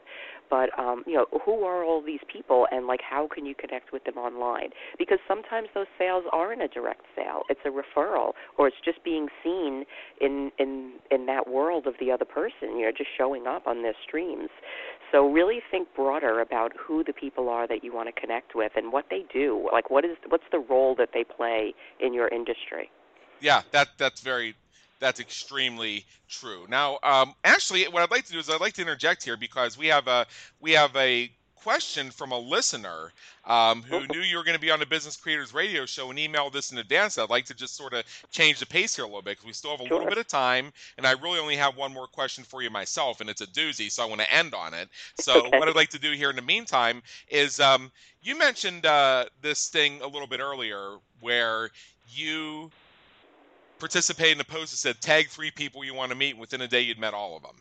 But 0.50 0.78
um, 0.80 1.04
you 1.06 1.14
know, 1.14 1.26
who 1.46 1.64
are 1.64 1.84
all 1.84 2.02
these 2.02 2.22
people, 2.32 2.68
and 2.72 2.88
like 2.88 3.02
how 3.02 3.28
can 3.28 3.46
you 3.46 3.56
connect 3.56 3.92
with 3.92 4.04
them 4.04 4.18
online? 4.18 4.70
Because 4.98 5.20
sometimes 5.28 5.68
those 5.74 5.88
sales 5.98 6.24
aren't 6.32 6.62
a 6.62 6.68
direct 6.68 7.06
sale; 7.16 7.42
it's 7.50 7.62
a 7.66 7.70
referral, 7.70 8.34
or 8.58 8.68
it's 8.68 8.78
just 8.86 9.04
being 9.04 9.28
seen 9.44 9.86
in 10.22 10.52
in 10.60 10.94
in 11.12 11.26
that 11.26 11.50
world 11.50 11.88
of 11.88 11.96
the 12.00 12.12
other 12.12 12.26
person. 12.26 12.78
You 12.78 12.86
know, 12.86 12.92
just 12.96 13.10
showing 13.18 13.48
up 13.48 13.66
on 13.66 13.82
their 13.82 13.96
streams. 14.08 14.50
So 15.12 15.28
really 15.32 15.60
think 15.72 15.88
broader 15.96 16.42
about 16.42 16.72
who 16.78 17.04
the 17.04 17.14
people 17.14 17.50
are 17.50 17.68
that 17.68 17.84
you 17.84 17.94
want 17.94 18.14
to 18.14 18.22
connect 18.22 18.54
with 18.54 18.74
and 18.76 18.92
what 18.92 19.06
they 19.10 19.26
do. 19.34 19.68
Like 19.72 19.90
what 19.90 20.06
is 20.06 20.18
what's 20.28 20.44
the 20.52 20.60
role 20.60 20.96
that 20.98 21.10
they 21.14 21.24
play 21.24 21.39
in 22.00 22.14
your 22.14 22.28
industry? 22.28 22.90
Yeah, 23.42 23.62
that 23.72 23.90
that's 23.98 24.22
very 24.22 24.56
that's 25.00 25.20
extremely 25.20 26.06
true. 26.28 26.66
Now, 26.68 27.00
um, 27.04 27.34
actually, 27.44 27.84
what 27.86 28.04
I'd 28.04 28.12
like 28.12 28.26
to 28.26 28.34
do 28.34 28.40
is 28.40 28.50
I'd 28.50 28.62
like 28.62 28.74
to 28.74 28.82
interject 28.82 29.24
here 29.24 29.38
because 29.38 29.78
we 29.78 29.88
have 29.88 30.08
a 30.08 30.26
we 30.60 30.72
have 30.74 30.96
a 30.96 31.32
question 31.64 32.12
from 32.12 32.32
a 32.32 32.38
listener 32.38 33.12
um, 33.46 33.82
who 33.84 34.06
knew 34.08 34.22
you 34.22 34.38
were 34.38 34.44
going 34.44 34.56
to 34.56 34.62
be 34.62 34.72
on 34.72 34.80
the 34.80 34.86
Business 34.86 35.18
Creators 35.18 35.54
Radio 35.54 35.86
Show 35.86 36.10
and 36.10 36.20
emailed 36.20 36.54
this 36.54 36.72
in 36.72 36.78
advance. 36.78 37.18
I'd 37.18 37.30
like 37.30 37.46
to 37.46 37.54
just 37.54 37.76
sort 37.76 37.94
of 37.94 38.04
change 38.32 38.60
the 38.60 38.66
pace 38.66 38.96
here 38.96 39.06
a 39.06 39.08
little 39.08 39.22
bit 39.22 39.32
because 39.32 39.46
we 39.46 39.54
still 39.54 39.72
have 39.72 39.82
a 39.82 39.88
sure. 39.88 39.98
little 39.98 40.10
bit 40.10 40.18
of 40.18 40.28
time, 40.28 40.72
and 40.98 41.06
I 41.06 41.12
really 41.14 41.40
only 41.40 41.56
have 41.56 41.76
one 41.76 41.94
more 41.94 42.08
question 42.08 42.44
for 42.44 42.62
you 42.62 42.70
myself, 42.70 43.22
and 43.22 43.30
it's 43.30 43.42
a 43.42 43.48
doozy, 43.48 43.92
so 43.92 44.04
I 44.04 44.06
want 44.06 44.22
to 44.22 44.34
end 44.34 44.54
on 44.54 44.74
it. 44.74 44.90
So 45.20 45.40
okay. 45.48 45.58
what 45.58 45.68
I'd 45.68 45.76
like 45.76 45.90
to 45.90 46.00
do 46.00 46.12
here 46.12 46.30
in 46.30 46.36
the 46.36 46.42
meantime 46.42 47.02
is 47.30 47.60
um, 47.60 47.92
you 48.22 48.38
mentioned 48.38 48.86
uh, 48.86 49.26
this 49.42 49.68
thing 49.68 50.02
a 50.02 50.08
little 50.08 50.28
bit 50.28 50.40
earlier 50.40 50.98
where 51.20 51.70
you 52.08 52.72
participated 53.80 54.38
in 54.38 54.42
a 54.42 54.46
post 54.46 54.72
that 54.72 54.78
said 54.78 55.02
tag 55.02 55.30
three 55.30 55.52
people 55.52 55.84
you 55.84 55.94
want 55.94 56.12
to 56.12 56.16
meet, 56.16 56.32
and 56.32 56.40
within 56.40 56.62
a 56.62 56.68
day 56.68 56.82
you'd 56.82 57.00
met 57.00 57.14
all 57.14 57.36
of 57.36 57.42
them. 57.42 57.56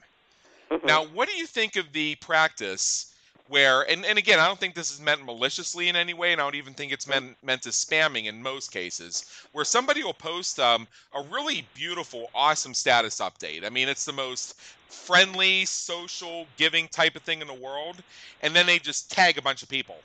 Mm-hmm. 0.70 0.86
Now, 0.86 1.04
what 1.06 1.28
do 1.28 1.34
you 1.34 1.46
think 1.46 1.76
of 1.76 1.92
the 1.92 2.14
practice 2.16 3.14
where, 3.48 3.82
and, 3.82 4.04
and 4.04 4.18
again, 4.18 4.38
I 4.38 4.46
don't 4.46 4.58
think 4.58 4.74
this 4.74 4.92
is 4.92 5.00
meant 5.00 5.24
maliciously 5.24 5.88
in 5.88 5.96
any 5.96 6.14
way, 6.14 6.32
and 6.32 6.40
I 6.40 6.44
don't 6.44 6.54
even 6.54 6.74
think 6.74 6.92
it's 6.92 7.06
meant 7.06 7.36
meant 7.42 7.66
as 7.66 7.74
spamming 7.74 8.26
in 8.26 8.42
most 8.42 8.70
cases, 8.70 9.24
where 9.52 9.64
somebody 9.64 10.04
will 10.04 10.14
post 10.14 10.60
um, 10.60 10.86
a 11.14 11.22
really 11.22 11.66
beautiful, 11.74 12.30
awesome 12.34 12.74
status 12.74 13.20
update. 13.20 13.64
I 13.64 13.70
mean, 13.70 13.88
it's 13.88 14.04
the 14.04 14.12
most 14.12 14.60
friendly, 14.88 15.64
social, 15.64 16.46
giving 16.56 16.88
type 16.88 17.16
of 17.16 17.22
thing 17.22 17.40
in 17.40 17.46
the 17.46 17.54
world, 17.54 17.96
and 18.42 18.54
then 18.54 18.66
they 18.66 18.78
just 18.78 19.10
tag 19.10 19.38
a 19.38 19.42
bunch 19.42 19.62
of 19.62 19.68
people. 19.68 19.96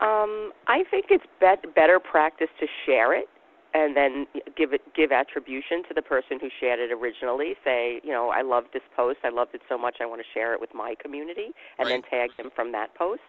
Um, 0.00 0.52
I 0.66 0.84
think 0.90 1.06
it's 1.08 1.24
bet- 1.40 1.74
better 1.74 1.98
practice 1.98 2.50
to 2.60 2.66
share 2.84 3.14
it 3.14 3.28
and 3.76 3.94
then 3.94 4.26
give 4.56 4.72
it 4.72 4.80
give 4.94 5.12
attribution 5.12 5.82
to 5.88 5.94
the 5.94 6.00
person 6.00 6.38
who 6.40 6.48
shared 6.60 6.80
it 6.80 6.90
originally. 6.92 7.54
Say, 7.62 8.00
you 8.02 8.10
know, 8.10 8.30
I 8.30 8.40
loved 8.40 8.68
this 8.72 8.82
post. 8.96 9.18
I 9.22 9.28
loved 9.28 9.54
it 9.54 9.60
so 9.68 9.76
much. 9.76 9.96
I 10.00 10.06
want 10.06 10.22
to 10.22 10.28
share 10.32 10.54
it 10.54 10.60
with 10.60 10.72
my 10.74 10.94
community, 10.98 11.52
and 11.78 11.88
Right. 11.88 12.02
then 12.02 12.02
tag 12.10 12.30
them 12.38 12.50
from 12.56 12.72
that 12.72 12.94
post 12.94 13.20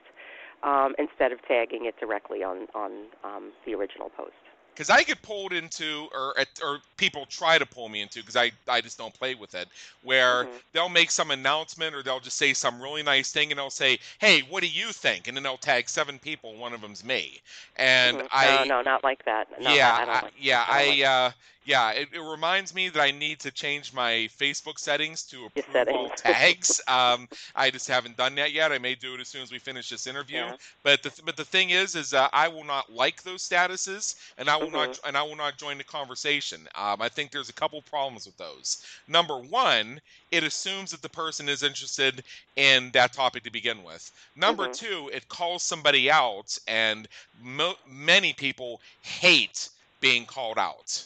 um, 0.63 0.95
instead 0.97 1.31
of 1.33 1.39
tagging 1.45 1.85
it 1.85 1.99
directly 1.99 2.43
on 2.43 2.67
on 2.73 3.07
um, 3.23 3.51
the 3.65 3.75
original 3.75 4.09
post. 4.09 4.46
Because 4.78 4.91
I 4.91 5.01
get 5.01 5.19
pulled 5.23 5.53
into, 5.53 6.07
or 6.13 6.36
or 6.61 6.80
people 6.97 7.25
try 7.25 7.57
to 7.57 7.65
pull 7.65 7.89
me 7.89 8.01
into, 8.01 8.19
because 8.19 8.36
I 8.36 8.51
I 8.67 8.80
just 8.80 8.97
don't 8.97 9.13
play 9.13 9.34
with 9.34 9.55
it. 9.55 9.67
Where 10.03 10.47
Mhm. 10.47 10.61
they'll 10.71 10.88
make 10.89 11.09
some 11.09 11.32
announcement, 11.32 11.95
or 11.95 12.03
they'll 12.03 12.19
just 12.19 12.38
say 12.38 12.53
some 12.53 12.80
really 12.80 13.01
nice 13.01 13.32
thing, 13.32 13.51
and 13.51 13.57
they'll 13.57 13.71
say, 13.71 13.97
"Hey, 14.19 14.41
what 14.41 14.61
do 14.61 14.67
you 14.67 14.91
think?" 14.91 15.28
And 15.28 15.36
then 15.36 15.43
they'll 15.43 15.57
tag 15.57 15.89
seven 15.89 16.19
people, 16.19 16.55
one 16.57 16.73
of 16.73 16.82
them's 16.82 17.03
me. 17.03 17.41
And 17.75 18.21
Mhm. 18.21 18.28
I 18.32 18.45
no, 18.45 18.63
no, 18.65 18.82
not 18.84 19.03
like 19.03 19.25
that. 19.25 19.47
No, 19.59 19.71
yeah, 19.71 19.93
I 19.95 20.05
don't 20.05 20.21
I- 20.21 20.21
like 20.21 20.34
yeah, 20.39 20.65
I, 20.67 20.86
like 20.88 21.01
uh, 21.01 21.32
yeah. 21.68 21.91
It, 21.91 22.09
it 22.13 22.22
reminds 22.22 22.74
me 22.74 22.89
that 22.89 23.01
I 23.01 23.11
need 23.11 23.39
to 23.41 23.51
change 23.51 23.93
my 23.93 24.30
Facebook 24.39 24.80
settings 24.80 25.24
to 25.26 25.45
approve 25.45 26.15
tags. 26.15 26.82
um, 26.88 27.28
I 27.55 27.70
just 27.70 27.88
haven't 27.88 28.18
done 28.18 28.36
that 28.36 28.53
yet. 28.53 28.72
I 28.72 28.80
may 28.80 28.95
do 28.95 29.13
it 29.13 29.20
as 29.20 29.28
soon 29.28 29.43
as 29.43 29.51
we 29.51 29.59
finish 29.59 29.89
this 29.89 30.07
interview. 30.07 30.38
Yeah. 30.38 30.55
But 30.84 31.03
the 31.03 31.11
but 31.26 31.36
the 31.38 31.45
thing 31.45 31.72
is, 31.72 31.95
is 31.95 32.13
uh, 32.13 32.30
I 32.34 32.47
will 32.47 32.63
not 32.63 32.91
like 32.91 33.22
those 33.24 33.47
statuses, 33.47 34.15
and 34.39 34.49
I 34.49 34.55
will 34.55 34.72
not 34.72 34.89
Mm-hmm. 34.89 35.07
and 35.07 35.18
I 35.18 35.24
will 35.24 35.36
not 35.36 35.57
join 35.57 35.78
the 35.78 35.84
conversation. 35.84 36.61
Um, 36.76 37.01
I 37.01 37.09
think 37.09 37.32
there's 37.32 37.49
a 37.49 37.53
couple 37.53 37.82
problems 37.82 38.26
with 38.26 38.38
those. 38.38 38.86
Number 39.07 39.38
one, 39.38 39.99
it 40.32 40.43
assumes 40.43 40.91
that 40.91 41.01
the 41.01 41.09
person 41.09 41.49
is 41.49 41.63
interested 41.63 42.24
in 42.55 42.91
that 42.91 43.11
topic 43.11 43.43
to 43.43 43.51
begin 43.51 43.84
with. 43.84 44.11
Number 44.36 44.68
Mhm. 44.68 44.78
two, 44.78 45.11
it 45.13 45.28
calls 45.28 45.63
somebody 45.63 46.09
out, 46.09 46.57
and 46.68 47.07
mo- 47.41 47.78
many 47.86 48.32
people 48.34 48.80
hate 49.01 49.70
being 49.99 50.26
called 50.26 50.57
out. 50.57 51.03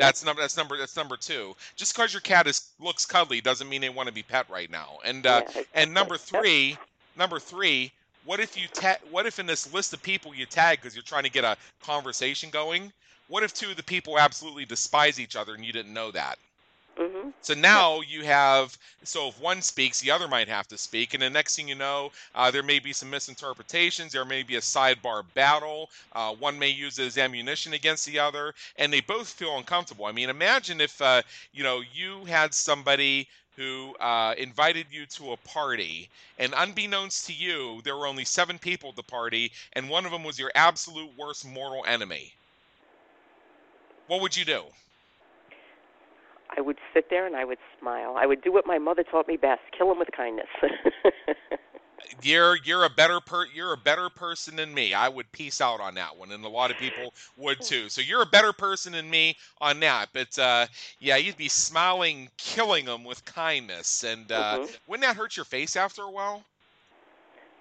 That's 0.00 0.24
number. 0.26 0.42
That's 0.42 0.58
number. 0.58 0.78
That's 0.78 0.96
number 0.96 1.16
two. 1.18 1.56
Just 1.76 1.94
because 1.96 2.14
your 2.14 2.22
cat 2.22 2.48
is 2.48 2.70
looks 2.80 3.06
cuddly 3.06 3.42
doesn't 3.42 3.70
mean 3.70 3.82
they 3.82 3.90
want 3.90 4.08
to 4.08 4.14
be 4.14 4.24
pet 4.24 4.50
right 4.50 4.70
now. 4.72 4.98
And 5.06 5.26
uh, 5.28 5.42
yeah, 5.56 5.62
and 5.74 5.94
number 5.94 6.18
three, 6.18 6.78
number 7.18 7.40
three. 7.40 7.92
What 8.26 8.40
if 8.40 8.56
you 8.58 8.68
ta- 8.74 8.98
What 9.12 9.26
if 9.26 9.40
in 9.40 9.46
this 9.46 9.72
list 9.74 9.94
of 9.94 10.02
people 10.02 10.34
you 10.34 10.46
tag 10.46 10.80
because 10.80 10.96
you're 10.96 11.04
trying 11.04 11.24
to 11.24 11.30
get 11.30 11.44
a 11.44 11.56
conversation 11.82 12.50
going? 12.50 12.92
What 13.28 13.44
if 13.44 13.54
two 13.54 13.70
of 13.70 13.78
the 13.78 13.84
people 13.84 14.18
absolutely 14.18 14.66
despise 14.66 15.20
each 15.20 15.36
other 15.36 15.54
and 15.54 15.64
you 15.64 15.72
didn't 15.72 15.94
know 15.94 16.12
that? 16.12 16.38
Mhm. 17.00 17.32
So 17.40 17.54
now 17.54 18.00
you 18.02 18.24
have 18.24 18.76
so 19.04 19.28
if 19.28 19.38
one 19.38 19.62
speaks, 19.62 19.98
the 20.00 20.10
other 20.10 20.28
might 20.28 20.48
have 20.48 20.68
to 20.68 20.78
speak, 20.78 21.14
and 21.14 21.22
the 21.22 21.30
next 21.30 21.56
thing 21.56 21.68
you 21.68 21.74
know, 21.74 22.10
uh, 22.34 22.50
there 22.50 22.62
may 22.62 22.78
be 22.78 22.92
some 22.92 23.10
misinterpretations. 23.10 24.12
There 24.12 24.24
may 24.26 24.42
be 24.44 24.56
a 24.56 24.60
sidebar 24.60 25.24
battle. 25.34 25.90
Uh, 26.12 26.34
one 26.34 26.58
may 26.58 26.68
use 26.68 26.98
as 26.98 27.18
ammunition 27.18 27.72
against 27.72 28.06
the 28.06 28.18
other, 28.20 28.54
and 28.76 28.92
they 28.92 29.00
both 29.00 29.30
feel 29.32 29.56
uncomfortable. 29.56 30.04
I 30.06 30.12
mean, 30.12 30.28
imagine 30.30 30.80
if 30.80 31.00
uh, 31.00 31.22
you 31.52 31.64
know 31.64 31.80
you 31.80 32.26
had 32.26 32.54
somebody 32.54 33.28
who 33.56 33.96
uh, 34.00 34.34
invited 34.38 34.92
you 34.92 35.06
to 35.06 35.32
a 35.32 35.36
party, 35.38 36.10
and 36.38 36.54
unbeknownst 36.56 37.26
to 37.26 37.32
you, 37.32 37.80
there 37.82 37.96
were 37.96 38.06
only 38.06 38.24
seven 38.26 38.58
people 38.58 38.90
at 38.90 38.96
the 38.96 39.02
party, 39.02 39.52
and 39.72 39.88
one 39.88 40.04
of 40.06 40.12
them 40.12 40.22
was 40.24 40.38
your 40.38 40.52
absolute 40.54 41.10
worst 41.16 41.44
mortal 41.46 41.84
enemy. 41.86 42.36
What 44.04 44.20
would 44.20 44.36
you 44.36 44.44
do? 44.44 44.72
I 46.56 46.60
would 46.60 46.78
sit 46.92 47.10
there 47.10 47.26
and 47.26 47.36
I 47.36 47.44
would 47.44 47.58
smile. 47.78 48.16
I 48.18 48.26
would 48.26 48.42
do 48.42 48.52
what 48.52 48.66
my 48.66 48.78
mother 48.78 49.02
taught 49.04 49.28
me 49.28 49.36
best: 49.36 49.60
kill 49.76 49.90
him 49.92 49.98
with 49.98 50.08
kindness. 50.16 50.48
you're 52.22 52.56
you're 52.64 52.84
a 52.84 52.90
better 52.90 53.20
per 53.20 53.46
you're 53.46 53.72
a 53.72 53.76
better 53.76 54.08
person 54.08 54.56
than 54.56 54.72
me. 54.74 54.92
I 54.94 55.08
would 55.08 55.30
peace 55.32 55.60
out 55.60 55.80
on 55.80 55.94
that 55.94 56.16
one, 56.16 56.32
and 56.32 56.44
a 56.44 56.48
lot 56.48 56.70
of 56.70 56.78
people 56.78 57.14
would 57.36 57.60
too. 57.60 57.88
So 57.88 58.00
you're 58.00 58.22
a 58.22 58.26
better 58.26 58.52
person 58.52 58.92
than 58.92 59.08
me 59.08 59.36
on 59.60 59.80
that. 59.80 60.08
But 60.12 60.36
uh, 60.38 60.66
yeah, 60.98 61.16
you'd 61.16 61.36
be 61.36 61.48
smiling, 61.48 62.28
killing 62.36 62.84
them 62.86 63.04
with 63.04 63.24
kindness, 63.24 64.02
and 64.04 64.30
uh, 64.32 64.58
Mhm. 64.58 64.76
wouldn't 64.86 65.06
that 65.06 65.16
hurt 65.16 65.36
your 65.36 65.44
face 65.44 65.76
after 65.76 66.02
a 66.02 66.10
while? 66.10 66.42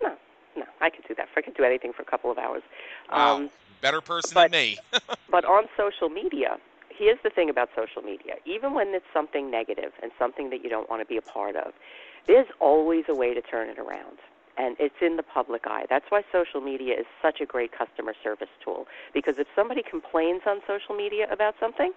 no, 0.02 0.16
no, 0.56 0.66
I 0.82 0.90
could 0.90 1.06
do 1.08 1.14
that. 1.16 1.28
I 1.36 1.42
could 1.42 1.56
do 1.56 1.64
anything 1.64 1.94
for 1.94 2.02
a 2.02 2.06
couple 2.06 2.32
of 2.32 2.38
hours. 2.38 2.64
Wow, 3.12 3.36
Um, 3.36 3.50
better 3.82 4.02
person 4.02 4.34
but- 4.34 4.52
than 4.52 4.60
me. 4.60 4.78
But 5.32 5.46
on 5.46 5.66
social 5.78 6.10
media, 6.10 6.58
here's 7.00 7.18
the 7.24 7.30
thing 7.32 7.50
about 7.50 7.70
social 7.76 8.02
media. 8.02 8.36
Even 8.46 8.74
when 8.74 8.90
it's 8.90 9.06
something 9.14 9.50
negative 9.50 9.92
and 10.04 10.12
something 10.20 10.50
that 10.52 10.64
you 10.64 10.70
don't 10.70 10.90
want 10.90 11.02
to 11.02 11.06
be 11.08 11.18
a 11.18 11.22
part 11.22 11.56
of, 11.56 11.72
there's 12.28 12.48
always 12.60 13.06
a 13.10 13.16
way 13.16 13.34
to 13.34 13.42
turn 13.42 13.70
it 13.70 13.80
around. 13.80 14.20
And 14.58 14.76
it's 14.78 15.00
in 15.02 15.16
the 15.16 15.24
public 15.24 15.64
eye. 15.66 15.86
That's 15.90 16.06
why 16.10 16.22
social 16.34 16.60
media 16.60 16.94
is 16.94 17.06
such 17.22 17.40
a 17.42 17.46
great 17.46 17.72
customer 17.72 18.14
service 18.22 18.52
tool. 18.64 18.86
Because 19.14 19.36
if 19.38 19.48
somebody 19.56 19.82
complains 19.90 20.42
on 20.46 20.60
social 20.68 20.96
media 20.96 21.28
about 21.32 21.56
something, 21.60 21.94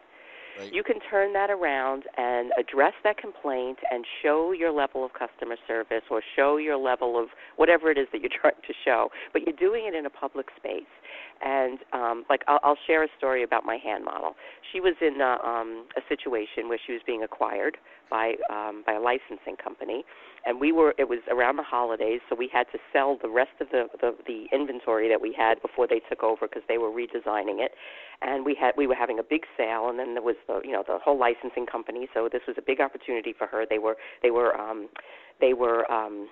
Right. 0.59 0.73
you 0.73 0.83
can 0.83 1.01
turn 1.01 1.33
that 1.33 1.51
around 1.51 2.05
and 2.17 2.53
address 2.59 2.93
that 3.05 3.17
complaint 3.17 3.79
and 3.91 4.05
show 4.23 4.53
your 4.53 4.71
level 4.71 5.05
of 5.05 5.13
customer 5.15 5.57
service 5.67 6.03
or 6.11 6.23
show 6.37 6.59
your 6.59 6.77
level 6.77 7.19
of 7.19 7.31
whatever 7.57 7.91
it 7.91 7.97
is 7.97 8.07
that 8.13 8.21
you're 8.21 8.31
trying 8.41 8.61
to 8.67 8.75
show. 8.85 9.11
But 9.33 9.43
you're 9.47 9.57
doing 9.57 9.87
it 9.87 9.95
in 9.95 10.05
a 10.05 10.11
public 10.11 10.49
space. 10.57 10.85
And 11.45 11.79
um, 11.93 12.25
like 12.31 12.43
I'll, 12.47 12.61
I'll 12.63 12.79
share 12.87 13.03
a 13.03 13.09
story 13.19 13.43
about 13.43 13.65
my 13.65 13.77
hand 13.77 14.05
model. 14.05 14.35
She 14.73 14.81
was 14.81 14.95
in 15.01 15.21
a, 15.21 15.39
um, 15.47 15.87
a 15.97 16.01
situation 16.09 16.69
where 16.69 16.79
she 16.87 16.93
was 16.93 17.03
being 17.07 17.23
acquired 17.23 17.77
by 18.11 18.35
um, 18.51 18.85
by 18.87 18.93
a 18.93 19.01
licensing 19.01 19.57
company, 19.57 20.05
and 20.47 20.61
we 20.61 20.71
were. 20.71 20.95
It 20.99 21.09
was 21.09 21.21
around 21.31 21.57
the 21.57 21.63
holidays, 21.63 22.21
so 22.29 22.37
we 22.37 22.49
had 22.53 22.67
to 22.73 22.79
sell 22.93 23.19
the 23.21 23.29
rest 23.29 23.57
of 23.61 23.69
the 23.71 23.87
the, 24.01 24.15
the 24.27 24.47
inventory 24.53 25.09
that 25.09 25.21
we 25.21 25.35
had 25.37 25.61
before 25.63 25.89
they 25.89 26.01
took 26.09 26.23
over 26.23 26.47
because 26.47 26.63
they 26.69 26.79
were 26.79 26.91
redesigning 26.91 27.65
it. 27.65 27.73
And 28.21 28.45
we 28.45 28.55
had 28.55 28.75
we 28.77 28.87
were 28.87 28.95
having 28.95 29.19
a 29.19 29.23
big 29.23 29.43
sale, 29.57 29.89
and 29.89 29.99
then 29.99 30.15
there 30.15 30.23
was 30.23 30.37
the 30.47 30.61
you 30.63 30.73
know 30.73 30.85
the 30.87 30.99
whole 31.03 31.19
licensing 31.19 31.67
company. 31.67 32.07
So 32.15 32.29
this 32.31 32.43
was 32.47 32.57
a 32.59 32.63
big 32.63 32.81
opportunity 32.81 33.33
for 33.37 33.47
her. 33.47 33.65
They 33.69 33.79
were 33.79 33.97
they 34.23 34.31
were 34.31 34.55
um, 34.61 34.89
they 35.41 35.55
were 35.55 35.91
um, 35.91 36.29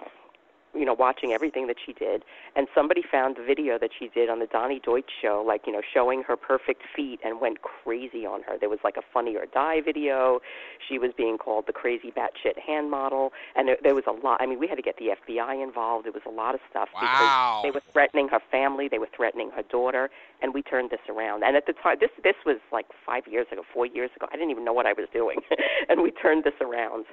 you 0.75 0.85
know, 0.85 0.95
watching 0.95 1.33
everything 1.33 1.67
that 1.67 1.77
she 1.85 1.93
did, 1.93 2.25
and 2.55 2.69
somebody 2.75 3.03
found 3.03 3.37
the 3.37 3.43
video 3.43 3.79
that 3.79 3.91
she 3.99 4.09
did 4.09 4.31
on 4.31 4.39
the 4.39 4.47
Donny 4.47 4.81
Deutsch 4.81 5.11
show, 5.21 5.43
like 5.47 5.67
you 5.67 5.73
know, 5.73 5.83
showing 5.93 6.23
her 6.23 6.37
perfect 6.37 6.83
feet, 6.95 7.21
and 7.25 7.41
went 7.41 7.63
crazy 7.63 8.25
on 8.25 8.43
her. 8.43 8.57
There 8.59 8.69
was 8.69 8.79
like 8.85 8.97
a 8.97 9.03
Funny 9.13 9.37
or 9.37 9.47
Die 9.47 9.81
video. 9.81 10.41
She 10.89 10.99
was 10.99 11.11
being 11.17 11.39
called 11.39 11.67
the 11.67 11.73
crazy 11.73 12.13
batshit 12.13 12.59
hand 12.59 12.91
model, 12.91 13.33
and 13.57 13.69
there, 13.69 13.79
there 13.83 13.95
was 13.95 14.05
a 14.07 14.13
lot. 14.13 14.41
I 14.41 14.47
mean, 14.47 14.59
we 14.59 14.69
had 14.69 14.77
to 14.77 14.83
get 14.83 14.97
the 14.97 15.11
FBI 15.27 15.63
involved. 15.63 16.07
There 16.07 16.13
was 16.13 16.23
a 16.27 16.31
lot 16.31 16.55
of 16.55 16.61
stuff 16.71 16.89
wow. 16.95 17.01
because 17.01 17.63
they 17.65 17.71
were 17.71 17.93
threatening 17.93 18.29
her 18.29 18.41
family, 18.51 18.89
they 18.89 18.99
were 18.99 19.09
threatening 19.15 19.51
her 19.51 19.63
daughter, 19.63 20.11
and 20.43 20.55
we 20.55 20.63
turned 20.63 20.91
this 20.91 21.01
around. 21.09 21.43
And 21.43 21.57
at 21.57 21.67
the 21.67 21.73
time, 21.73 21.97
this 22.01 22.11
this 22.23 22.37
was 22.47 22.59
like 22.73 22.87
five 23.05 23.27
years 23.27 23.47
ago, 23.51 23.63
four 23.73 23.87
years 23.87 24.11
ago. 24.17 24.27
I 24.33 24.37
didn't 24.37 24.51
even 24.51 24.65
know 24.65 24.73
what 24.73 24.87
I 24.87 24.93
was 24.93 25.07
doing, 25.13 25.39
and 25.89 26.01
we 26.01 26.11
turned 26.11 26.45
this 26.45 26.55
around. 26.61 27.07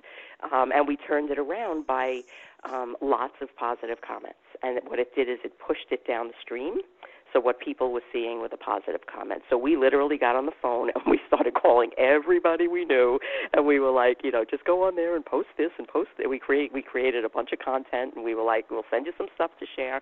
Um, 0.51 0.71
and 0.71 0.87
we 0.87 0.97
turned 0.97 1.31
it 1.31 1.39
around 1.39 1.87
by 1.87 2.21
um, 2.63 2.95
lots 3.01 3.35
of 3.41 3.55
positive 3.55 3.99
comments. 4.01 4.39
And 4.63 4.79
what 4.87 4.99
it 4.99 5.13
did 5.15 5.29
is 5.29 5.39
it 5.43 5.53
pushed 5.59 5.91
it 5.91 6.07
down 6.07 6.27
the 6.27 6.33
stream 6.41 6.79
so 7.37 7.41
what 7.41 7.59
people 7.59 7.91
were 7.91 8.01
seeing 8.11 8.41
were 8.41 8.47
the 8.47 8.57
positive 8.57 9.01
comments. 9.05 9.45
So 9.49 9.57
we 9.57 9.77
literally 9.77 10.17
got 10.17 10.35
on 10.35 10.47
the 10.47 10.57
phone 10.59 10.89
and 10.95 11.03
we 11.07 11.19
started 11.27 11.53
calling 11.53 11.91
everybody 11.97 12.67
we 12.67 12.83
knew, 12.83 13.19
and 13.53 13.65
we 13.65 13.79
were 13.79 13.91
like, 13.91 14.17
you 14.23 14.31
know, 14.31 14.43
just 14.43 14.63
go 14.65 14.87
on 14.87 14.95
there 14.95 15.15
and 15.15 15.23
post 15.23 15.49
this 15.57 15.69
and 15.77 15.87
post 15.87 16.09
it. 16.17 16.27
We 16.27 16.39
create 16.39 16.73
we 16.73 16.81
created 16.81 17.25
a 17.25 17.29
bunch 17.29 17.51
of 17.53 17.59
content, 17.59 18.15
and 18.15 18.25
we 18.25 18.33
were 18.33 18.43
like, 18.43 18.71
we'll 18.71 18.85
send 18.89 19.05
you 19.05 19.13
some 19.17 19.27
stuff 19.35 19.51
to 19.59 19.65
share, 19.75 20.01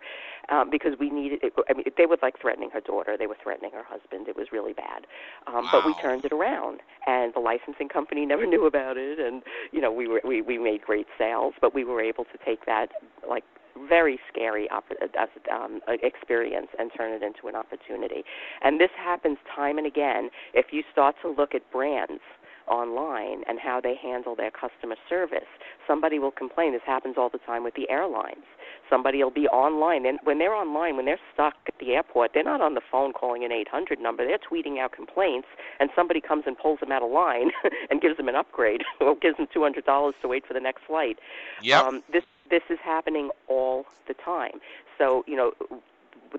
um, 0.49 0.69
because 0.69 0.93
we 0.99 1.09
needed. 1.09 1.39
It, 1.43 1.53
I 1.69 1.73
mean, 1.73 1.85
they 1.97 2.05
were 2.05 2.17
like 2.21 2.39
threatening 2.39 2.69
her 2.71 2.81
daughter, 2.81 3.17
they 3.17 3.27
were 3.27 3.37
threatening 3.43 3.71
her 3.73 3.83
husband. 3.83 4.27
It 4.27 4.37
was 4.37 4.47
really 4.51 4.73
bad, 4.73 5.05
um, 5.47 5.65
wow. 5.65 5.69
but 5.73 5.85
we 5.85 5.93
turned 6.01 6.23
it 6.23 6.31
around, 6.31 6.79
and 7.05 7.33
the 7.33 7.41
licensing 7.41 7.89
company 7.89 8.25
never 8.33 8.45
knew 8.45 8.65
about 8.65 8.95
it, 8.97 9.19
and 9.19 9.43
you 9.71 9.81
know, 9.81 9.91
we 9.91 10.07
were 10.07 10.21
we 10.23 10.41
we 10.41 10.57
made 10.57 10.81
great 10.81 11.07
sales, 11.17 11.53
but 11.59 11.75
we 11.75 11.83
were 11.83 12.01
able 12.01 12.23
to 12.25 12.37
take 12.45 12.65
that 12.65 12.91
like 13.27 13.43
very 13.89 14.19
scary 14.31 14.69
op- 14.69 14.91
uh, 15.01 15.53
um, 15.53 15.81
experience 16.01 16.67
and 16.79 16.91
turn 16.95 17.13
it 17.13 17.23
into 17.23 17.47
an 17.47 17.55
opportunity. 17.55 18.23
And 18.63 18.79
this 18.79 18.91
happens 18.97 19.37
time 19.53 19.77
and 19.77 19.87
again. 19.87 20.29
If 20.53 20.67
you 20.71 20.83
start 20.91 21.15
to 21.21 21.29
look 21.29 21.53
at 21.53 21.69
brands 21.71 22.21
online 22.67 23.43
and 23.47 23.59
how 23.59 23.79
they 23.81 23.95
handle 24.01 24.35
their 24.35 24.51
customer 24.51 24.95
service, 25.07 25.47
somebody 25.87 26.19
will 26.19 26.31
complain. 26.31 26.73
This 26.73 26.81
happens 26.85 27.15
all 27.17 27.29
the 27.29 27.39
time 27.39 27.63
with 27.63 27.75
the 27.75 27.89
airlines. 27.89 28.45
Somebody 28.89 29.23
will 29.23 29.31
be 29.31 29.47
online, 29.47 30.05
and 30.05 30.19
when 30.23 30.37
they're 30.37 30.53
online, 30.53 30.95
when 30.95 31.05
they're 31.05 31.19
stuck 31.33 31.55
at 31.67 31.73
the 31.79 31.93
airport, 31.93 32.31
they're 32.33 32.43
not 32.43 32.61
on 32.61 32.75
the 32.75 32.81
phone 32.91 33.13
calling 33.13 33.43
an 33.43 33.51
800 33.51 33.99
number. 33.99 34.25
They're 34.25 34.37
tweeting 34.37 34.79
out 34.79 34.91
complaints, 34.91 35.47
and 35.79 35.89
somebody 35.95 36.21
comes 36.21 36.43
and 36.45 36.57
pulls 36.57 36.79
them 36.79 36.91
out 36.91 37.01
of 37.01 37.11
line 37.11 37.49
and 37.89 38.01
gives 38.01 38.17
them 38.17 38.27
an 38.27 38.35
upgrade 38.35 38.81
or 39.01 39.15
gives 39.15 39.37
them 39.37 39.47
$200 39.55 40.13
to 40.21 40.27
wait 40.27 40.45
for 40.45 40.53
the 40.53 40.59
next 40.59 40.83
flight. 40.87 41.17
Yep. 41.61 41.83
Um, 41.83 42.03
this 42.11 42.23
this 42.49 42.63
is 42.69 42.79
happening 42.83 43.29
all 43.47 43.85
the 44.07 44.13
time. 44.13 44.59
So, 44.97 45.23
you 45.27 45.35
know, 45.35 45.53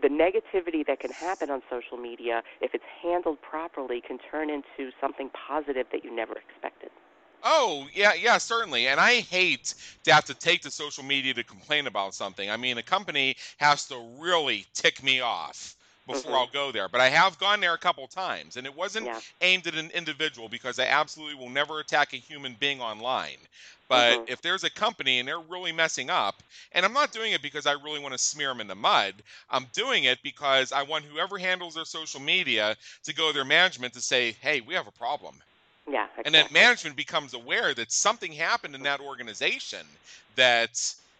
the 0.01 0.09
negativity 0.09 0.87
that 0.87 1.01
can 1.01 1.11
happen 1.11 1.51
on 1.51 1.63
social 1.71 1.97
media, 1.97 2.43
if 2.61 2.75
it's 2.75 2.85
handled 3.03 3.41
properly, 3.41 4.01
can 4.01 4.19
turn 4.31 4.51
into 4.51 4.91
something 5.01 5.31
positive 5.31 5.87
that 5.93 6.05
you 6.05 6.15
never 6.15 6.35
expected. 6.35 6.91
Oh, 7.43 7.87
yeah, 7.95 8.13
yeah, 8.15 8.39
certainly. 8.39 8.89
And 8.89 8.99
I 8.99 9.21
hate 9.21 9.75
to 10.05 10.13
have 10.13 10.25
to 10.25 10.35
take 10.35 10.63
to 10.63 10.71
social 10.71 11.05
media 11.05 11.35
to 11.35 11.45
complain 11.45 11.87
about 11.87 12.15
something. 12.15 12.51
I 12.51 12.57
mean, 12.57 12.79
a 12.79 12.83
company 12.83 13.37
has 13.59 13.87
to 13.89 13.99
really 14.19 14.67
tick 14.75 15.03
me 15.03 15.21
off 15.21 15.77
before 16.07 16.37
Mhm. 16.37 16.37
I'll 16.37 16.47
go 16.49 16.73
there. 16.73 16.89
But 16.89 17.01
I 17.01 17.09
have 17.09 17.39
gone 17.39 17.61
there 17.61 17.75
a 17.75 17.79
couple 17.79 18.07
times, 18.09 18.57
and 18.57 18.67
it 18.67 18.75
wasn't 18.75 19.09
Yeah. 19.09 19.21
aimed 19.41 19.67
at 19.67 19.75
an 19.75 19.91
individual 19.93 20.49
because 20.49 20.79
I 20.79 20.87
absolutely 20.87 21.35
will 21.37 21.51
never 21.51 21.81
attack 21.81 22.13
a 22.13 22.17
human 22.19 22.55
being 22.55 22.81
online. 22.81 23.47
But 23.89 24.19
Mhm. 24.19 24.27
if 24.27 24.41
there's 24.41 24.65
a 24.65 24.71
company 24.71 25.19
and 25.19 25.29
they're 25.29 25.41
really 25.41 25.73
messing 25.73 26.11
up, 26.11 26.43
and 26.73 26.85
I'm 26.85 26.93
not 26.93 27.13
doing 27.13 27.33
it 27.33 27.43
because 27.43 27.67
I 27.67 27.73
really 27.73 28.01
want 28.01 28.13
to 28.13 28.19
smear 28.19 28.49
them 28.49 28.61
in 28.61 28.67
the 28.69 28.75
mud, 28.77 29.23
I'm 29.49 29.67
doing 29.73 30.05
it 30.05 30.23
because 30.23 30.73
I 30.73 30.83
want 30.83 31.05
whoever 31.05 31.39
handles 31.39 31.75
their 31.75 31.85
social 31.85 32.21
media 32.21 32.77
to 33.05 33.13
go 33.15 33.29
to 33.29 33.33
their 33.33 33.45
management 33.45 33.95
to 33.95 34.01
say, 34.01 34.33
hey, 34.33 34.61
we 34.61 34.75
have 34.75 34.87
a 34.89 34.93
problem. 34.93 35.43
Yeah, 35.87 36.09
exactly. 36.19 36.25
And 36.25 36.35
then 36.35 36.47
management 36.51 36.97
becomes 36.97 37.35
aware 37.35 37.75
that 37.75 37.93
something 37.93 38.33
happened 38.33 38.75
in 38.75 38.83
that 38.83 39.01
organization 39.01 39.99
that 40.35 40.77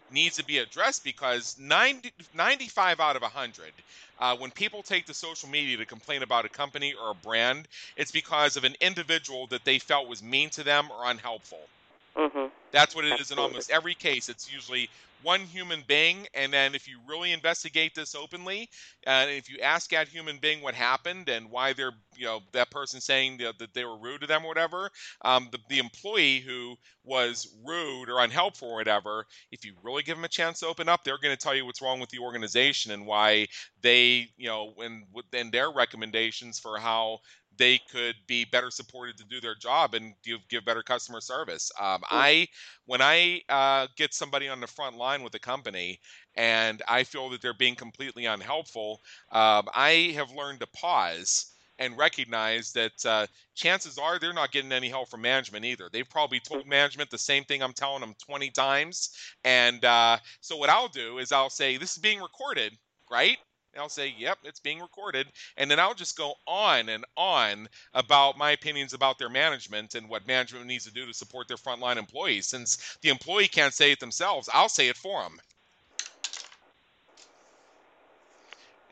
needs 0.09 0.35
to 0.37 0.45
be 0.45 0.57
addressed 0.59 1.03
because 1.03 1.55
90, 1.57 2.11
95 2.33 2.99
out 2.99 3.15
of 3.15 3.21
100, 3.23 3.83
uh, 4.17 4.35
when 4.37 4.51
people 4.51 4.83
take 4.83 5.05
to 5.05 5.13
social 5.13 5.49
media 5.49 5.77
to 5.77 5.85
complain 5.85 6.23
about 6.23 6.45
a 6.45 6.49
company 6.49 6.93
or 6.93 7.11
a 7.11 7.15
brand, 7.15 7.67
it's 7.95 8.11
because 8.11 8.55
of 8.57 8.63
an 8.63 8.75
individual 8.81 9.47
that 9.47 9.65
they 9.65 9.79
felt 9.79 10.07
was 10.07 10.23
mean 10.23 10.49
to 10.51 10.63
them 10.63 10.91
or 10.91 11.05
unhelpful. 11.05 11.69
Mhm. 12.15 12.51
That's 12.71 12.93
what 12.93 13.05
it 13.05 13.19
is 13.19 13.31
in 13.31 13.39
almost 13.39 13.69
every 13.69 13.95
case. 13.95 14.27
It's 14.29 14.51
usually 14.51 14.89
one 15.21 15.41
human 15.41 15.83
being, 15.87 16.27
and 16.33 16.53
then 16.53 16.75
if 16.75 16.87
you 16.87 16.99
really 17.07 17.31
investigate 17.31 17.95
this 17.95 18.15
openly, 18.15 18.69
and 19.05 19.29
if 19.31 19.49
you 19.49 19.59
ask 19.59 19.89
that 19.91 20.07
human 20.07 20.37
being 20.37 20.61
what 20.61 20.75
happened 20.75 21.29
and 21.29 21.49
why 21.49 21.73
they're, 21.73 21.93
you 22.15 22.25
know, 22.25 22.41
that 22.53 22.71
person 22.71 23.01
saying 23.01 23.37
that 23.37 23.57
that 23.59 23.73
they 23.73 23.85
were 23.85 23.97
rude 23.97 24.21
to 24.21 24.27
them 24.27 24.45
or 24.45 24.47
whatever, 24.47 24.89
um, 25.23 25.49
the, 25.51 25.59
the 25.69 25.79
employee 25.79 26.39
who 26.39 26.75
was 27.03 27.47
rude 27.65 28.09
or 28.09 28.19
unhelpful 28.23 28.69
or 28.69 28.75
whatever, 28.75 29.25
if 29.51 29.63
you 29.65 29.73
really 29.83 30.03
give 30.03 30.17
them 30.17 30.25
a 30.25 30.29
chance 30.29 30.59
to 30.59 30.67
open 30.67 30.89
up, 30.89 31.03
they're 31.03 31.17
going 31.17 31.35
to 31.35 31.41
tell 31.41 31.55
you 31.55 31.65
what's 31.65 31.81
wrong 31.81 31.99
with 31.99 32.09
the 32.09 32.19
organization 32.19 32.91
and 32.91 33.05
why 33.05 33.47
they, 33.81 34.27
you 34.37 34.47
know, 34.47 34.73
and 34.79 35.03
and 35.33 35.51
their 35.51 35.71
recommendations 35.71 36.59
for 36.59 36.77
how 36.77 37.19
they 37.57 37.79
could 37.91 38.15
be 38.27 38.45
better 38.45 38.71
supported 38.71 39.17
to 39.17 39.23
do 39.25 39.39
their 39.41 39.55
job 39.55 39.93
and 39.93 40.13
give, 40.23 40.39
give 40.49 40.65
better 40.65 40.83
customer 40.83 41.21
service. 41.21 41.71
Um, 41.79 42.03
I 42.09 42.47
when 42.85 43.01
I 43.01 43.41
uh, 43.49 43.87
get 43.95 44.13
somebody 44.13 44.47
on 44.47 44.59
the 44.59 44.67
front 44.67 44.97
line 44.97 45.23
with 45.23 45.35
a 45.35 45.39
company 45.39 45.99
and 46.35 46.81
I 46.87 47.03
feel 47.03 47.29
that 47.29 47.41
they're 47.41 47.53
being 47.53 47.75
completely 47.75 48.25
unhelpful, 48.25 49.01
um, 49.31 49.67
I 49.73 50.13
have 50.15 50.31
learned 50.31 50.59
to 50.61 50.67
pause 50.67 51.53
and 51.79 51.97
recognize 51.97 52.71
that 52.73 53.05
uh, 53.05 53.27
chances 53.55 53.97
are 53.97 54.17
they're 54.19 54.33
not 54.33 54.51
getting 54.51 54.71
any 54.71 54.89
help 54.89 55.09
from 55.09 55.21
management 55.21 55.65
either. 55.65 55.89
They've 55.91 56.09
probably 56.09 56.39
told 56.39 56.67
management 56.67 57.09
the 57.09 57.17
same 57.17 57.43
thing 57.43 57.61
I'm 57.61 57.73
telling 57.73 58.01
them 58.01 58.15
20 58.25 58.49
times. 58.51 59.11
And 59.43 59.83
uh, 59.85 60.17
so 60.41 60.57
what 60.57 60.69
I'll 60.69 60.87
do 60.87 61.19
is 61.19 61.31
I'll 61.31 61.49
say, 61.49 61.77
this 61.77 61.95
is 61.95 61.99
being 61.99 62.19
recorded, 62.19 62.73
right? 63.11 63.37
And 63.77 63.83
I'll 63.83 63.89
say, 63.89 64.15
yep, 64.17 64.39
it's 64.43 64.59
being 64.59 64.79
recorded. 64.79 65.27
And 65.55 65.69
then 65.69 65.79
I'll 65.79 65.93
just 65.93 66.17
go 66.17 66.33
on 66.47 66.89
and 66.89 67.05
on 67.15 67.69
about 67.93 68.35
my 68.35 68.49
opinions 68.49 68.95
about 68.95 69.19
their 69.19 69.29
management 69.29 69.93
and 69.93 70.09
what 70.09 70.25
management 70.25 70.65
needs 70.65 70.85
to 70.85 70.91
do 70.91 71.05
to 71.05 71.13
support 71.13 71.47
their 71.47 71.57
frontline 71.57 71.97
employees. 71.97 72.47
Since 72.47 72.97
the 73.03 73.09
employee 73.09 73.47
can't 73.47 73.75
say 73.75 73.91
it 73.91 73.99
themselves, 73.99 74.49
I'll 74.51 74.67
say 74.67 74.87
it 74.87 74.97
for 74.97 75.21
them. 75.21 75.39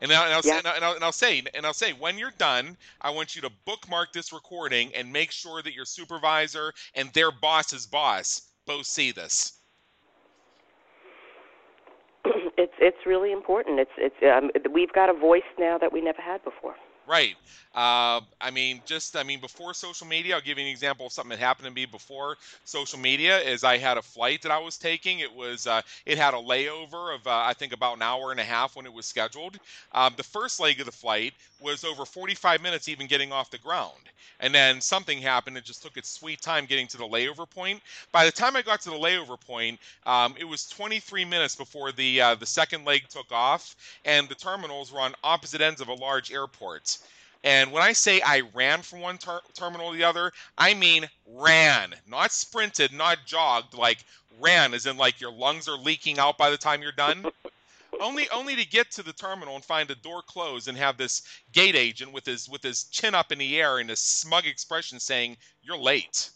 And 0.00 0.12
I'll, 0.12 0.24
and, 0.24 0.34
I'll 0.34 0.42
Yeah. 0.44 0.58
and, 0.58 0.66
and, 0.68 0.84
I'll, 0.84 0.94
and 0.94 1.04
I'll 1.04 1.10
say, 1.10 1.42
and 1.52 1.66
I'll 1.66 1.74
say, 1.74 1.92
when 1.92 2.16
you're 2.16 2.30
done, 2.38 2.76
I 3.00 3.10
want 3.10 3.34
you 3.34 3.42
to 3.42 3.50
bookmark 3.64 4.12
this 4.12 4.32
recording 4.32 4.94
and 4.94 5.12
make 5.12 5.32
sure 5.32 5.62
that 5.62 5.74
your 5.74 5.84
supervisor 5.84 6.72
and 6.94 7.12
their 7.12 7.32
boss's 7.32 7.86
boss 7.86 8.52
both 8.66 8.86
see 8.86 9.10
this. 9.10 9.54
it's 12.58 12.72
it's 12.80 12.98
really 13.06 13.32
important. 13.32 13.80
It's 13.80 13.90
it's 13.98 14.16
um, 14.22 14.50
we've 14.72 14.92
got 14.92 15.08
a 15.08 15.14
voice 15.14 15.48
now 15.58 15.78
that 15.78 15.92
we 15.92 16.00
never 16.00 16.22
had 16.22 16.42
before. 16.44 16.74
Right. 17.06 17.36
Uh, 17.72 18.20
I 18.40 18.50
mean, 18.52 18.82
just 18.84 19.16
I 19.16 19.22
mean, 19.22 19.40
before 19.40 19.74
social 19.74 20.06
media, 20.06 20.34
I'll 20.34 20.40
give 20.40 20.58
you 20.58 20.64
an 20.64 20.70
example 20.70 21.06
of 21.06 21.12
something 21.12 21.30
that 21.30 21.38
happened 21.38 21.66
to 21.66 21.72
me 21.72 21.84
before 21.84 22.36
social 22.64 22.98
media. 22.98 23.38
Is 23.38 23.64
I 23.64 23.76
had 23.78 23.96
a 23.98 24.02
flight 24.02 24.42
that 24.42 24.50
I 24.50 24.58
was 24.58 24.76
taking. 24.78 25.20
It 25.20 25.32
was 25.32 25.66
uh, 25.66 25.82
it 26.06 26.18
had 26.18 26.34
a 26.34 26.38
layover 26.38 27.14
of 27.14 27.26
uh, 27.26 27.30
I 27.46 27.52
think 27.52 27.72
about 27.72 27.96
an 27.96 28.02
hour 28.02 28.32
and 28.32 28.40
a 28.40 28.44
half 28.44 28.74
when 28.76 28.86
it 28.86 28.92
was 28.92 29.06
scheduled. 29.06 29.58
Um, 29.92 30.14
the 30.16 30.22
first 30.24 30.58
leg 30.58 30.80
of 30.80 30.86
the 30.86 30.92
flight 30.92 31.34
was 31.60 31.84
over 31.84 32.04
45 32.06 32.60
minutes 32.62 32.88
even 32.88 33.06
getting 33.06 33.30
off 33.30 33.50
the 33.50 33.58
ground, 33.58 34.10
and 34.40 34.54
then 34.54 34.80
something 34.80 35.20
happened. 35.20 35.56
It 35.56 35.64
just 35.64 35.82
took 35.82 35.96
its 35.98 36.10
sweet 36.10 36.40
time 36.40 36.64
getting 36.64 36.88
to 36.88 36.96
the 36.96 37.04
layover 37.04 37.48
point. 37.48 37.82
By 38.10 38.24
the 38.24 38.32
time 38.32 38.56
I 38.56 38.62
got 38.62 38.80
to 38.82 38.90
the 38.90 38.96
layover 38.96 39.38
point, 39.38 39.78
um, 40.06 40.34
it 40.38 40.44
was 40.44 40.66
23 40.66 41.24
minutes 41.24 41.54
before 41.54 41.92
the 41.92 42.20
uh, 42.20 42.34
the 42.34 42.46
second 42.46 42.84
leg 42.84 43.02
took 43.10 43.30
off, 43.30 43.76
and 44.04 44.28
the 44.28 44.34
terminals 44.34 44.92
were 44.92 45.00
on 45.00 45.14
opposite 45.22 45.60
ends 45.60 45.80
of 45.80 45.88
a 45.88 45.94
large 45.94 46.32
airport. 46.32 46.95
And 47.44 47.70
when 47.72 47.82
I 47.82 47.92
say 47.92 48.20
I 48.20 48.40
ran 48.54 48.82
from 48.82 49.00
one 49.00 49.18
ter- 49.18 49.40
terminal 49.54 49.92
to 49.92 49.96
the 49.96 50.04
other, 50.04 50.32
I 50.58 50.74
mean 50.74 51.08
ran, 51.26 51.94
not 52.06 52.32
sprinted, 52.32 52.92
not 52.92 53.26
jogged, 53.26 53.74
like 53.74 54.04
ran, 54.38 54.74
as 54.74 54.86
in 54.86 54.96
like 54.96 55.20
your 55.20 55.32
lungs 55.32 55.68
are 55.68 55.76
leaking 55.76 56.18
out 56.18 56.38
by 56.38 56.50
the 56.50 56.56
time 56.56 56.82
you're 56.82 56.92
done. 56.92 57.30
only, 58.00 58.28
only 58.30 58.56
to 58.56 58.66
get 58.66 58.90
to 58.92 59.02
the 59.02 59.12
terminal 59.12 59.54
and 59.54 59.64
find 59.64 59.88
the 59.88 59.94
door 59.94 60.22
closed 60.22 60.68
and 60.68 60.76
have 60.76 60.96
this 60.96 61.22
gate 61.52 61.76
agent 61.76 62.12
with 62.12 62.26
his 62.26 62.48
with 62.48 62.62
his 62.62 62.84
chin 62.84 63.14
up 63.14 63.32
in 63.32 63.38
the 63.38 63.60
air 63.60 63.78
and 63.78 63.90
a 63.90 63.96
smug 63.96 64.46
expression 64.46 65.00
saying, 65.00 65.36
"You're 65.62 65.78
late." 65.78 66.30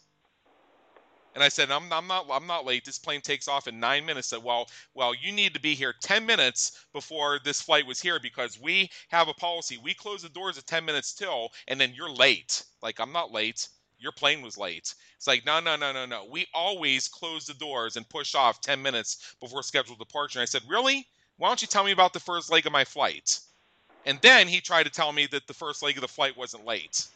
And 1.33 1.43
I 1.43 1.49
said, 1.49 1.71
I'm, 1.71 1.91
I'm 1.93 2.07
not 2.07 2.27
I'm 2.29 2.47
not 2.47 2.65
late. 2.65 2.83
This 2.85 2.99
plane 2.99 3.21
takes 3.21 3.47
off 3.47 3.67
in 3.67 3.79
nine 3.79 4.05
minutes. 4.05 4.33
I 4.33 4.37
said, 4.37 4.43
well, 4.43 4.67
well, 4.93 5.13
you 5.15 5.31
need 5.31 5.53
to 5.53 5.61
be 5.61 5.75
here 5.75 5.93
10 6.01 6.25
minutes 6.25 6.85
before 6.93 7.39
this 7.43 7.61
flight 7.61 7.85
was 7.85 8.01
here 8.01 8.19
because 8.19 8.59
we 8.59 8.89
have 9.09 9.27
a 9.29 9.33
policy. 9.33 9.77
We 9.81 9.93
close 9.93 10.23
the 10.23 10.29
doors 10.29 10.57
at 10.57 10.67
10 10.67 10.83
minutes 10.83 11.13
till, 11.13 11.49
and 11.67 11.79
then 11.79 11.93
you're 11.95 12.11
late. 12.11 12.63
Like 12.81 12.99
I'm 12.99 13.13
not 13.13 13.31
late. 13.31 13.67
Your 13.97 14.11
plane 14.11 14.41
was 14.41 14.57
late. 14.57 14.95
It's 15.15 15.27
like, 15.27 15.45
no, 15.45 15.59
no, 15.59 15.75
no, 15.75 15.91
no, 15.93 16.05
no. 16.07 16.25
We 16.29 16.47
always 16.53 17.07
close 17.07 17.45
the 17.45 17.53
doors 17.53 17.95
and 17.95 18.09
push 18.09 18.33
off 18.33 18.59
10 18.59 18.81
minutes 18.81 19.35
before 19.39 19.61
scheduled 19.61 19.99
departure. 19.99 20.39
And 20.39 20.43
I 20.43 20.45
said, 20.45 20.63
really? 20.67 21.07
Why 21.37 21.47
don't 21.47 21.61
you 21.61 21.67
tell 21.67 21.83
me 21.83 21.91
about 21.91 22.13
the 22.13 22.19
first 22.19 22.51
leg 22.51 22.65
of 22.65 22.71
my 22.71 22.83
flight? 22.83 23.39
And 24.05 24.19
then 24.21 24.47
he 24.47 24.59
tried 24.59 24.83
to 24.83 24.89
tell 24.89 25.11
me 25.11 25.27
that 25.27 25.47
the 25.47 25.53
first 25.53 25.83
leg 25.83 25.97
of 25.97 26.01
the 26.01 26.07
flight 26.07 26.35
wasn't 26.35 26.65
late. 26.65 27.07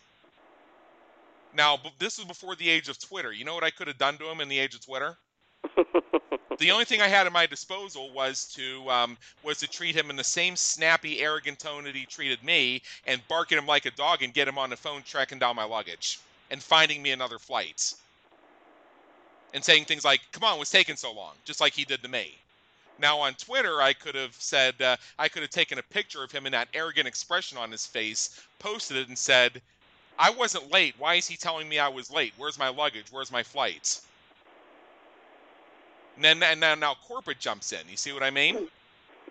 Now, 1.55 1.79
this 1.99 2.17
was 2.17 2.27
before 2.27 2.55
the 2.55 2.69
age 2.69 2.89
of 2.89 2.99
Twitter. 2.99 3.31
You 3.31 3.45
know 3.45 3.55
what 3.55 3.63
I 3.63 3.69
could 3.69 3.87
have 3.87 3.97
done 3.97 4.17
to 4.17 4.29
him 4.29 4.41
in 4.41 4.49
the 4.49 4.59
age 4.59 4.75
of 4.75 4.85
Twitter? 4.85 5.17
the 6.59 6.71
only 6.71 6.83
thing 6.83 7.01
I 7.01 7.07
had 7.07 7.25
at 7.25 7.31
my 7.31 7.45
disposal 7.45 8.11
was 8.11 8.45
to 8.55 8.89
um, 8.89 9.17
was 9.41 9.59
to 9.59 9.67
treat 9.67 9.95
him 9.95 10.09
in 10.09 10.17
the 10.17 10.23
same 10.23 10.57
snappy, 10.57 11.21
arrogant 11.21 11.59
tone 11.59 11.85
that 11.85 11.95
he 11.95 12.05
treated 12.05 12.43
me, 12.43 12.81
and 13.07 13.25
bark 13.29 13.53
at 13.53 13.57
him 13.57 13.65
like 13.65 13.85
a 13.85 13.91
dog, 13.91 14.21
and 14.21 14.33
get 14.33 14.47
him 14.47 14.57
on 14.57 14.69
the 14.69 14.75
phone 14.75 15.01
tracking 15.03 15.39
down 15.39 15.55
my 15.55 15.63
luggage 15.63 16.19
and 16.51 16.61
finding 16.61 17.01
me 17.01 17.11
another 17.11 17.39
flight, 17.39 17.93
and 19.53 19.63
saying 19.63 19.85
things 19.85 20.03
like, 20.03 20.21
"Come 20.33 20.43
on, 20.43 20.57
what's 20.57 20.71
taking 20.71 20.97
so 20.97 21.13
long?" 21.13 21.35
Just 21.45 21.61
like 21.61 21.73
he 21.73 21.85
did 21.85 22.01
to 22.03 22.09
me. 22.09 22.37
Now 22.99 23.19
on 23.19 23.33
Twitter, 23.33 23.81
I 23.81 23.93
could 23.93 24.15
have 24.15 24.35
said 24.35 24.81
uh, 24.81 24.97
I 25.17 25.29
could 25.29 25.41
have 25.41 25.51
taken 25.51 25.79
a 25.79 25.83
picture 25.83 26.23
of 26.23 26.31
him 26.31 26.45
in 26.45 26.51
that 26.51 26.67
arrogant 26.73 27.07
expression 27.07 27.57
on 27.57 27.71
his 27.71 27.85
face, 27.85 28.41
posted 28.59 28.97
it, 28.97 29.07
and 29.07 29.17
said, 29.17 29.61
"I 30.17 30.29
wasn't 30.29 30.71
late. 30.71 30.95
Why 30.97 31.15
is 31.15 31.27
he 31.27 31.37
telling 31.37 31.67
me 31.69 31.79
I 31.79 31.87
was 31.89 32.11
late? 32.11 32.33
Where's 32.37 32.57
my 32.57 32.69
luggage? 32.69 33.07
Where's 33.11 33.31
my 33.31 33.43
flight?" 33.43 33.99
And 36.15 36.23
then 36.23 36.41
and 36.43 36.59
now, 36.59 36.75
now 36.75 36.95
corporate 37.07 37.39
jumps 37.39 37.73
in. 37.73 37.87
You 37.89 37.97
see 37.97 38.13
what 38.13 38.23
I 38.23 38.29
mean? 38.29 38.69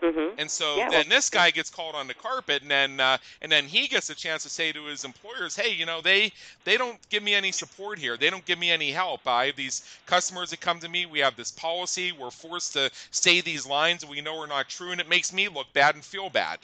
Mm-hmm. 0.02 0.34
And 0.38 0.50
so 0.50 0.76
Yeah, 0.76 0.90
then 0.90 1.08
well- 1.08 1.16
this 1.16 1.30
guy 1.30 1.50
gets 1.50 1.70
called 1.70 1.94
on 1.94 2.06
the 2.08 2.14
carpet, 2.14 2.60
and 2.62 2.70
then 2.70 3.00
uh, 3.00 3.16
and 3.40 3.50
then 3.50 3.64
he 3.66 3.88
gets 3.88 4.10
a 4.10 4.14
chance 4.14 4.42
to 4.42 4.50
say 4.50 4.72
to 4.72 4.84
his 4.84 5.04
employers, 5.04 5.56
"Hey, 5.56 5.72
you 5.72 5.86
know 5.86 6.00
they 6.02 6.32
they 6.64 6.76
don't 6.76 6.98
give 7.08 7.22
me 7.22 7.34
any 7.34 7.52
support 7.52 7.98
here. 7.98 8.16
They 8.18 8.28
don't 8.28 8.44
give 8.44 8.58
me 8.58 8.70
any 8.70 8.90
help. 8.90 9.26
I 9.26 9.46
have 9.46 9.56
these 9.56 9.82
customers 10.04 10.50
that 10.50 10.60
come 10.60 10.80
to 10.80 10.88
me. 10.88 11.06
We 11.06 11.20
have 11.20 11.36
this 11.36 11.50
policy. 11.52 12.12
We're 12.12 12.30
forced 12.30 12.74
to 12.74 12.90
say 13.10 13.40
these 13.40 13.66
lines, 13.66 14.04
we 14.04 14.20
know 14.20 14.36
we're 14.38 14.46
not 14.46 14.68
true, 14.68 14.90
and 14.90 15.00
it 15.00 15.08
makes 15.08 15.32
me 15.32 15.48
look 15.48 15.72
bad 15.72 15.94
and 15.94 16.04
feel 16.04 16.28
bad." 16.28 16.58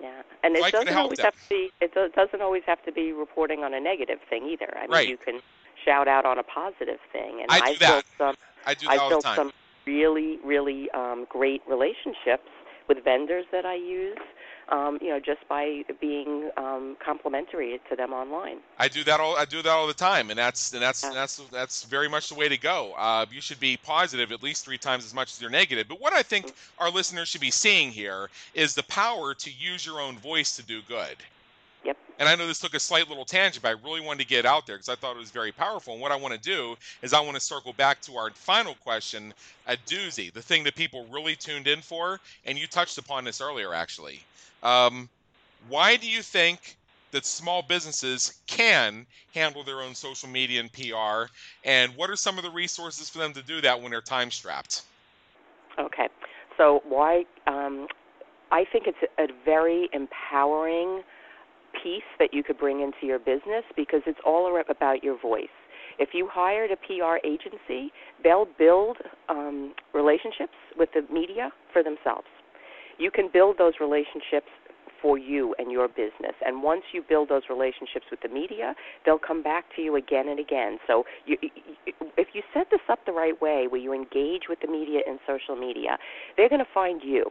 Yeah, 0.00 0.22
and 0.42 0.56
So 0.56 0.66
it 0.66 0.72
doesn't 0.72 0.96
always 0.96 1.18
him. 1.18 1.24
have 1.24 1.34
to 1.34 1.48
be. 1.48 1.70
It 1.80 1.94
doesn't 2.14 2.42
always 2.42 2.62
have 2.66 2.82
to 2.84 2.92
be 2.92 3.12
reporting 3.12 3.62
on 3.64 3.74
a 3.74 3.80
negative 3.80 4.18
thing 4.28 4.44
either. 4.48 4.72
I 4.76 4.82
mean, 4.82 4.90
Right. 4.90 5.08
you 5.08 5.16
can 5.16 5.40
shout 5.84 6.08
out 6.08 6.24
on 6.24 6.38
a 6.38 6.42
positive 6.42 6.98
thing. 7.12 7.40
And 7.42 7.50
I 7.50 7.60
do 7.60 7.64
I've 7.72 7.78
that. 7.80 7.88
built 7.90 8.04
some. 8.18 8.34
I 8.66 8.74
do 8.74 8.86
that 8.86 8.98
the 8.98 9.08
built 9.08 9.24
time. 9.24 9.36
some 9.36 9.52
really, 9.86 10.38
really 10.44 10.90
um, 10.90 11.26
great 11.28 11.62
relationships 11.68 12.48
with 12.88 13.02
vendors 13.04 13.46
that 13.52 13.64
I 13.66 13.74
use. 13.74 14.18
Um, 14.70 14.98
you 15.02 15.10
know, 15.10 15.20
just 15.20 15.46
by 15.46 15.82
being 16.00 16.48
um, 16.56 16.96
complimentary 17.04 17.78
to 17.90 17.96
them 17.96 18.14
online. 18.14 18.60
I 18.78 18.88
do 18.88 19.04
that 19.04 19.20
all. 19.20 19.36
I 19.36 19.44
do 19.44 19.60
that 19.60 19.68
all 19.68 19.86
the 19.86 19.92
time, 19.92 20.30
and 20.30 20.38
that's 20.38 20.72
and 20.72 20.80
that's 20.80 21.02
Yeah. 21.02 21.10
that's 21.12 21.36
that's 21.52 21.84
very 21.84 22.08
much 22.08 22.30
the 22.30 22.34
way 22.34 22.48
to 22.48 22.56
go. 22.56 22.94
Uh, 22.96 23.26
you 23.30 23.42
should 23.42 23.60
be 23.60 23.76
positive 23.76 24.32
at 24.32 24.42
least 24.42 24.64
three 24.64 24.78
times 24.78 25.04
as 25.04 25.12
much 25.12 25.32
as 25.34 25.40
you're 25.40 25.50
negative. 25.50 25.86
But 25.86 26.00
what 26.00 26.14
I 26.14 26.22
think 26.22 26.50
our 26.78 26.90
listeners 26.90 27.28
should 27.28 27.42
be 27.42 27.50
seeing 27.50 27.90
here 27.90 28.30
is 28.54 28.74
the 28.74 28.84
power 28.84 29.34
to 29.34 29.50
use 29.50 29.84
your 29.84 30.00
own 30.00 30.16
voice 30.16 30.56
to 30.56 30.62
do 30.62 30.80
good. 30.88 31.16
Yep. 31.84 31.96
And 32.18 32.28
I 32.28 32.34
know 32.34 32.46
this 32.46 32.60
took 32.60 32.74
a 32.74 32.80
slight 32.80 33.08
little 33.08 33.24
tangent, 33.24 33.62
but 33.62 33.68
I 33.68 33.86
really 33.86 34.00
wanted 34.00 34.22
to 34.22 34.28
get 34.28 34.46
out 34.46 34.66
there 34.66 34.76
because 34.76 34.88
I 34.88 34.94
thought 34.94 35.16
it 35.16 35.18
was 35.18 35.30
very 35.30 35.52
powerful. 35.52 35.92
And 35.92 36.02
what 36.02 36.12
I 36.12 36.16
want 36.16 36.32
to 36.34 36.40
do 36.40 36.76
is 37.02 37.12
I 37.12 37.20
want 37.20 37.34
to 37.34 37.40
circle 37.40 37.72
back 37.72 38.00
to 38.02 38.16
our 38.16 38.30
final 38.30 38.74
question, 38.76 39.34
a 39.66 39.76
doozy, 39.76 40.32
the 40.32 40.42
thing 40.42 40.64
that 40.64 40.74
people 40.74 41.06
really 41.10 41.36
tuned 41.36 41.66
in 41.66 41.80
for, 41.80 42.20
and 42.46 42.58
you 42.58 42.66
touched 42.66 42.98
upon 42.98 43.24
this 43.24 43.40
earlier, 43.40 43.74
actually. 43.74 44.20
Um, 44.62 45.08
why 45.68 45.96
do 45.96 46.08
you 46.08 46.22
think 46.22 46.76
that 47.10 47.26
small 47.26 47.62
businesses 47.62 48.40
can 48.46 49.06
handle 49.34 49.62
their 49.62 49.80
own 49.80 49.94
social 49.94 50.28
media 50.28 50.60
and 50.60 50.72
PR? 50.72 51.30
And 51.64 51.94
what 51.96 52.10
are 52.10 52.16
some 52.16 52.38
of 52.38 52.44
the 52.44 52.50
resources 52.50 53.10
for 53.10 53.18
them 53.18 53.32
to 53.34 53.42
do 53.42 53.60
that 53.60 53.80
when 53.80 53.90
they're 53.90 54.00
time 54.00 54.30
strapped? 54.30 54.82
Okay. 55.78 56.08
So 56.56 56.82
why? 56.88 57.24
Um, 57.46 57.88
I 58.50 58.64
think 58.64 58.86
it's 58.86 58.98
a 59.18 59.26
very 59.44 59.88
empowering 59.92 61.02
piece 61.84 62.02
that 62.18 62.32
you 62.32 62.42
could 62.42 62.58
bring 62.58 62.80
into 62.80 63.06
your 63.06 63.18
business 63.20 63.64
because 63.76 64.00
it's 64.06 64.18
all 64.26 64.60
about 64.68 65.04
your 65.04 65.20
voice. 65.20 65.52
If 65.98 66.10
you 66.14 66.28
hired 66.32 66.70
a 66.72 66.76
PR 66.76 67.24
agency, 67.24 67.92
they'll 68.24 68.48
build 68.58 68.96
um, 69.28 69.74
relationships 69.92 70.54
with 70.76 70.88
the 70.94 71.02
media 71.12 71.50
for 71.72 71.82
themselves. 71.84 72.26
You 72.98 73.10
can 73.10 73.28
build 73.32 73.58
those 73.58 73.74
relationships 73.80 74.48
for 75.04 75.18
you 75.18 75.54
and 75.58 75.70
your 75.70 75.86
business. 75.86 76.32
And 76.44 76.62
once 76.62 76.82
you 76.94 77.02
build 77.06 77.28
those 77.28 77.42
relationships 77.50 78.06
with 78.10 78.20
the 78.22 78.28
media, 78.28 78.74
they'll 79.04 79.18
come 79.18 79.42
back 79.42 79.64
to 79.76 79.82
you 79.82 79.96
again 79.96 80.28
and 80.28 80.40
again. 80.40 80.78
So 80.86 81.04
you, 81.26 81.36
you- 81.42 81.50
if 82.16 82.28
you 82.32 82.42
set 82.54 82.68
this 82.70 82.80
up 82.88 83.00
the 83.04 83.12
right 83.12 83.38
way, 83.42 83.66
where 83.68 83.80
you 83.80 83.92
engage 83.92 84.44
with 84.48 84.60
the 84.60 84.68
media 84.68 85.00
and 85.06 85.18
social 85.26 85.56
media, 85.56 85.98
they're 86.36 86.48
going 86.48 86.64
to 86.64 86.72
find 86.72 87.02
you. 87.04 87.24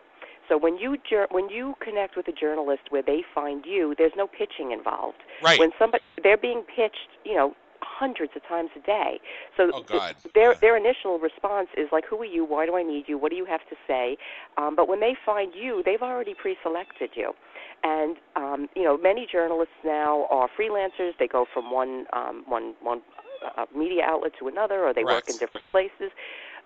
So 0.49 0.57
when 0.57 0.77
you 0.77 0.97
when 1.31 1.49
you 1.49 1.75
connect 1.79 2.15
with 2.17 2.27
a 2.27 2.31
journalist 2.31 2.83
where 2.89 3.03
they 3.03 3.23
find 3.33 3.65
you, 3.65 3.95
there's 3.97 4.13
no 4.15 4.27
pitching 4.27 4.71
involved. 4.71 5.17
Right. 5.41 5.59
When 5.59 5.71
somebody 5.79 6.03
they're 6.21 6.37
being 6.37 6.63
pitched, 6.63 7.09
you 7.23 7.35
know, 7.35 7.55
hundreds 7.81 8.33
of 8.35 8.45
times 8.47 8.69
a 8.75 8.79
day. 8.79 9.19
So 9.57 9.69
Oh, 9.73 9.83
th- 9.83 9.87
God. 9.87 10.15
their 10.33 10.55
their 10.55 10.77
initial 10.77 11.19
response 11.19 11.69
is 11.77 11.89
like, 11.91 12.05
"Who 12.05 12.17
are 12.21 12.25
you? 12.25 12.43
Why 12.45 12.65
do 12.65 12.75
I 12.75 12.83
need 12.83 13.05
you? 13.07 13.17
What 13.17 13.29
do 13.31 13.35
you 13.37 13.45
have 13.45 13.61
to 13.69 13.75
say?" 13.87 14.17
Um, 14.57 14.75
but 14.75 14.87
when 14.87 14.99
they 14.99 15.15
find 15.25 15.53
you, 15.55 15.81
they've 15.85 16.01
already 16.01 16.33
pre-selected 16.33 17.11
you. 17.15 17.33
And 17.83 18.17
um, 18.35 18.69
you 18.75 18.83
know, 18.83 18.97
many 18.97 19.27
journalists 19.31 19.75
now 19.83 20.27
are 20.29 20.49
freelancers. 20.59 21.11
They 21.19 21.27
go 21.27 21.45
from 21.53 21.71
one 21.71 22.05
um, 22.13 22.43
one 22.47 22.73
one 22.81 23.01
uh, 23.57 23.65
media 23.75 24.03
outlet 24.05 24.31
to 24.39 24.47
another, 24.47 24.85
or 24.85 24.93
they 24.93 25.03
work 25.03 25.29
in 25.29 25.37
different 25.37 25.65
places. 25.71 26.11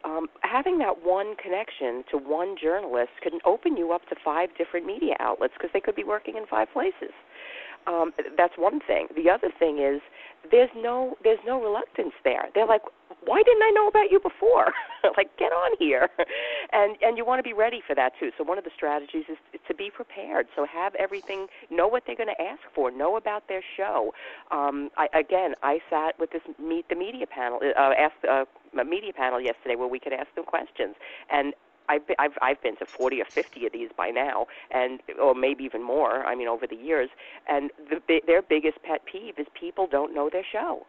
Um, 0.08 0.28
having 0.42 0.78
that 0.80 1.04
one 1.04 1.36
connection 1.36 2.04
to 2.12 2.18
one 2.18 2.56
journalist 2.62 3.12
can 3.22 3.40
open 3.46 3.76
you 3.76 3.92
up 3.92 4.08
to 4.08 4.16
five 4.24 4.50
different 4.58 4.86
media 4.86 5.16
outlets 5.20 5.54
because 5.58 5.70
they 5.74 5.82
could 5.82 5.96
be 5.96 6.06
working 6.06 6.38
in 6.38 6.46
five 6.48 6.72
places. 6.72 7.12
Um, 7.88 8.12
that's 8.38 8.54
one 8.58 8.80
thing. 8.86 9.08
The 9.16 9.30
other 9.30 9.50
thing 9.58 9.80
is 9.80 10.02
there's 10.52 10.70
no 10.76 11.16
there's 11.24 11.40
no 11.46 11.62
reluctance 11.62 12.14
there. 12.24 12.50
They're 12.54 12.68
like, 12.68 12.82
why 13.26 13.42
didn't 13.44 13.64
I 13.64 13.72
know 13.72 13.88
about 13.88 14.12
you 14.12 14.20
before? 14.20 14.74
like, 15.18 15.36
get 15.38 15.52
on 15.52 15.76
here, 15.80 16.10
and 16.72 16.98
and 17.02 17.18
you 17.18 17.26
want 17.26 17.40
to 17.40 17.44
be 17.44 17.54
ready 17.54 17.82
for 17.86 17.96
that 17.96 18.14
too. 18.20 18.32
So 18.38 18.44
one 18.44 18.58
of 18.58 18.64
the 18.64 18.72
strategies 18.76 19.26
is 19.30 19.38
to 19.68 19.74
be 19.74 19.90
prepared. 19.90 20.48
So 20.56 20.66
have 20.66 20.96
everything, 20.96 21.48
know 21.70 21.88
what 21.88 22.04
they're 22.06 22.16
going 22.16 22.34
to 22.36 22.42
ask 22.42 22.62
for, 22.76 22.92
know 22.92 23.18
about 23.18 23.48
their 23.48 23.64
show. 23.76 24.14
Um, 24.52 24.90
I, 24.98 25.08
again, 25.18 25.56
I 25.64 25.80
sat 25.90 26.20
with 26.20 26.32
this 26.32 26.42
meet 26.60 26.88
the 26.90 26.96
media 26.96 27.26
panel, 27.28 27.60
uh, 27.64 27.92
asked 27.98 28.24
uh, 28.30 28.46
a 28.80 28.86
media 28.86 29.14
panel 29.14 29.42
yesterday 29.42 29.76
where 29.76 29.88
we 29.88 30.00
could 30.00 30.14
ask 30.14 30.28
them 30.36 30.46
questions, 30.46 30.96
and 31.32 31.54
I've 31.90 32.06
been, 32.08 32.16
I've 32.20 32.38
I've 32.42 32.62
been 32.62 32.76
to 32.78 32.86
40 32.86 33.22
or 33.22 33.26
50 33.34 33.66
of 33.66 33.74
these 33.74 33.90
by 33.98 34.10
now, 34.10 34.48
and 34.72 35.00
or 35.22 35.34
maybe 35.36 35.64
even 35.64 35.84
more. 35.84 36.26
I 36.26 36.36
mean, 36.36 36.48
over 36.48 36.68
the 36.68 36.76
years, 36.76 37.10
and 37.48 37.72
the, 37.90 38.22
their 38.26 38.42
biggest 38.42 38.82
pet 38.84 39.02
peeve 39.06 39.36
is 39.38 39.48
people 39.60 39.88
don't 39.90 40.14
know 40.14 40.30
their 40.32 40.46
show. 40.52 40.86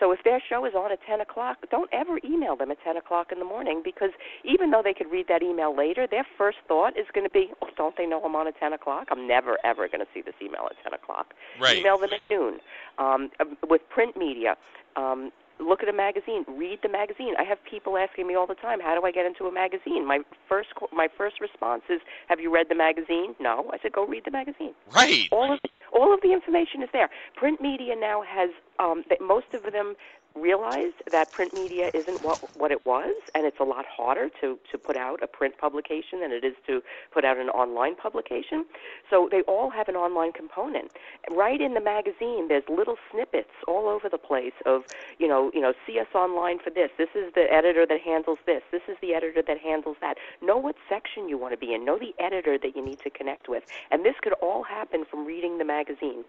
So 0.00 0.12
if 0.12 0.20
their 0.24 0.42
show 0.48 0.64
is 0.64 0.72
on 0.74 0.92
at 0.92 0.98
10 1.06 1.20
o'clock, 1.20 1.58
don't 1.70 1.90
ever 1.92 2.18
email 2.24 2.56
them 2.56 2.70
at 2.70 2.78
10 2.82 2.96
o'clock 2.96 3.32
in 3.32 3.38
the 3.38 3.44
morning 3.44 3.82
because 3.84 4.10
even 4.42 4.70
though 4.70 4.80
they 4.82 4.94
could 4.94 5.10
read 5.10 5.26
that 5.28 5.42
email 5.42 5.76
later, 5.76 6.06
their 6.10 6.26
first 6.38 6.58
thought 6.66 6.98
is 6.98 7.06
going 7.12 7.26
to 7.26 7.30
be, 7.30 7.50
oh, 7.60 7.68
don't 7.76 7.94
they 7.96 8.06
know 8.06 8.22
I'm 8.24 8.34
on 8.34 8.48
at 8.48 8.58
10 8.58 8.72
o'clock? 8.72 9.08
I'm 9.10 9.28
never, 9.28 9.58
ever 9.62 9.86
going 9.88 10.00
to 10.00 10.06
see 10.14 10.22
this 10.22 10.34
email 10.40 10.66
at 10.70 10.76
10 10.82 10.94
o'clock. 10.94 11.34
Right. 11.60 11.78
Email 11.78 11.98
them 11.98 12.10
at 12.14 12.20
noon. 12.30 12.60
Um, 12.98 13.30
um, 13.40 13.58
with 13.68 13.82
print 13.90 14.16
media, 14.16 14.56
um, 14.96 15.30
look 15.60 15.82
at 15.82 15.88
a 15.88 15.92
magazine, 15.92 16.44
read 16.48 16.80
the 16.82 16.88
magazine. 16.88 17.34
I 17.38 17.44
have 17.44 17.58
people 17.68 17.96
asking 17.96 18.26
me 18.26 18.34
all 18.34 18.46
the 18.46 18.54
time, 18.54 18.80
how 18.80 18.98
do 18.98 19.06
I 19.06 19.12
get 19.12 19.26
into 19.26 19.44
a 19.44 19.52
magazine? 19.52 20.06
My 20.06 20.20
first, 20.48 20.68
my 20.92 21.08
first 21.16 21.40
response 21.40 21.82
is, 21.88 22.00
have 22.28 22.40
you 22.40 22.52
read 22.52 22.66
the 22.68 22.74
magazine? 22.74 23.34
No. 23.40 23.70
I 23.72 23.78
said, 23.82 23.92
go 23.92 24.06
read 24.06 24.24
the 24.24 24.30
magazine 24.30 24.74
Right. 24.94 25.28
all 25.32 25.52
of 25.52 25.60
all 25.92 26.12
of 26.12 26.20
the 26.22 26.32
information 26.32 26.82
is 26.82 26.88
there. 26.92 27.08
Print 27.36 27.60
media 27.60 27.94
now 27.96 28.22
has 28.26 28.50
um, 28.80 29.04
that 29.08 29.20
most 29.20 29.46
of 29.54 29.62
them 29.72 29.94
realized 30.34 30.94
that 31.10 31.30
print 31.32 31.54
media 31.54 31.90
isn't 31.94 32.22
what 32.24 32.38
what 32.56 32.70
it 32.72 32.84
was, 32.84 33.14
and 33.34 33.46
it's 33.46 33.60
a 33.60 33.64
lot 33.64 33.84
harder 33.86 34.28
to 34.40 34.58
to 34.70 34.78
put 34.78 34.96
out 34.96 35.22
a 35.22 35.26
print 35.26 35.56
publication 35.58 36.20
than 36.20 36.32
it 36.32 36.44
is 36.44 36.54
to 36.66 36.82
put 37.12 37.24
out 37.24 37.38
an 37.38 37.48
online 37.50 37.94
publication. 37.94 38.64
So 39.10 39.28
they 39.30 39.42
all 39.42 39.70
have 39.70 39.88
an 39.88 39.96
online 39.96 40.32
component. 40.32 40.90
Right 41.30 41.60
in 41.60 41.74
the 41.74 41.80
magazine, 41.80 42.48
there's 42.48 42.64
little 42.68 42.96
snippets 43.10 43.54
all 43.68 43.88
over 43.88 44.08
the 44.08 44.18
place 44.18 44.54
of 44.66 44.82
you 45.18 45.28
know 45.28 45.50
you 45.54 45.60
know 45.60 45.72
see 45.86 45.98
us 45.98 46.08
online 46.14 46.58
for 46.58 46.70
this. 46.70 46.90
This 46.98 47.10
is 47.14 47.32
the 47.34 47.46
editor 47.52 47.86
that 47.86 48.00
handles 48.00 48.38
this. 48.46 48.62
This 48.72 48.82
is 48.88 48.96
the 49.00 49.14
editor 49.14 49.42
that 49.46 49.58
handles 49.58 49.96
that. 50.00 50.16
Know 50.42 50.56
what 50.56 50.76
section 50.88 51.28
you 51.28 51.38
want 51.38 51.52
to 51.52 51.58
be 51.58 51.74
in. 51.74 51.84
Know 51.84 51.98
the 51.98 52.14
editor 52.22 52.58
that 52.58 52.76
you 52.76 52.84
need 52.84 53.00
to 53.00 53.10
connect 53.10 53.48
with. 53.48 53.64
And 53.90 54.04
this 54.04 54.14
could 54.22 54.34
all 54.34 54.62
happen 54.64 55.04
from 55.04 55.24
reading 55.24 55.58
the 55.58 55.64
magazine 55.64 56.24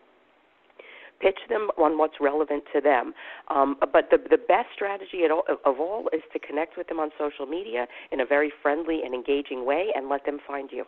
pitch 1.20 1.40
them 1.50 1.70
on 1.78 1.98
what's 1.98 2.16
relevant 2.20 2.64
to 2.74 2.82
them. 2.82 3.14
Um, 3.50 3.78
but 3.80 4.10
the 4.12 4.18
the 4.18 4.38
best 4.38 4.70
strategy 4.74 5.24
at 5.24 5.32
all, 5.32 5.44
of 5.66 5.80
all 5.80 6.10
is 6.14 6.22
to 6.34 6.40
connect 6.40 6.78
with 6.78 6.88
them 6.88 7.00
on 7.00 7.12
social 7.18 7.46
media 7.46 7.88
in 8.12 8.20
a 8.20 8.26
very 8.26 8.52
friendly 8.62 9.02
and 9.04 9.14
engaging 9.14 9.66
way, 9.66 9.92
and 9.96 10.10
let 10.10 10.26
them 10.26 10.40
find 10.46 10.72
you. 10.72 10.86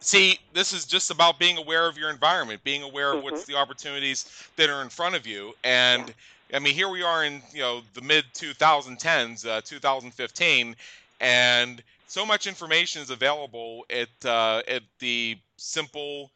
See, 0.00 0.38
this 0.52 0.72
is 0.72 0.84
just 0.84 1.10
about 1.10 1.38
being 1.38 1.58
aware 1.58 1.88
of 1.88 1.98
your 1.98 2.08
environment, 2.10 2.62
being 2.62 2.82
aware 2.82 3.12
of 3.12 3.24
what's 3.24 3.42
Mhm. 3.42 3.46
the 3.46 3.56
opportunities 3.56 4.26
that 4.56 4.70
are 4.70 4.80
in 4.80 4.88
front 4.88 5.16
of 5.16 5.26
you. 5.26 5.54
And 5.64 6.14
I 6.54 6.60
mean, 6.60 6.74
here 6.74 6.88
we 6.88 7.02
are 7.02 7.24
in 7.24 7.42
you 7.52 7.60
know 7.60 7.82
the 7.94 8.00
mid 8.00 8.24
2010s, 8.32 9.44
uh, 9.44 9.60
2015, 9.62 10.76
and 11.20 11.82
so 12.06 12.24
much 12.24 12.46
information 12.46 13.02
is 13.02 13.10
available 13.10 13.84
at 13.90 14.08
uh, 14.24 14.62
at 14.68 14.82
the 15.00 15.36
simple 15.56 16.30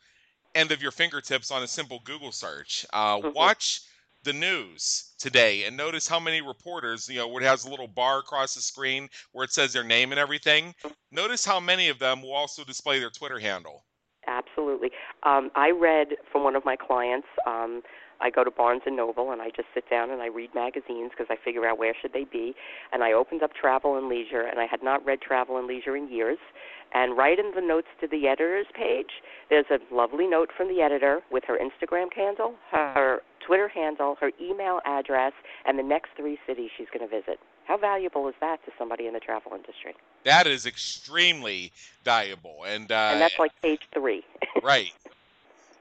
end 0.55 0.73
of 0.73 0.83
your 0.83 0.91
fingertips 0.91 1.51
on 1.51 1.63
a 1.63 1.69
simple 1.69 2.01
Google 2.05 2.33
search. 2.33 2.87
Uh, 2.93 3.19
Mhm. 3.19 3.35
watch 3.35 3.81
the 4.25 4.33
news 4.33 5.15
today 5.19 5.65
and 5.65 5.77
notice 5.77 6.07
how 6.07 6.21
many 6.21 6.41
reporters, 6.41 7.09
you 7.09 7.19
know, 7.19 7.27
where 7.27 7.43
it 7.43 7.47
has 7.47 7.65
a 7.65 7.71
little 7.71 7.89
bar 7.89 8.19
across 8.21 8.55
the 8.55 8.61
screen 8.61 9.09
where 9.33 9.45
it 9.45 9.53
says 9.53 9.73
their 9.73 9.85
name 9.85 10.13
and 10.13 10.19
everything. 10.19 10.75
Notice 11.11 11.45
how 11.45 11.59
many 11.59 11.89
of 11.89 11.99
them 11.99 12.23
will 12.23 12.33
also 12.33 12.65
display 12.65 13.01
their 13.01 13.11
Twitter 13.11 13.39
handle. 13.39 13.85
Absolutely. 14.27 14.93
Um, 15.25 15.51
I 15.57 15.71
read 15.71 16.17
from 16.31 16.45
one 16.45 16.55
of 16.55 16.65
my 16.65 16.77
clients. 16.77 17.27
Um, 17.47 17.83
I 18.23 18.31
go 18.31 18.45
to 18.45 18.51
Barnes 18.51 18.83
and 18.87 18.97
Noble 18.97 19.33
and 19.33 19.43
I 19.43 19.51
just 19.51 19.69
sit 19.75 19.89
down 19.91 20.11
and 20.11 20.23
I 20.23 20.27
read 20.27 20.55
magazines 20.55 21.11
because 21.11 21.27
I 21.29 21.37
figure 21.43 21.67
out 21.67 21.79
where 21.79 21.95
should 22.01 22.13
they 22.13 22.25
be. 22.25 22.55
And 22.93 23.03
I 23.03 23.13
opened 23.13 23.43
up 23.43 23.53
Travel 23.55 23.99
and 23.99 24.09
Leisure 24.09 24.43
and 24.43 24.61
I 24.61 24.67
had 24.67 24.83
not 24.83 25.05
read 25.05 25.21
Travel 25.21 25.59
and 25.59 25.67
Leisure 25.67 25.97
in 25.97 26.11
years. 26.11 26.39
And 26.95 27.17
right 27.17 27.39
in 27.39 27.53
the 27.55 27.61
notes 27.61 27.89
to 28.01 28.07
the 28.07 28.29
editor's 28.29 28.67
page, 28.75 29.23
there's 29.49 29.67
a 29.71 29.79
lovely 29.95 30.27
note 30.27 30.51
from 30.55 30.69
the 30.69 30.83
editor 30.83 31.23
with 31.31 31.45
her 31.45 31.59
Instagram 31.59 32.13
handle, 32.15 32.55
her 32.71 33.23
Twitter 33.45 33.69
handle, 33.69 34.17
her 34.21 34.31
email 34.41 34.81
address, 34.85 35.33
and 35.65 35.79
the 35.79 35.83
next 35.83 36.11
three 36.17 36.39
cities 36.47 36.71
she's 36.77 36.89
going 36.93 37.09
to 37.09 37.15
visit. 37.15 37.41
How 37.65 37.77
valuable 37.79 38.29
is 38.29 38.35
that 38.41 38.63
to 38.67 38.73
somebody 38.79 39.07
in 39.07 39.15
the 39.15 39.21
travel 39.21 39.53
industry? 39.55 39.95
That 40.25 40.47
is 40.47 40.67
extremely 40.67 41.73
valuable, 42.05 42.65
and 42.67 42.91
uh, 42.91 43.11
and 43.13 43.21
that's 43.21 43.39
like 43.39 43.53
page 43.63 43.83
three. 43.95 44.25
right, 44.63 44.93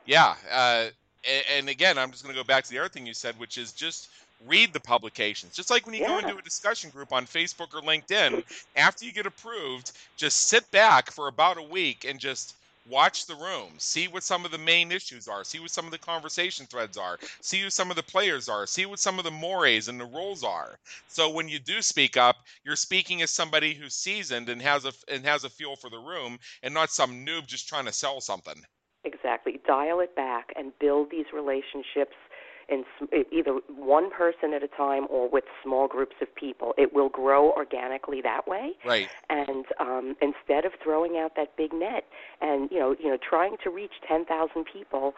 yeah. 0.05 0.35
Uh, 0.51 0.85
and, 1.27 1.45
and 1.57 1.69
again, 1.69 1.97
I'm 1.97 2.11
just 2.11 2.23
going 2.23 2.35
to 2.35 2.39
go 2.39 2.45
back 2.45 2.63
to 2.65 2.69
the 2.69 2.79
other 2.79 2.89
thing 2.89 3.05
you 3.05 3.13
said, 3.13 3.39
which 3.39 3.57
is 3.57 3.71
just 3.71 4.09
read 4.47 4.73
the 4.73 4.79
publications. 4.79 5.55
Just 5.55 5.69
like 5.69 5.85
when 5.85 5.95
you 5.95 6.05
go 6.05 6.17
into 6.17 6.37
a 6.37 6.41
discussion 6.41 6.89
group 6.89 7.13
on 7.13 7.25
Facebook 7.25 7.73
or 7.75 7.81
LinkedIn, 7.81 8.43
after 8.75 9.05
you 9.05 9.11
get 9.11 9.25
approved, 9.25 9.91
just 10.17 10.47
sit 10.47 10.69
back 10.71 11.11
for 11.11 11.27
about 11.27 11.57
a 11.57 11.63
week 11.63 12.05
and 12.07 12.19
just 12.19 12.55
watch 12.89 13.25
the 13.27 13.35
room, 13.35 13.69
see 13.77 14.07
what 14.07 14.23
some 14.23 14.43
of 14.43 14.51
the 14.51 14.57
main 14.57 14.91
issues 14.91 15.27
are, 15.27 15.43
see 15.43 15.59
what 15.59 15.69
some 15.69 15.85
of 15.85 15.91
the 15.91 15.97
conversation 15.97 16.65
threads 16.65 16.97
are, 16.97 17.19
see 17.39 17.61
who 17.61 17.69
some 17.69 17.91
of 17.91 17.95
the 17.95 18.03
players 18.03 18.49
are, 18.49 18.65
see 18.65 18.85
what 18.85 18.99
some 18.99 19.19
of 19.19 19.23
the 19.23 19.31
mores 19.31 19.87
and 19.87 19.99
the 19.99 20.05
roles 20.05 20.43
are. 20.43 20.77
So 21.07 21.29
when 21.29 21.47
you 21.47 21.59
do 21.59 21.81
speak 21.81 22.17
up, 22.17 22.37
you're 22.63 22.75
speaking 22.75 23.21
as 23.21 23.29
somebody 23.29 23.73
who's 23.73 23.93
seasoned 23.93 24.49
and 24.49 24.61
has 24.61 24.85
a 24.85 24.93
and 25.07 25.23
has 25.25 25.43
a 25.43 25.49
feel 25.49 25.75
for 25.75 25.89
the 25.89 25.99
room, 25.99 26.39
and 26.63 26.73
not 26.73 26.89
some 26.91 27.25
noob 27.25 27.45
just 27.45 27.67
trying 27.67 27.85
to 27.85 27.93
sell 27.93 28.19
something. 28.19 28.61
Exactly. 29.23 29.59
Dial 29.67 29.99
it 29.99 30.15
back 30.15 30.51
and 30.55 30.71
build 30.79 31.11
these 31.11 31.25
relationships 31.33 32.15
in 32.69 32.85
either 33.31 33.59
one 33.67 34.09
person 34.09 34.53
at 34.53 34.63
a 34.63 34.67
time 34.67 35.05
or 35.09 35.29
with 35.29 35.43
small 35.63 35.87
groups 35.87 36.15
of 36.21 36.33
people. 36.35 36.73
It 36.77 36.93
will 36.93 37.09
grow 37.09 37.51
organically 37.51 38.21
that 38.21 38.47
way. 38.47 38.71
Right. 38.85 39.09
And 39.29 39.65
um, 39.79 40.15
instead 40.21 40.65
of 40.65 40.71
throwing 40.81 41.17
out 41.17 41.35
that 41.35 41.55
big 41.57 41.73
net 41.73 42.05
and 42.39 42.71
you 42.71 42.79
know, 42.79 42.95
you 42.99 43.09
know, 43.09 43.17
trying 43.17 43.57
to 43.63 43.69
reach 43.69 43.91
10,000 44.07 44.65
people, 44.71 45.13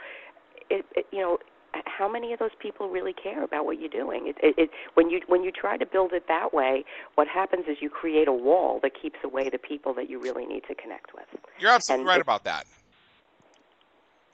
it, 0.69 0.85
it 0.95 1.05
you 1.11 1.19
know, 1.19 1.37
how 1.85 2.07
many 2.07 2.33
of 2.33 2.39
those 2.39 2.51
people 2.59 2.89
really 2.89 3.13
care 3.13 3.43
about 3.43 3.65
what 3.65 3.79
you're 3.79 3.89
doing? 3.89 4.27
It, 4.27 4.37
it, 4.43 4.55
it, 4.57 4.69
when 4.93 5.09
you 5.09 5.21
when 5.27 5.43
you 5.43 5.51
try 5.51 5.77
to 5.77 5.85
build 5.85 6.13
it 6.13 6.27
that 6.27 6.53
way, 6.53 6.85
what 7.15 7.27
happens 7.27 7.65
is 7.67 7.77
you 7.81 7.89
create 7.89 8.27
a 8.27 8.33
wall 8.33 8.79
that 8.83 8.91
keeps 8.99 9.17
away 9.23 9.49
the 9.49 9.57
people 9.57 9.93
that 9.95 10.09
you 10.09 10.19
really 10.19 10.45
need 10.45 10.63
to 10.67 10.75
connect 10.75 11.13
with. 11.13 11.25
You're 11.59 11.71
absolutely 11.71 12.01
And 12.03 12.07
right 12.07 12.21
about 12.21 12.43
that. 12.43 12.65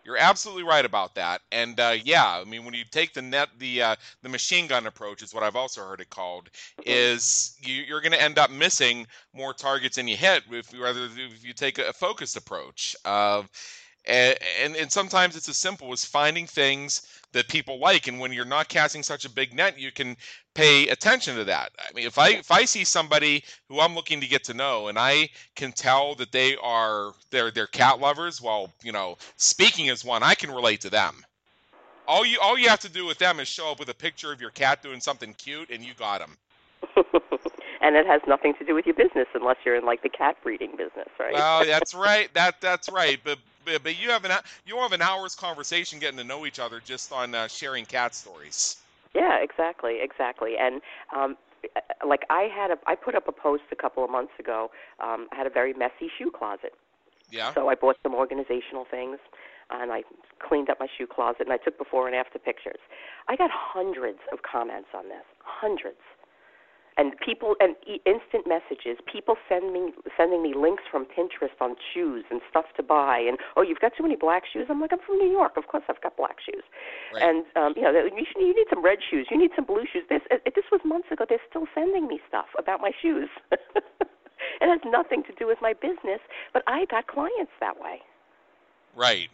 You're 0.10 0.18
absolutely 0.18 0.64
right 0.64 0.86
about 0.86 1.14
that. 1.14 1.42
And 1.52 1.80
uh, 1.80 1.94
yeah, 2.04 2.42
I 2.42 2.44
mean, 2.44 2.66
when 2.66 2.74
you 2.74 2.84
take 2.84 3.14
the 3.14 3.22
net, 3.22 3.50
the 3.60 3.84
uh, 3.84 3.96
the 4.24 4.30
machine 4.30 4.66
gun 4.66 4.88
approach 4.88 5.22
is 5.22 5.36
what 5.36 5.44
I've 5.44 5.56
also 5.56 5.82
heard 5.82 6.02
it 6.02 6.10
called. 6.10 6.50
Is 6.84 7.56
you, 7.62 7.84
you're 7.84 8.02
going 8.02 8.14
to 8.14 8.22
end 8.22 8.40
up 8.40 8.50
missing 8.50 9.06
more 9.36 9.54
targets 9.54 9.98
than 9.98 10.08
you 10.08 10.18
hit 10.18 10.46
if 10.50 10.74
you 10.74 10.82
rather 10.82 11.06
if 11.16 11.46
you 11.46 11.54
take 11.54 11.78
a 11.78 11.94
focused 11.94 12.36
approach. 12.36 12.96
Of 13.06 13.52
and, 14.08 14.36
and 14.60 14.76
and 14.76 14.92
sometimes 14.92 15.36
it's 15.36 15.48
as 15.48 15.58
simple 15.58 15.94
as 15.94 16.06
finding 16.06 16.48
things 16.48 17.04
that 17.34 17.48
people 17.48 17.78
like, 17.80 18.08
and 18.08 18.20
when 18.20 18.34
you're 18.34 18.46
not 18.46 18.68
casting 18.68 19.04
such 19.04 19.26
a 19.26 19.30
big 19.30 19.54
net, 19.54 19.78
you 19.78 19.92
can 19.92 20.18
pay 20.60 20.90
attention 20.90 21.38
to 21.38 21.46
that. 21.46 21.72
I 21.80 21.94
mean, 21.94 22.06
if 22.06 22.18
I 22.18 22.32
if 22.32 22.52
I 22.52 22.66
see 22.66 22.84
somebody 22.84 23.44
who 23.70 23.80
I'm 23.80 23.96
looking 23.96 24.20
to 24.20 24.28
get 24.28 24.44
to 24.46 24.54
know, 24.54 24.90
and 24.90 25.00
I 25.00 25.30
can 25.56 25.72
tell 25.72 26.16
that 26.16 26.32
they 26.32 26.58
are 26.58 27.14
they're 27.32 27.50
they're 27.52 27.68
cat 27.68 28.00
lovers, 28.00 28.42
well, 28.42 28.74
you 28.84 28.92
know, 28.92 29.18
speaking 29.38 29.90
as 29.90 30.04
one, 30.04 30.22
I 30.22 30.36
can 30.36 30.52
relate 30.52 30.82
to 30.82 30.90
them. 30.90 31.26
All 32.08 32.26
you 32.26 32.40
all 32.42 32.58
you 32.58 32.68
have 32.68 32.82
to 32.82 32.90
do 32.90 33.06
with 33.06 33.18
them 33.20 33.40
is 33.40 33.48
show 33.48 33.72
up 33.72 33.80
with 33.80 33.90
a 33.90 33.94
picture 33.94 34.34
of 34.34 34.42
your 34.42 34.50
cat 34.50 34.84
doing 34.84 35.00
something 35.00 35.34
cute, 35.36 35.70
and 35.70 35.84
you 35.84 35.94
got 35.98 36.20
them. 36.20 36.38
and 37.82 37.96
it 37.96 38.06
has 38.06 38.22
nothing 38.28 38.54
to 38.56 38.66
do 38.66 38.76
with 38.76 38.86
your 38.86 38.96
business 38.96 39.28
unless 39.34 39.58
you're 39.66 39.76
in 39.76 39.86
like 39.86 40.04
the 40.04 40.10
cat 40.10 40.36
breeding 40.44 40.72
business, 40.72 41.08
right? 41.20 41.34
Well, 41.34 41.66
that's 41.66 41.96
right. 41.96 42.34
That 42.34 42.60
that's 42.60 42.90
right. 42.90 43.20
But 43.24 43.40
but, 43.64 43.84
but 43.84 44.02
you 44.02 44.10
have 44.10 44.26
an 44.26 44.32
you 44.66 44.76
have 44.78 44.92
an 44.92 45.02
hour's 45.02 45.36
conversation 45.36 46.00
getting 46.00 46.18
to 46.18 46.26
know 46.26 46.46
each 46.46 46.60
other 46.60 46.82
just 46.84 47.14
on 47.14 47.34
uh, 47.34 47.48
sharing 47.48 47.86
cat 47.86 48.14
stories. 48.14 48.79
Yeah, 49.16 49.38
exactly, 49.42 49.98
exactly. 50.02 50.54
And 50.60 50.82
um 51.16 51.38
like 52.08 52.22
I 52.30 52.48
had 52.54 52.72
a 52.72 52.78
I 52.88 52.96
put 52.96 53.16
up 53.16 53.28
a 53.28 53.32
post 53.32 53.64
a 53.72 53.76
couple 53.76 54.04
of 54.04 54.10
months 54.10 54.34
ago. 54.40 54.70
Um 55.00 55.28
I 55.32 55.36
had 55.36 55.48
a 55.48 55.50
very 55.50 55.74
messy 55.74 56.10
shoe 56.18 56.32
closet. 56.32 56.74
Yeah. 57.30 57.54
So 57.54 57.70
I 57.70 57.76
bought 57.76 57.98
some 58.04 58.16
organizational 58.16 58.86
things 58.90 59.20
and 59.72 59.92
I 59.92 60.04
cleaned 60.40 60.70
up 60.70 60.80
my 60.80 60.88
shoe 60.98 61.06
closet 61.08 61.42
and 61.42 61.54
I 61.54 61.58
took 61.58 61.78
before 61.78 62.08
and 62.08 62.16
after 62.16 62.40
pictures. 62.40 62.80
I 63.28 63.36
got 63.36 63.52
hundreds 63.54 64.20
of 64.32 64.40
comments 64.42 64.90
on 64.96 65.10
this. 65.10 65.26
Hundreds. 65.44 66.02
And 67.00 67.16
people 67.24 67.56
and 67.62 67.80
e- 67.88 68.04
instant 68.06 68.44
messages, 68.44 69.00
people 69.08 69.36
send 69.48 69.72
me 69.72 69.94
sending 70.18 70.44
me 70.44 70.54
links 70.54 70.84
from 70.92 71.06
Pinterest 71.06 71.56
on 71.62 71.76
shoes 71.94 72.26
and 72.30 72.42
stuff 72.50 72.66
to 72.76 72.84
buy 72.84 73.20
and 73.20 73.38
oh, 73.56 73.62
you've 73.62 73.80
got 73.80 73.94
too 73.96 74.04
many 74.04 74.18
black 74.18 74.44
shoes. 74.52 74.68
I'm 74.70 74.82
like, 74.82 74.92
I'm 74.92 75.00
from 75.00 75.16
New 75.18 75.32
York. 75.32 75.56
Of 75.56 75.68
course 75.68 75.84
I've 75.88 76.02
got 76.02 76.18
black 76.18 76.38
shoes. 76.44 76.64
Right. 77.14 77.24
And 77.24 77.46
um, 77.56 77.74
you 77.78 77.84
know, 77.84 77.92
you, 77.92 78.26
should, 78.28 78.42
you 78.42 78.54
need 78.54 78.68
some 78.70 78.84
red 78.84 79.00
shoes. 79.00 79.28
You 79.32 79.38
need 79.38 79.52
some 79.56 79.64
blue 79.64 79.86
shoes. 79.92 80.04
This 80.10 80.22
this 80.30 80.66
was 80.72 80.82
months 80.84 81.08
ago. 81.10 81.26
They're 81.28 81.40
still 81.50 81.68
sending 81.74 82.08
me 82.08 82.20
stuff 82.28 82.48
about 82.58 82.82
my 82.82 82.92
shoes. 83.02 83.30
it 83.52 84.68
has 84.68 84.82
nothing 84.86 85.24
to 85.24 85.34
do 85.40 85.48
with 85.48 85.60
my 85.62 85.72
business, 85.72 86.20
but 86.52 86.64
I 86.68 86.84
got 86.86 87.08
clients 87.08 87.54
that 87.62 87.80
way. 87.80 88.02
Right. 88.94 89.30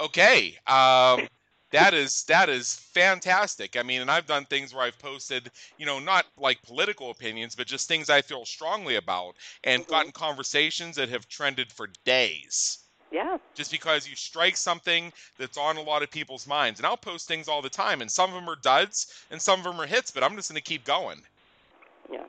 Okay. 0.00 0.56
Um, 0.66 1.28
that 1.74 1.94
is 1.94 2.24
that 2.24 2.48
is 2.48 2.74
fantastic. 2.74 3.76
I 3.76 3.82
mean, 3.82 4.00
and 4.00 4.10
I've 4.10 4.26
done 4.26 4.44
things 4.46 4.72
where 4.74 4.84
I've 4.84 4.98
posted, 4.98 5.50
you 5.78 5.86
know, 5.86 5.98
not 5.98 6.26
like 6.38 6.62
political 6.62 7.10
opinions, 7.10 7.54
but 7.54 7.66
just 7.66 7.88
things 7.88 8.08
I 8.10 8.22
feel 8.22 8.44
strongly 8.44 8.96
about, 8.96 9.34
and 9.64 9.82
Mhm. 9.84 9.88
gotten 9.88 10.12
conversations 10.12 10.96
that 10.96 11.08
have 11.08 11.28
trended 11.28 11.72
for 11.72 11.88
days. 12.04 12.78
Yeah. 13.10 13.38
Just 13.54 13.70
because 13.70 14.08
you 14.08 14.16
strike 14.16 14.56
something 14.56 15.12
that's 15.38 15.56
on 15.56 15.76
a 15.76 15.82
lot 15.82 16.02
of 16.02 16.10
people's 16.10 16.46
minds, 16.46 16.80
and 16.80 16.86
I'll 16.86 16.96
post 16.96 17.28
things 17.28 17.46
all 17.48 17.62
the 17.62 17.70
time, 17.70 18.00
and 18.00 18.10
some 18.10 18.30
of 18.30 18.34
them 18.34 18.48
are 18.48 18.56
duds, 18.56 19.24
and 19.30 19.40
some 19.40 19.60
of 19.60 19.64
them 19.64 19.80
are 19.80 19.86
hits, 19.86 20.10
but 20.10 20.24
I'm 20.24 20.34
just 20.34 20.50
going 20.50 20.56
to 20.60 20.68
keep 20.68 20.84
going. 20.84 21.22
Yeah. 22.10 22.24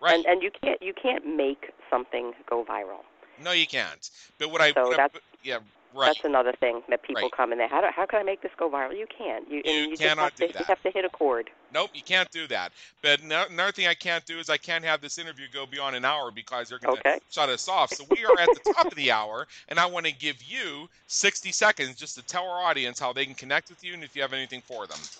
Right? 0.00 0.14
And 0.14 0.26
and 0.26 0.42
you 0.42 0.50
can't 0.62 0.80
you 0.82 0.92
can't 0.94 1.26
make 1.26 1.70
something 1.90 2.34
go 2.48 2.64
viral. 2.64 3.04
no, 3.40 3.52
you 3.52 3.66
can't. 3.66 4.10
But 4.38 4.50
what 4.50 4.60
I, 4.60 4.72
what 4.72 4.98
I- 4.98 5.08
yeah, 5.42 5.58
right. 5.94 6.06
That's 6.14 6.24
another 6.24 6.52
thing 6.52 6.82
that 6.88 7.02
people 7.02 7.22
Right. 7.22 7.32
come 7.36 7.52
in 7.52 7.58
there. 7.58 7.68
How 7.68 7.80
do, 7.80 7.88
how 7.94 8.06
can 8.06 8.20
I 8.20 8.22
make 8.22 8.42
this 8.42 8.52
go 8.58 8.70
viral? 8.70 8.96
You 8.96 9.06
can't. 9.06 9.48
You, 9.50 9.56
You 9.56 9.62
and 9.64 9.90
you 9.90 9.96
just 9.96 10.02
cannot 10.02 10.24
have 10.24 10.34
to, 10.36 10.46
do 10.46 10.58
You 10.58 10.64
have 10.68 10.82
to 10.82 10.90
hit 10.90 11.04
a 11.04 11.08
chord. 11.08 11.50
Nope, 11.70 11.90
you 11.92 12.02
can't 12.02 12.30
do 12.30 12.46
that. 12.48 12.72
But 13.02 13.22
no, 13.22 13.44
another 13.50 13.72
thing 13.72 13.86
I 13.86 13.94
can't 13.94 14.24
do 14.24 14.38
is 14.38 14.48
I 14.48 14.56
can't 14.56 14.84
have 14.84 15.00
this 15.02 15.18
interview 15.18 15.46
go 15.52 15.66
beyond 15.66 15.96
an 15.96 16.04
hour 16.04 16.30
because 16.30 16.68
they're 16.68 16.78
going 16.78 16.94
to 16.94 17.00
Okay. 17.00 17.18
shut 17.28 17.50
us 17.50 17.68
off. 17.68 17.90
So 17.92 18.04
we 18.08 18.24
are 18.24 18.38
at 18.38 18.52
the 18.52 18.60
top 18.60 18.90
of 18.90 18.96
the 18.96 19.10
hour, 19.10 19.46
and 19.68 19.78
I 19.78 19.84
want 19.86 20.06
to 20.06 20.12
give 20.12 20.42
you 20.42 20.88
60 21.08 21.52
seconds 21.52 21.96
just 21.96 22.14
to 22.16 22.24
tell 22.24 22.48
our 22.48 22.62
audience 22.62 22.98
how 22.98 23.12
they 23.12 23.26
can 23.26 23.34
connect 23.34 23.68
with 23.68 23.82
you 23.84 23.92
and 23.94 24.02
if 24.02 24.16
you 24.16 24.22
have 24.22 24.32
anything 24.32 24.62
for 24.66 24.86
them. 24.86 25.10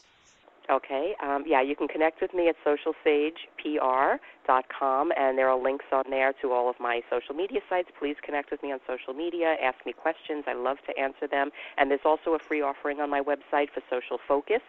Okay. 0.71 1.15
Um, 1.23 1.45
yeah, 1.47 1.63
you 1.63 1.75
can 1.75 1.89
connect 1.89 2.21
with 2.21 2.35
me 2.35 2.51
at 2.51 2.57
socialsagepr.com, 2.67 5.13
and 5.17 5.39
there 5.39 5.49
are 5.49 5.59
links 5.59 5.87
on 5.93 6.05
there 6.11 6.35
to 6.43 6.53
all 6.53 6.69
of 6.69 6.77
my 6.79 7.01
social 7.11 7.35
media 7.35 7.61
sites. 7.71 7.89
Please 7.99 8.17
connect 8.23 8.51
with 8.51 8.63
me 8.63 8.71
on 8.73 8.81
social 8.87 9.15
media. 9.15 9.57
Ask 9.63 9.79
me 9.87 9.95
questions. 9.95 10.45
I 10.47 10.53
love 10.53 10.77
to 10.87 10.95
answer 11.01 11.27
them. 11.27 11.51
And 11.79 11.91
there's 11.91 12.05
also 12.05 12.35
a 12.35 12.39
free 12.47 12.61
offering 12.61 13.01
on 13.01 13.09
my 13.09 13.23
website 13.23 13.71
for 13.73 13.81
Social 13.89 14.19
Focus, 14.29 14.61